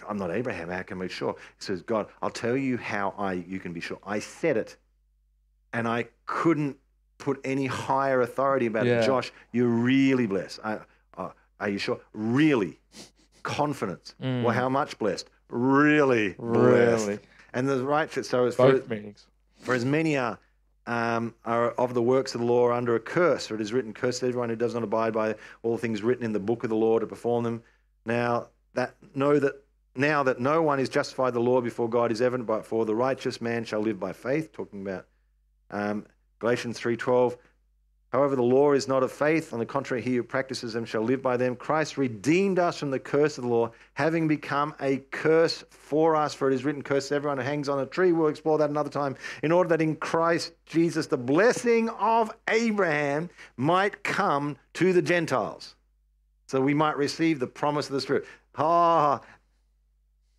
[0.08, 0.70] I'm not Abraham.
[0.70, 1.34] How can I be sure?
[1.34, 3.98] He says, God, I'll tell you how I you can be sure.
[4.04, 4.76] I said it,
[5.72, 6.76] and I couldn't
[7.18, 9.00] put any higher authority about Yeah.
[9.02, 9.06] it.
[9.06, 10.58] Josh, you're really blessed.
[10.64, 10.78] I,
[11.18, 11.30] uh,
[11.60, 12.00] are you sure?
[12.14, 12.80] Really,
[13.42, 14.14] confidence.
[14.20, 15.28] Well, how much blessed?
[15.48, 17.06] Really, blessed.
[17.06, 17.18] Really.
[17.52, 18.10] And the right.
[18.24, 19.26] So it's for, Both meanings.
[19.60, 20.38] for as many are,
[20.86, 23.92] um, are of the works of the law under a curse, for it is written,
[23.92, 26.76] Cursed everyone who does not abide by all things written in the book of the
[26.76, 27.62] law to perform them.
[28.06, 29.54] Now that know that
[29.96, 32.94] now that no one is justified the law before God is evident, but for the
[32.94, 34.52] righteous man shall live by faith.
[34.52, 35.06] Talking about
[35.70, 36.06] um,
[36.38, 37.36] Galatians three twelve.
[38.12, 39.52] However, the law is not of faith.
[39.52, 41.54] On the contrary, he who practices them shall live by them.
[41.54, 46.34] Christ redeemed us from the curse of the law, having become a curse for us.
[46.34, 48.10] For it is written, Curse everyone who hangs on a tree.
[48.10, 49.16] We'll explore that another time.
[49.44, 55.76] In order that in Christ Jesus, the blessing of Abraham might come to the Gentiles.
[56.48, 58.24] So we might receive the promise of the Spirit.
[58.56, 59.26] Ah, Oh,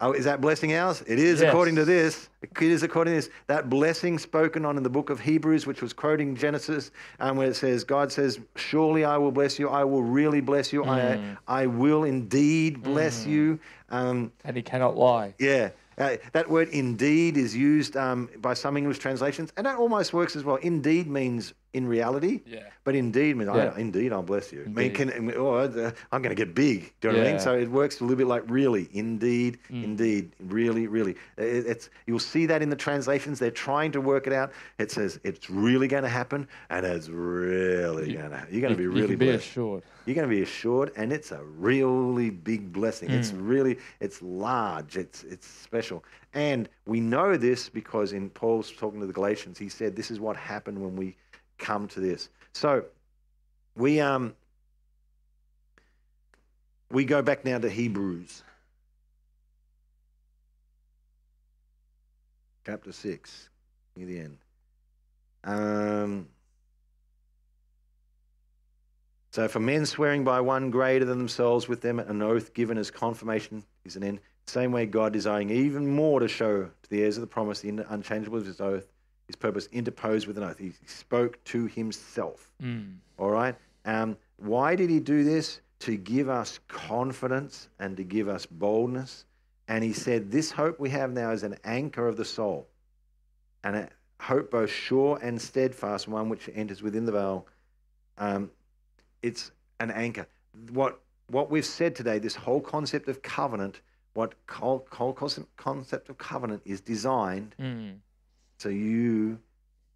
[0.09, 1.03] is that blessing ours?
[1.05, 1.49] It is Yes.
[1.49, 2.29] according to this.
[2.41, 3.29] It is according to this.
[3.47, 7.47] That blessing spoken on in the book of Hebrews, which was quoting Genesis, um, where
[7.49, 9.69] it says, God says, Surely I will bless you.
[9.69, 10.83] I will really bless you.
[10.85, 13.59] I, I will indeed bless you.
[13.91, 15.35] Um, And he cannot lie.
[15.37, 15.69] yeah.
[15.97, 20.35] Uh, that word indeed is used um, by some English translations, and that almost works
[20.35, 20.55] as well.
[20.55, 22.63] Indeed means in reality, Yeah.
[22.83, 23.73] but indeed means, Yeah.
[23.75, 24.61] I, indeed, I'll bless you.
[24.65, 24.95] I mean, Indeed.
[25.13, 26.91] can, oh, I'm going to get big.
[26.99, 27.39] Do you know what I mean?
[27.39, 29.83] So it works a little bit like really, indeed, Mm.
[29.85, 31.11] indeed, really, really.
[31.37, 33.39] It- it's You'll see that in the translations.
[33.39, 34.51] They're trying to work it out.
[34.79, 38.75] It says it's really going to happen, and it's really You- going to You're going
[38.75, 39.45] to You- be you really can be blessed.
[39.47, 39.83] assured.
[40.05, 43.11] You're going to be assured, and it's a really big blessing.
[43.11, 43.47] It's Mm.
[43.47, 44.97] really, it's large.
[44.97, 46.03] It's it's special,
[46.33, 50.19] and we know this because in Paul's talking to the Galatians, he said, "This is
[50.19, 51.15] what happened when we
[51.61, 52.83] come to this." So,
[53.75, 54.35] we um
[56.89, 58.43] we go back now to Hebrews,
[62.65, 63.47] chapter six,
[63.95, 64.37] near the end.
[65.45, 66.27] Um.
[69.31, 72.91] So, for men swearing by one greater than themselves with them an oath given as
[72.91, 74.19] confirmation is an end.
[74.47, 77.85] Same way, God desiring even more to show to the heirs of the promise the
[77.89, 78.91] unchangeable of his oath,
[79.31, 80.57] his purpose interposed with an oath.
[80.59, 82.51] He spoke to himself.
[82.61, 82.95] Mm.
[83.17, 83.55] All right.
[83.85, 85.61] Um, why did he do this?
[85.79, 89.25] To give us confidence and to give us boldness.
[89.67, 92.67] And he said, This hope we have now is an anchor of the soul,
[93.63, 93.89] and a
[94.19, 97.47] hope both sure and steadfast, one which enters within the veil.
[98.17, 98.51] Um,
[99.23, 100.27] it's an anchor.
[100.71, 103.79] What what we've said today, this whole concept of covenant,
[104.13, 107.95] what whole, whole concept concept of covenant is designed Mm.
[108.61, 109.39] So you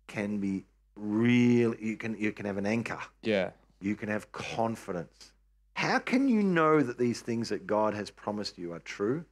[0.07, 0.65] can be
[0.95, 1.75] real.
[1.75, 2.97] You can you can have an anchor.
[3.21, 3.51] Yeah.
[3.79, 5.31] You can have confidence.
[5.73, 9.23] How can you know that these things that God has promised you are true?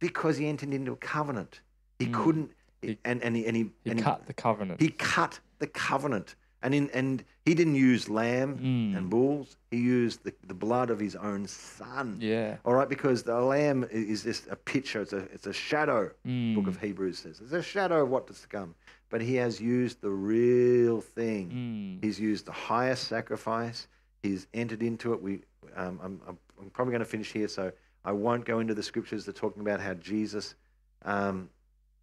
[0.00, 1.60] Because he entered into a covenant.
[2.00, 2.14] He Mm.
[2.24, 2.50] couldn't,
[2.82, 4.80] He- and, and he, and he, He and cut the covenant.
[4.80, 6.34] he cut the covenant.
[6.62, 8.96] And, in, and he didn't use lamb Mm.
[8.96, 9.56] and bulls.
[9.70, 12.18] He used the, the blood of his own son.
[12.20, 12.56] yeah.
[12.64, 15.02] All right, because the lamb is just a picture.
[15.02, 16.54] It's a, it's a shadow Mm.
[16.56, 17.40] book of Hebrews says.
[17.40, 18.74] It's a shadow of what is to come.
[19.10, 21.98] But he has used the real thing.
[22.00, 22.04] Mm.
[22.04, 23.86] He's used the highest sacrifice.
[24.22, 25.22] He's entered into it.
[25.22, 25.42] We,
[25.76, 27.70] um, I'm, I'm, I'm probably going to finish here, so
[28.04, 29.24] I won't go into the scriptures.
[29.24, 30.56] They're talking about how Jesus.
[31.04, 31.50] Um,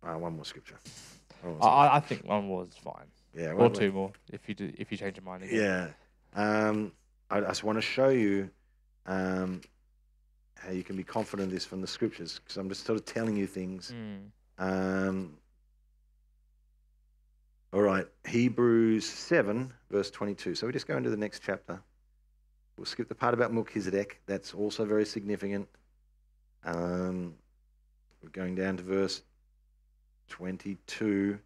[0.01, 0.77] uh, one more scripture.
[1.41, 3.05] One more I, I- I think one was fine.
[3.35, 5.93] Yeah, Or two more if you do, if you change your mind again.
[6.35, 6.67] Yeah.
[6.69, 6.91] Um,
[7.29, 8.49] I I just want to show you
[9.05, 9.61] um,
[10.55, 13.05] how you can be confident of this from the scriptures because I'm just sort of
[13.05, 13.93] telling you things.
[13.93, 14.29] Mm.
[14.57, 15.37] Um,
[17.73, 20.55] all right, Hebrews 7, verse 22.
[20.55, 21.81] So we just go into the next chapter.
[22.77, 24.21] We'll skip the part about Melchizedek.
[24.27, 25.67] That's also very significant.
[26.63, 27.35] Um,
[28.23, 29.23] we're going down to verse
[30.29, 31.37] 22.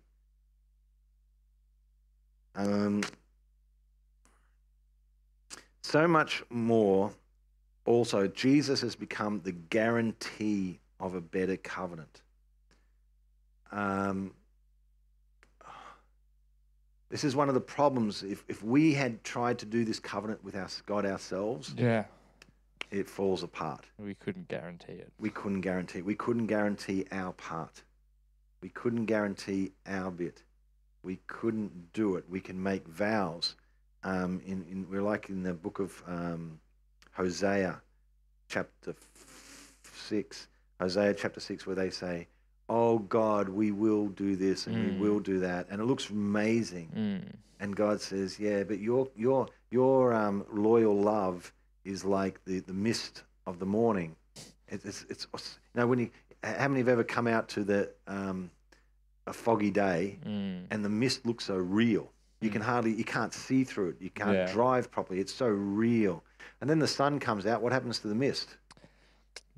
[2.55, 3.03] Um,
[5.83, 7.11] so much more.
[7.85, 12.21] Also, Jesus has become the guarantee of a better covenant.
[13.71, 14.33] Um,
[17.09, 18.21] this is one of the problems.
[18.23, 22.03] If, if we had tried to do this covenant with our, God ourselves, Yeah.
[22.91, 23.85] it falls apart.
[23.97, 25.11] We couldn't guarantee it.
[25.19, 26.01] We couldn't guarantee.
[26.03, 27.81] We couldn't guarantee our part.
[28.61, 30.43] We couldn't guarantee our bit.
[31.03, 32.25] We couldn't do it.
[32.29, 33.55] We can make vows.
[34.03, 36.59] Um, in, in we're like in the book of um,
[37.13, 37.81] Hosea,
[38.47, 40.47] chapter f- six.
[40.79, 42.27] Hosea chapter six, where they say,
[42.69, 44.99] "Oh God, we will do this and Mm.
[44.99, 46.89] we will do that," and it looks amazing.
[46.95, 47.35] Mm.
[47.59, 51.51] And God says, "Yeah, but your your your um, loyal love
[51.83, 54.15] is like the, the mist of the morning.
[54.69, 56.09] It, it's it's you know when you
[56.43, 58.49] how many have ever come out to the um,
[59.29, 60.65] a foggy day Mm.
[60.71, 62.11] and the mist looks so real.
[62.41, 62.65] You can Mm.
[62.65, 64.01] hardly you can't see through it.
[64.01, 64.51] You can't Yeah.
[64.51, 65.19] drive properly.
[65.19, 66.23] It's so real.
[66.61, 67.61] And then the sun comes out.
[67.61, 68.57] What happens to the mist?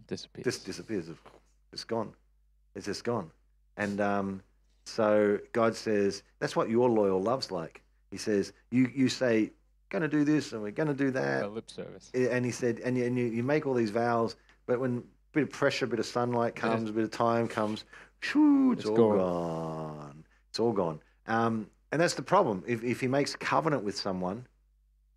[0.07, 0.43] Disappears.
[0.43, 1.10] just disappears.
[1.72, 2.14] It's gone.
[2.76, 3.31] It's just gone.
[3.77, 4.41] And um,
[4.84, 7.81] so God says, that's what your loyal love's like.
[8.10, 9.52] He says, you, you say,
[9.89, 11.49] going to do this and we're going to do that.
[11.53, 12.11] Lip service.
[12.14, 14.35] And he said, and you, and you, you make all these vows,
[14.65, 17.48] but when a bit of pressure, a bit of sunlight comes, a bit of time
[17.48, 17.85] comes,
[18.22, 19.18] shoo, it's, It's all gone.
[19.18, 20.23] gone.
[20.49, 20.99] It's all gone.
[21.27, 22.64] Um, and that's the problem.
[22.68, 24.48] If, if he makes covenant with someone,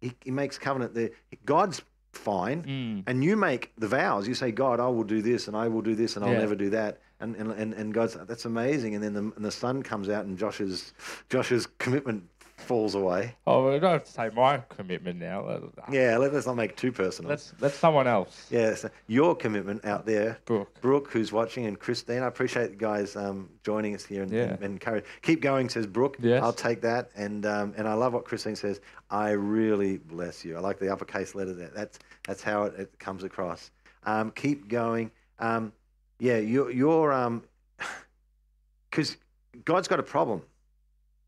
[0.00, 1.10] he, he makes covenant there.
[1.46, 1.82] God's
[2.12, 2.62] fine.
[2.64, 3.08] Mm.
[3.08, 4.26] And you make the vows.
[4.28, 6.38] You say, God, I will do this and I will do this and I'll Yeah.
[6.40, 7.00] never do that.
[7.20, 8.94] And, and, and, and God's, that's amazing.
[8.94, 10.92] And then the, and the sun comes out and Josh's,
[11.30, 12.24] Josh's commitment
[12.56, 13.34] falls away.
[13.46, 15.60] Oh, we don't have to say my commitment now.
[15.90, 17.28] Yeah, let, us not make it too personal.
[17.30, 18.46] Let's let someone else.
[18.50, 20.80] yeah, so your commitment out there, Brooke.
[20.80, 22.22] Brooke, who's watching, and Christine.
[22.22, 24.42] I appreciate you guys um, joining us here and, Yeah.
[24.44, 25.04] and, and encourage.
[25.22, 26.16] Keep going, says Brooke.
[26.20, 26.42] Yes.
[26.42, 27.10] I'll take that.
[27.16, 28.80] And um, and I love what Christine says.
[29.10, 30.56] I really bless you.
[30.56, 31.70] I like the uppercase letter there.
[31.74, 33.70] That's that's how it, it comes across.
[34.04, 35.10] Um, keep going.
[35.38, 35.72] Um,
[36.20, 37.42] yeah, you're, you're um,
[38.90, 39.16] because
[39.64, 40.42] God's got a problem.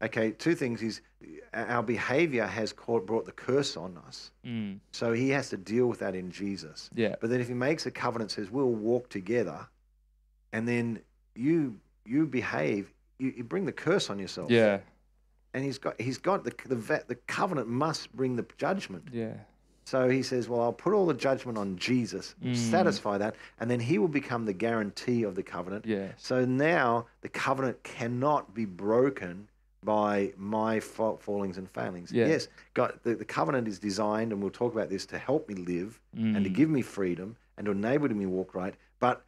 [0.03, 1.01] Okay, two things is
[1.55, 4.31] our behavior has caught, brought the curse on us.
[4.45, 4.79] Mm.
[4.93, 6.91] So he has to deal with that in Jesus.
[6.95, 7.15] Yeah.
[7.21, 9.67] But then if he makes a covenant, says we'll walk together,
[10.53, 11.01] and then
[11.35, 14.51] you you behave, you, you bring the curse on yourself.
[14.51, 14.79] Yeah.
[15.55, 19.09] And he's got he's got the the the covenant must bring the judgment.
[19.13, 19.33] Yeah.
[19.85, 22.57] So he says, well, I'll put all the judgment on Jesus, Mm.
[22.57, 25.87] satisfy that, and then he will become the guarantee of the covenant.
[25.87, 26.13] Yes.
[26.19, 29.47] So now the covenant cannot be broken
[29.87, 32.13] by my fa- fallings and failings.
[32.13, 32.27] Yeah.
[32.27, 35.55] Yes, God, the, the covenant is designed, and we'll talk about this, to help me
[35.55, 36.55] live and to Mm.
[36.55, 38.75] give me freedom and to enable me to walk right.
[39.01, 39.25] But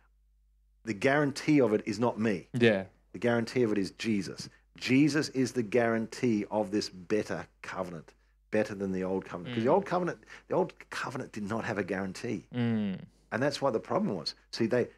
[0.85, 2.49] the guarantee of it is not me.
[2.53, 2.85] Yeah.
[3.13, 4.49] The guarantee of it is Jesus.
[4.77, 8.13] Jesus is the guarantee of this better covenant,
[8.51, 9.55] better than the old covenant.
[9.55, 9.75] Because the Mm.
[9.75, 10.19] old covenant,
[10.49, 12.99] the old covenant did not have a guarantee, Mm.
[13.33, 14.35] and that's why the problem was.
[14.51, 14.89] See, they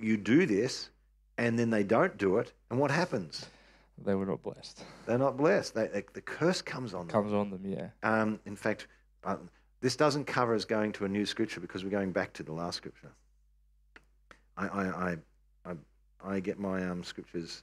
[0.00, 0.90] you do this,
[1.38, 3.46] and then they don't do it, and what happens?
[4.04, 4.84] They were not blessed.
[5.06, 5.74] They're not blessed.
[5.74, 7.08] They, they, the curse comes on them.
[7.08, 7.64] Comes on them.
[7.64, 7.88] Yeah.
[8.02, 8.86] Um, in fact,
[9.24, 9.36] uh,
[9.80, 12.52] this doesn't cover us going to a new scripture because we're going back to the
[12.52, 13.12] last scripture.
[14.56, 15.16] I, I, I,
[15.66, 15.72] I,
[16.24, 17.62] I get my um, scriptures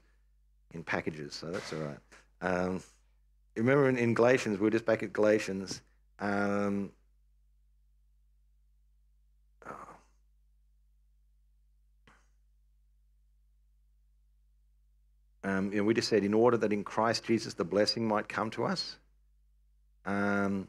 [0.74, 1.98] in packages, so that's all right.
[2.42, 2.82] Um,
[3.56, 5.82] remember in, in Galatians, we are just back at Galatians.
[6.20, 6.92] Um,
[15.48, 18.28] Um, you know, we just said, in order that in Christ Jesus the blessing might
[18.28, 18.98] come to us.
[20.06, 20.68] Um,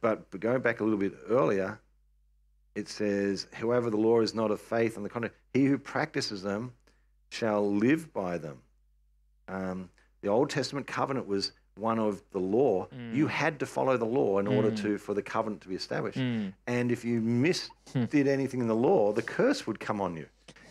[0.00, 1.80] but, going back a little bit earlier,
[2.76, 6.42] it says, However, the law is not of faith, on the contrary, he who practices
[6.42, 6.72] them
[7.30, 8.58] shall live by them.
[9.48, 9.90] Um,
[10.20, 12.86] the Old Testament covenant was one of the law.
[13.12, 13.30] You Mm.
[13.30, 14.76] had to follow the law in order Mm.
[14.82, 16.18] to for the covenant to be established.
[16.18, 16.52] Mm.
[16.68, 18.04] And if you missed Hmm.
[18.04, 20.26] did anything in the law, the curse would come on you.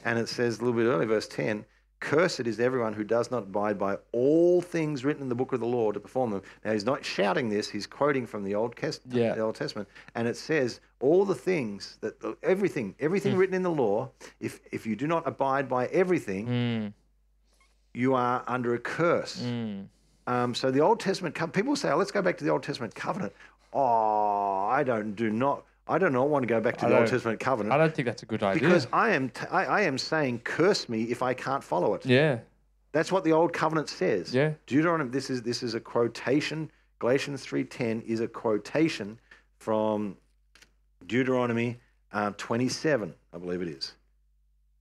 [0.06, 1.66] And it says a little bit earlier, verse 10
[2.00, 5.60] Cursed is everyone who does not abide by all things written in the book of
[5.60, 6.42] the law to perform them.
[6.64, 9.34] Now, he's not shouting this, he's quoting from the Old, Test- Yeah.
[9.34, 9.88] the Old Testament.
[10.14, 12.14] And it says, all the things that,
[12.44, 13.40] everything, everything Hmm.
[13.40, 16.94] written in the law, if, if you do not abide by everything, Mm.
[17.96, 19.42] you are under a curse.
[19.42, 19.88] Mm.
[20.28, 22.94] Um, so the Old Testament, people say, oh, let's go back to the Old Testament
[22.94, 23.34] covenant.
[23.74, 27.00] Oh, I don't do not, I do not want to go back to I the
[27.00, 28.62] Old Testament covenant I don't think that's a good idea.
[28.62, 32.06] because I am, t- I, I am saying, curse me if I can't follow it.
[32.06, 32.40] yeah.
[32.94, 34.34] That's what the Old Covenant says.
[34.34, 34.54] Yeah.
[34.66, 35.12] Deuteronomy.
[35.12, 36.72] This is this is a quotation.
[37.00, 39.20] Galatians three ten is a quotation
[39.60, 40.16] from
[41.06, 41.80] Deuteronomy
[42.14, 43.14] uh, twenty seven.
[43.34, 43.94] I believe it is.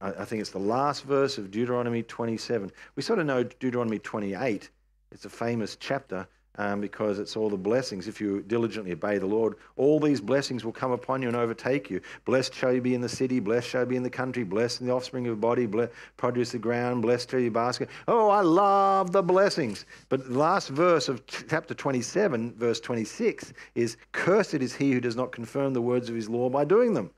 [0.01, 2.70] I, I think it's the last verse of Deuteronomy twenty seven.
[2.95, 4.70] We sort of know Deuteronomy twenty eight.
[5.12, 6.27] It's a famous chapter.
[6.59, 8.09] Um, because it's all the blessings.
[8.09, 11.91] If you diligently obey the Lord, all these blessings will come upon you and overtake
[11.91, 12.01] you.
[12.24, 14.81] Blessed shall you be in the city, blessed shall you be in the country, blessed
[14.81, 17.91] in the offspring of your body, blessed produce the ground, blessed shall your basket.
[18.09, 19.85] Oh, I love the blessings.
[20.09, 25.16] But the last verse of chapter 27, verse 26, is Cursed is he who does
[25.16, 27.11] not confirm the words of his law by doing them.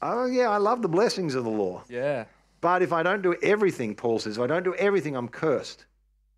[0.00, 1.82] Oh, yeah, I love the blessings of the law.
[1.88, 2.24] Yeah.
[2.60, 5.86] But if I don't do everything, Paul says, if I don't do everything, I'm cursed.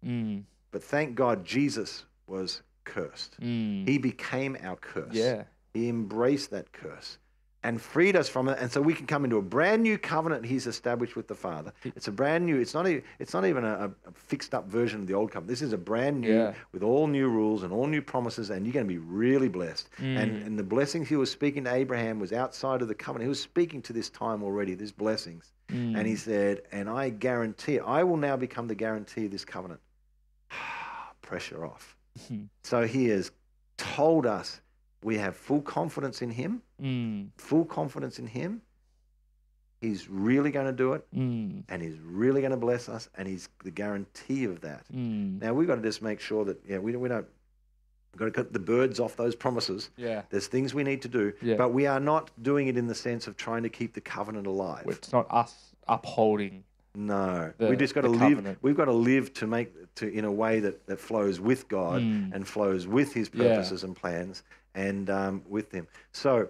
[0.04, 0.44] Mm.
[0.70, 3.36] But thank God Jesus was cursed.
[3.40, 3.88] Mm.
[3.88, 5.12] He became our curse.
[5.14, 5.44] Yeah.
[5.74, 7.18] He embraced that curse
[7.62, 8.56] and freed us from it.
[8.58, 11.72] And so we can come into a brand new covenant he's established with the Father.
[11.84, 15.00] It's a brand new, it's not, e- it's not even a, a fixed up version
[15.02, 15.48] of the old covenant.
[15.48, 16.54] This is a brand new, Yeah.
[16.72, 19.90] with all new rules and all new promises, and you're going to be really blessed.
[19.98, 20.46] And, Mm.
[20.46, 23.24] and the blessings he was speaking to Abraham was outside of the covenant.
[23.24, 25.52] He was speaking to this time already, these blessings.
[25.68, 25.98] Mm.
[25.98, 29.80] And he said, And I guarantee, I will now become the guarantee of this covenant.
[31.30, 31.96] Pressure off.
[32.18, 32.48] Mhm.
[32.64, 33.30] So he has
[33.76, 34.60] told us
[35.04, 37.28] we have full confidence in him, Mm.
[37.36, 38.62] full confidence in him.
[39.80, 41.62] He's really going to do it, Mm.
[41.68, 44.84] and he's really going to bless us, and he's the guarantee of that.
[44.92, 45.40] Mm.
[45.40, 47.26] Now we've got to just make sure that yeah, we, we don't.
[48.12, 49.90] We've got to cut the birds off those promises.
[49.96, 50.22] Yeah.
[50.30, 51.54] There's things we need to do, Yeah.
[51.56, 54.48] but we are not doing it in the sense of trying to keep the covenant
[54.48, 54.84] alive.
[54.88, 56.64] It's not us upholding.
[56.94, 58.56] No, the- we just got to the live.
[58.62, 62.02] We've got to live to make to in a way that, that flows with God
[62.02, 62.34] Mm.
[62.34, 63.44] and flows with His Yeah.
[63.48, 64.42] purposes and plans
[64.74, 65.86] and um, with Him.
[66.12, 66.48] So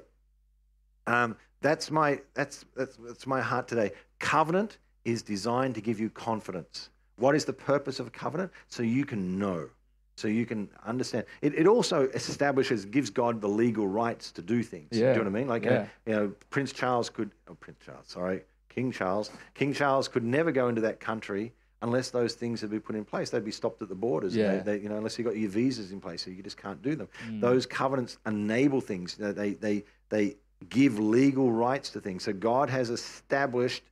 [1.07, 3.93] um, that's my that's, that's that's my heart today.
[4.19, 6.91] Covenant is designed to give you confidence.
[7.17, 8.51] What is the purpose of a covenant?
[8.69, 9.69] So you can know.
[10.17, 11.25] So you can understand.
[11.41, 14.89] It, it also establishes, gives God the legal rights to do things.
[14.93, 14.99] Yeah.
[15.15, 15.49] Do you know what I mean?
[15.49, 15.87] Like, uh, Yeah.
[16.07, 19.31] you know, Prince Charles could, oh, Prince Charles, sorry, King Charles.
[19.55, 21.53] King Charles could never go into that country
[21.83, 23.31] unless those things had been put in place.
[23.31, 24.35] They'd be stopped at the borders.
[24.35, 24.63] They- Yeah.
[24.63, 26.95] They, you know, unless you got your visas in place, so you just can't do
[26.95, 27.09] them.
[27.29, 27.41] Mm.
[27.41, 29.17] Those covenants enable things.
[29.17, 30.37] They, they, they, they
[30.69, 32.25] give legal rights to things.
[32.25, 33.83] So God has established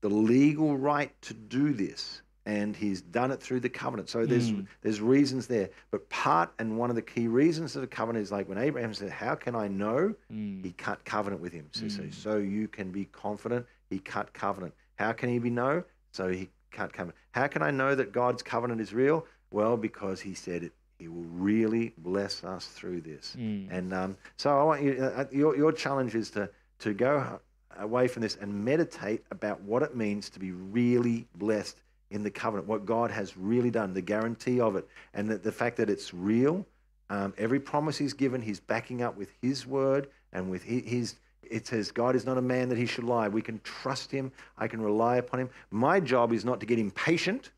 [0.00, 4.08] the legal right to do this, and he's done it through the covenant.
[4.08, 4.62] So there's hmm.
[4.80, 5.70] there's reasons there.
[5.90, 8.94] But part and one of the key reasons of the covenant is like when Abraham
[8.94, 10.62] said, "How can I know?" Hmm.
[10.62, 11.66] He cut covenant with him.
[11.72, 12.10] So, so, hmm.
[12.10, 13.66] so you can be confident.
[13.90, 14.74] He cut covenant.
[14.96, 15.84] How can he be know?
[16.12, 17.16] So he cut covenant.
[17.32, 19.24] How can I know that God's covenant is real?
[19.50, 20.72] Well, because he said it.
[20.98, 23.34] He will really bless us through this.
[23.70, 24.94] And um, so I want you.
[25.02, 26.50] Uh, your your challenge is to
[26.80, 27.40] to go
[27.78, 32.30] away from this and meditate about what it means to be really blessed in the
[32.30, 35.88] covenant, what God has really done, the guarantee of it, and the, the fact that
[35.90, 36.66] it's real.
[37.10, 41.14] Um, every promise He's given, He's backing up with His word and with His.
[41.50, 43.28] It says, God is not a man that He should lie.
[43.28, 44.32] We can trust Him.
[44.56, 45.50] I can rely upon Him.
[45.70, 47.50] My job is not to get impatient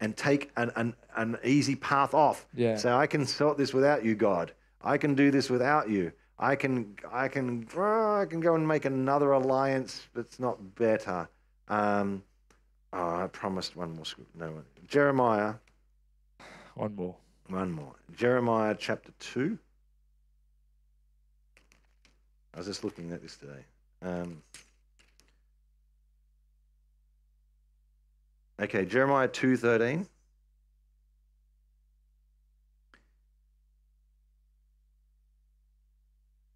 [0.00, 2.46] and take an, an, an easy path off.
[2.54, 2.76] Yeah.
[2.76, 4.52] Say, I can sort this without you, God.
[4.82, 6.10] I can do this without you.
[6.38, 11.28] I can, I can, oh, I can go and make another alliance that's not better.
[11.68, 12.24] Um,
[12.92, 14.04] oh, I promised one more.
[14.34, 14.64] No one.
[14.88, 15.54] Jeremiah,
[16.74, 17.14] One more.
[17.48, 17.94] one more.
[18.16, 19.58] Jeremiah chapter two.
[22.54, 23.64] I was just looking at this today.
[24.02, 24.42] Um,
[28.60, 30.06] okay, Jeremiah two thirteen.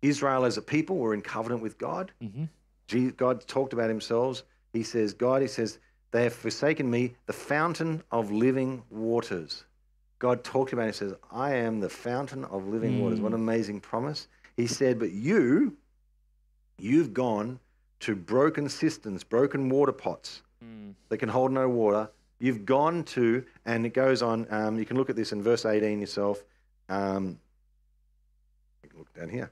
[0.02, 2.12] Israel as a people were in covenant with God.
[2.23, 3.09] Mm-hmm.
[3.16, 4.43] God talked about himself.
[4.73, 5.81] He says, God, he says,
[6.12, 9.64] they have forsaken me, the fountain of living waters.
[10.20, 10.94] God talked about it.
[10.94, 13.20] He says, I am the fountain of living waters.
[13.20, 14.28] What an amazing promise.
[14.56, 15.77] He said, but you,
[16.78, 17.59] you've gone
[18.01, 20.43] to broken cisterns, broken water pots
[21.09, 22.11] that can hold no water.
[22.39, 25.65] You've gone to, and it goes on, um, you can look at this in verse
[25.65, 26.44] 18 yourself.
[26.89, 27.39] Um,
[28.82, 29.51] you can look down here.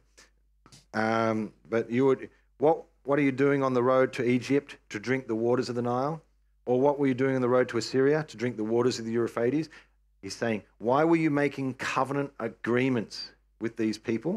[0.92, 2.28] Um, but you would,
[2.58, 5.74] what, what are you doing on the road to Egypt to drink the waters of
[5.74, 6.22] the Nile?
[6.66, 9.04] Or what were you doing on the road to Assyria to drink the waters of
[9.04, 9.68] the Euphrates?
[10.22, 13.30] He's saying, why were you making covenant agreements
[13.64, 14.32] with these people?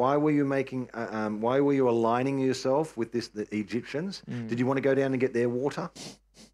[0.00, 4.22] Why were you making, uh, um, why were you aligning yourself with this, the Egyptians?
[4.48, 5.84] Did you want to go down and get their water?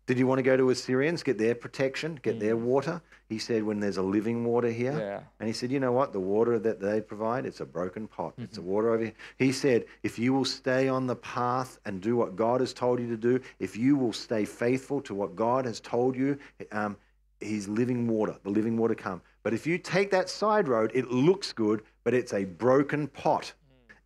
[0.08, 3.00] Did you want to go to Assyrians, get their protection, get their water?
[3.28, 4.96] He said, when there's a living water here.
[4.98, 5.20] Yeah.
[5.38, 6.12] And he said, you know what?
[6.12, 8.32] The water that they provide, it's a broken pot.
[8.38, 9.14] It's a water over here.
[9.38, 13.00] He said, if you will stay on the path and do what God has told
[13.00, 16.38] you to do, if you will stay faithful to what God has told you,
[16.72, 16.96] um,
[17.40, 19.20] He's living water, the living water come.
[19.42, 23.52] But if you take that side road, it looks good, but it's a broken pot.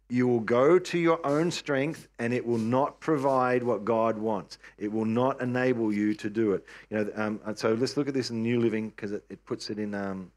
[0.09, 4.57] You will go to your own strength and it will not provide what God wants.
[4.79, 6.65] It will not enable you to do it.
[6.89, 9.69] You know, um, so let's look at this in New Living because it, it puts
[9.69, 10.33] it in, um,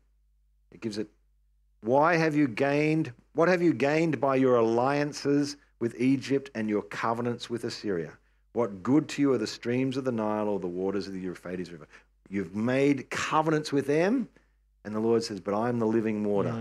[0.73, 1.07] it gives it
[1.79, 3.13] why have you gained?
[3.31, 8.11] What have you gained by your alliances with Egypt and your covenants with Assyria?
[8.51, 11.19] What good to you are the streams of the Nile or the waters of the
[11.21, 11.87] Euphrates River?
[12.29, 14.27] You've made covenants with them,
[14.85, 16.51] and the Lord says, But I'm the living water.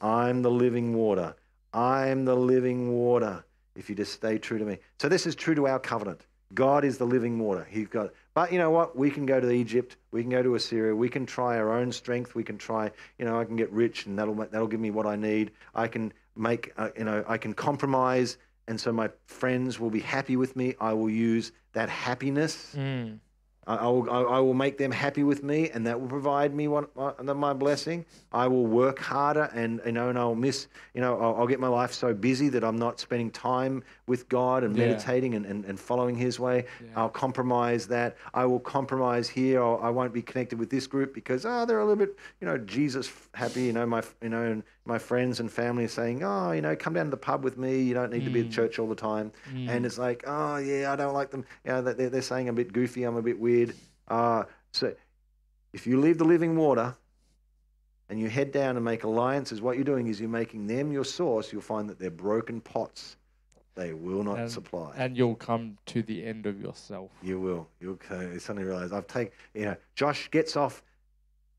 [0.00, 1.34] I'm the living water.
[1.72, 3.44] I'm the living water.
[3.74, 4.78] If you just stay true to me.
[4.98, 6.24] So this is true to our covenant.
[6.54, 7.66] God is the living water.
[7.68, 8.96] He's got, but you know what?
[8.96, 9.96] We can go to Egypt.
[10.12, 10.94] We can go to Assyria.
[10.94, 12.34] We can try our own strength.
[12.34, 12.90] We can try.
[13.18, 15.50] You know, I can get rich, and that'll that'll give me what I need.
[15.74, 16.72] I can make.
[16.76, 18.38] Uh, you know, I can compromise,
[18.68, 20.76] and so my friends will be happy with me.
[20.80, 22.74] I will use that happiness.
[22.76, 23.18] Mm.
[23.66, 26.68] I, I will, I, will make them happy with me, and that will provide me
[26.68, 28.04] what, uh, what, my blessing.
[28.32, 30.68] I will work harder, and you know, and I'll miss.
[30.94, 34.28] You know, I'll, I'll get my life so busy that I'm not spending time with
[34.28, 34.86] God and Yeah.
[34.86, 36.66] meditating and, and, and following His way.
[36.80, 36.90] Yeah.
[36.96, 38.16] I'll compromise that.
[38.34, 39.60] I will compromise here.
[39.60, 42.46] Or I won't be connected with this group because oh, they're a little bit, you
[42.46, 43.64] know, Jesus happy.
[43.64, 46.76] You know, my you know, and my friends and family are saying, oh, you know,
[46.76, 47.80] come down to the pub with me.
[47.82, 49.32] You don't need to be at church all the time.
[49.54, 51.44] And it's like, oh yeah, I don't like them.
[51.64, 53.04] You know, they're, they're saying I'm a bit goofy.
[53.04, 53.74] I'm a bit weird.
[54.08, 54.94] Uh, so
[55.72, 56.94] if you leave the living water
[58.08, 61.04] and you head down and make alliances, what you're doing is you're making them your
[61.04, 61.52] source.
[61.52, 63.16] You'll find that they're broken pots.
[63.74, 64.94] They will not And- supply.
[64.96, 67.10] And you'll come to the end of yourself.
[67.22, 67.68] You will.
[67.80, 67.98] You'll
[68.38, 69.32] suddenly realize I've taken.
[69.54, 70.82] You know, Josh gets off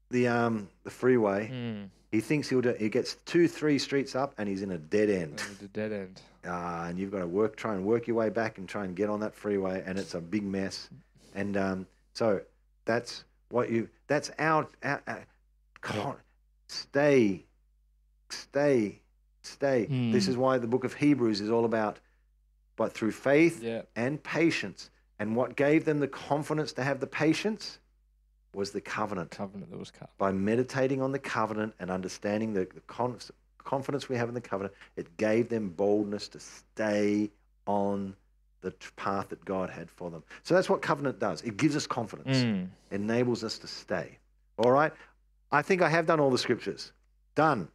[0.09, 1.49] the um the freeway.
[1.53, 1.89] Mm.
[2.11, 2.73] He thinks he'll do.
[2.79, 5.43] He gets two, three streets up, and he's in a dead end.
[5.45, 6.21] And the dead end.
[6.45, 8.95] Uh, and you've got to work, try and work your way back, and try and
[8.95, 10.89] get on that freeway, and it's a big mess.
[11.35, 12.41] And um, so
[12.85, 13.89] that's what you.
[14.07, 14.67] That's our.
[14.84, 15.25] our, our
[15.81, 16.15] con-
[16.67, 17.43] stay,
[18.29, 18.99] stay,
[19.41, 19.85] stay.
[20.11, 20.31] This Hmm.
[20.31, 21.99] is why the book of Hebrews is all about,
[22.75, 23.81] but through faith Yeah.
[23.95, 24.89] and patience.
[25.19, 27.79] And what gave them the confidence to have the patience
[28.53, 29.31] was the covenant.
[29.31, 30.09] Covenant that was cut.
[30.17, 33.17] By meditating on the covenant and understanding the, the con-
[33.63, 37.29] confidence we have in the covenant, it gave them boldness to stay
[37.65, 38.15] on
[38.61, 40.23] the path that God had for them.
[40.43, 41.41] So that's what covenant does.
[41.43, 42.67] It gives us confidence, Mm.
[42.91, 44.17] enables us to stay.
[44.57, 44.91] All right.
[45.51, 46.91] I think I have done all the scriptures.
[47.35, 47.67] Done.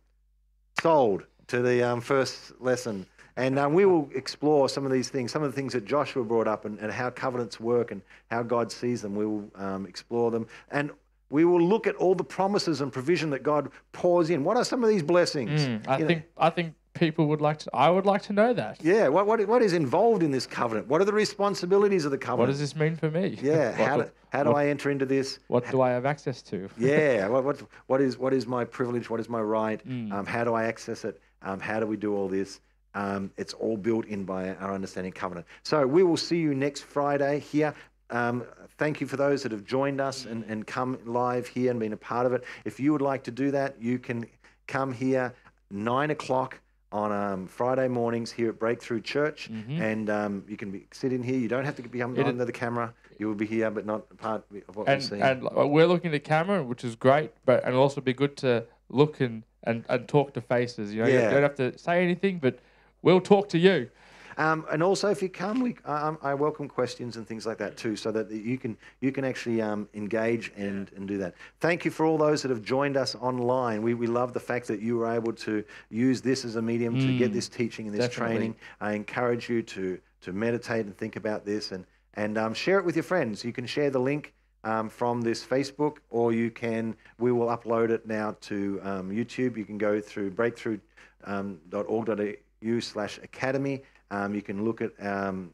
[0.83, 3.07] Sold to the um, first lesson.
[3.37, 6.23] And um, we will explore some of these things, some of the things that Joshua
[6.25, 9.15] brought up and, and how covenants work and how God sees them.
[9.15, 10.47] We will um, explore them.
[10.71, 10.91] And
[11.31, 14.45] we will look at all the promises and provision that God pours in.
[14.45, 15.63] What are some of these blessings?
[15.63, 15.89] Mm.
[15.89, 17.71] I You know, think I think people would like to.
[17.75, 18.85] I would like to know that.
[18.85, 20.89] yeah, what, what, what is involved in this covenant?
[20.89, 22.41] What are the responsibilities of the covenant?
[22.41, 23.39] What does this mean for me?
[23.43, 25.39] yeah, What how do- do, how do what- I enter into this?
[25.49, 26.69] What do I have access to?
[26.79, 30.13] yeah what, what, what is what is my privilege what is my right Mm.
[30.13, 32.61] um, how do i access it um, how do we do all this
[32.95, 36.83] um, it's all built in by our understanding covenant so we will see you next
[36.83, 37.75] friday here
[38.11, 38.45] um,
[38.79, 41.93] thank you for those that have joined us and, and come live here and been
[41.95, 44.27] a part of it if you would like to do that you can
[44.67, 45.33] come here
[45.71, 46.59] nine o'clock
[46.93, 51.23] on um, Friday mornings here at Breakthrough Church, and um, you can be, sit in
[51.23, 51.39] here.
[51.39, 52.23] You don't have to be Mm-hmm.
[52.23, 52.93] Under the camera.
[53.19, 55.23] You will be here, but not part of what we're seeing.
[55.23, 58.37] and we're looking at the camera, which is great, but and it'll also be good
[58.39, 60.93] to look and, and, and talk to faces.
[60.93, 61.29] You know, Yeah.
[61.29, 62.59] you don't have to say anything, but
[63.03, 63.91] we'll talk to you.
[64.37, 67.77] Um, and also, if you come, we, um, I welcome questions and things like that
[67.77, 71.35] too, so that you can you can actually um, engage and, and do that.
[71.61, 73.83] Thank you for all those that have joined us online.
[73.83, 76.99] We, we love the fact that you were able to use this as a medium
[76.99, 78.37] to get this teaching and this definitely.
[78.37, 78.57] training.
[78.81, 81.85] I encourage you to to meditate and think about this and
[82.15, 83.45] and um, share it with your friends.
[83.45, 84.33] You can share the link.
[84.65, 89.57] Um, from this Facebook, or you can, we will upload it now to um, YouTube.
[89.57, 92.37] You can go through breakthrough.org.au
[92.81, 93.83] slash academy.
[94.11, 95.53] Um, you can look at um,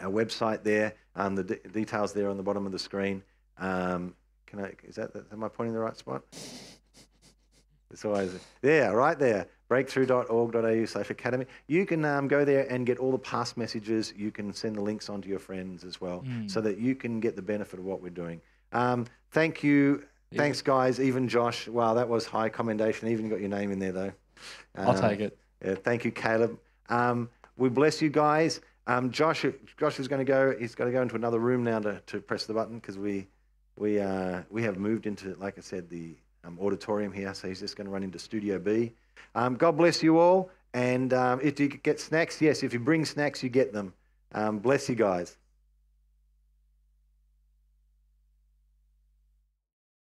[0.00, 0.94] our website there.
[1.16, 3.22] Um, the de- details there on the bottom of the screen.
[3.58, 4.14] Um,
[4.46, 4.72] can I?
[4.84, 5.10] Is that?
[5.32, 6.22] Am I pointing the right spot?
[7.90, 8.32] It's always
[8.62, 9.46] there, right there.
[9.68, 11.46] Breakthrough.org.au slash academy.
[11.66, 14.12] You can um, go there and get all the past messages.
[14.16, 17.20] You can send the links on to your friends as well, so that you can
[17.20, 18.40] get the benefit of what we're doing.
[18.72, 20.04] Um, thank you.
[20.34, 21.00] Thanks, guys.
[21.00, 21.66] Even Josh.
[21.66, 23.08] Wow, that was high commendation.
[23.08, 24.12] Even got your name in there, though.
[24.76, 25.36] I'll take it.
[25.64, 26.58] Yeah, thank you, Caleb.
[26.88, 28.60] Um, we bless you guys.
[28.86, 29.44] Um, Josh,
[29.78, 30.54] Josh is going to go.
[30.58, 33.26] He's got to go into another room now to, to press the button because we
[33.76, 37.32] we uh, we have moved into, like I said, the um, auditorium here.
[37.34, 38.92] So he's just going to run into Studio B.
[39.34, 40.50] Um, God bless you all.
[40.72, 43.92] And um, if you get snacks, yes, if you bring snacks, you get them.
[44.32, 45.36] Um, bless you guys.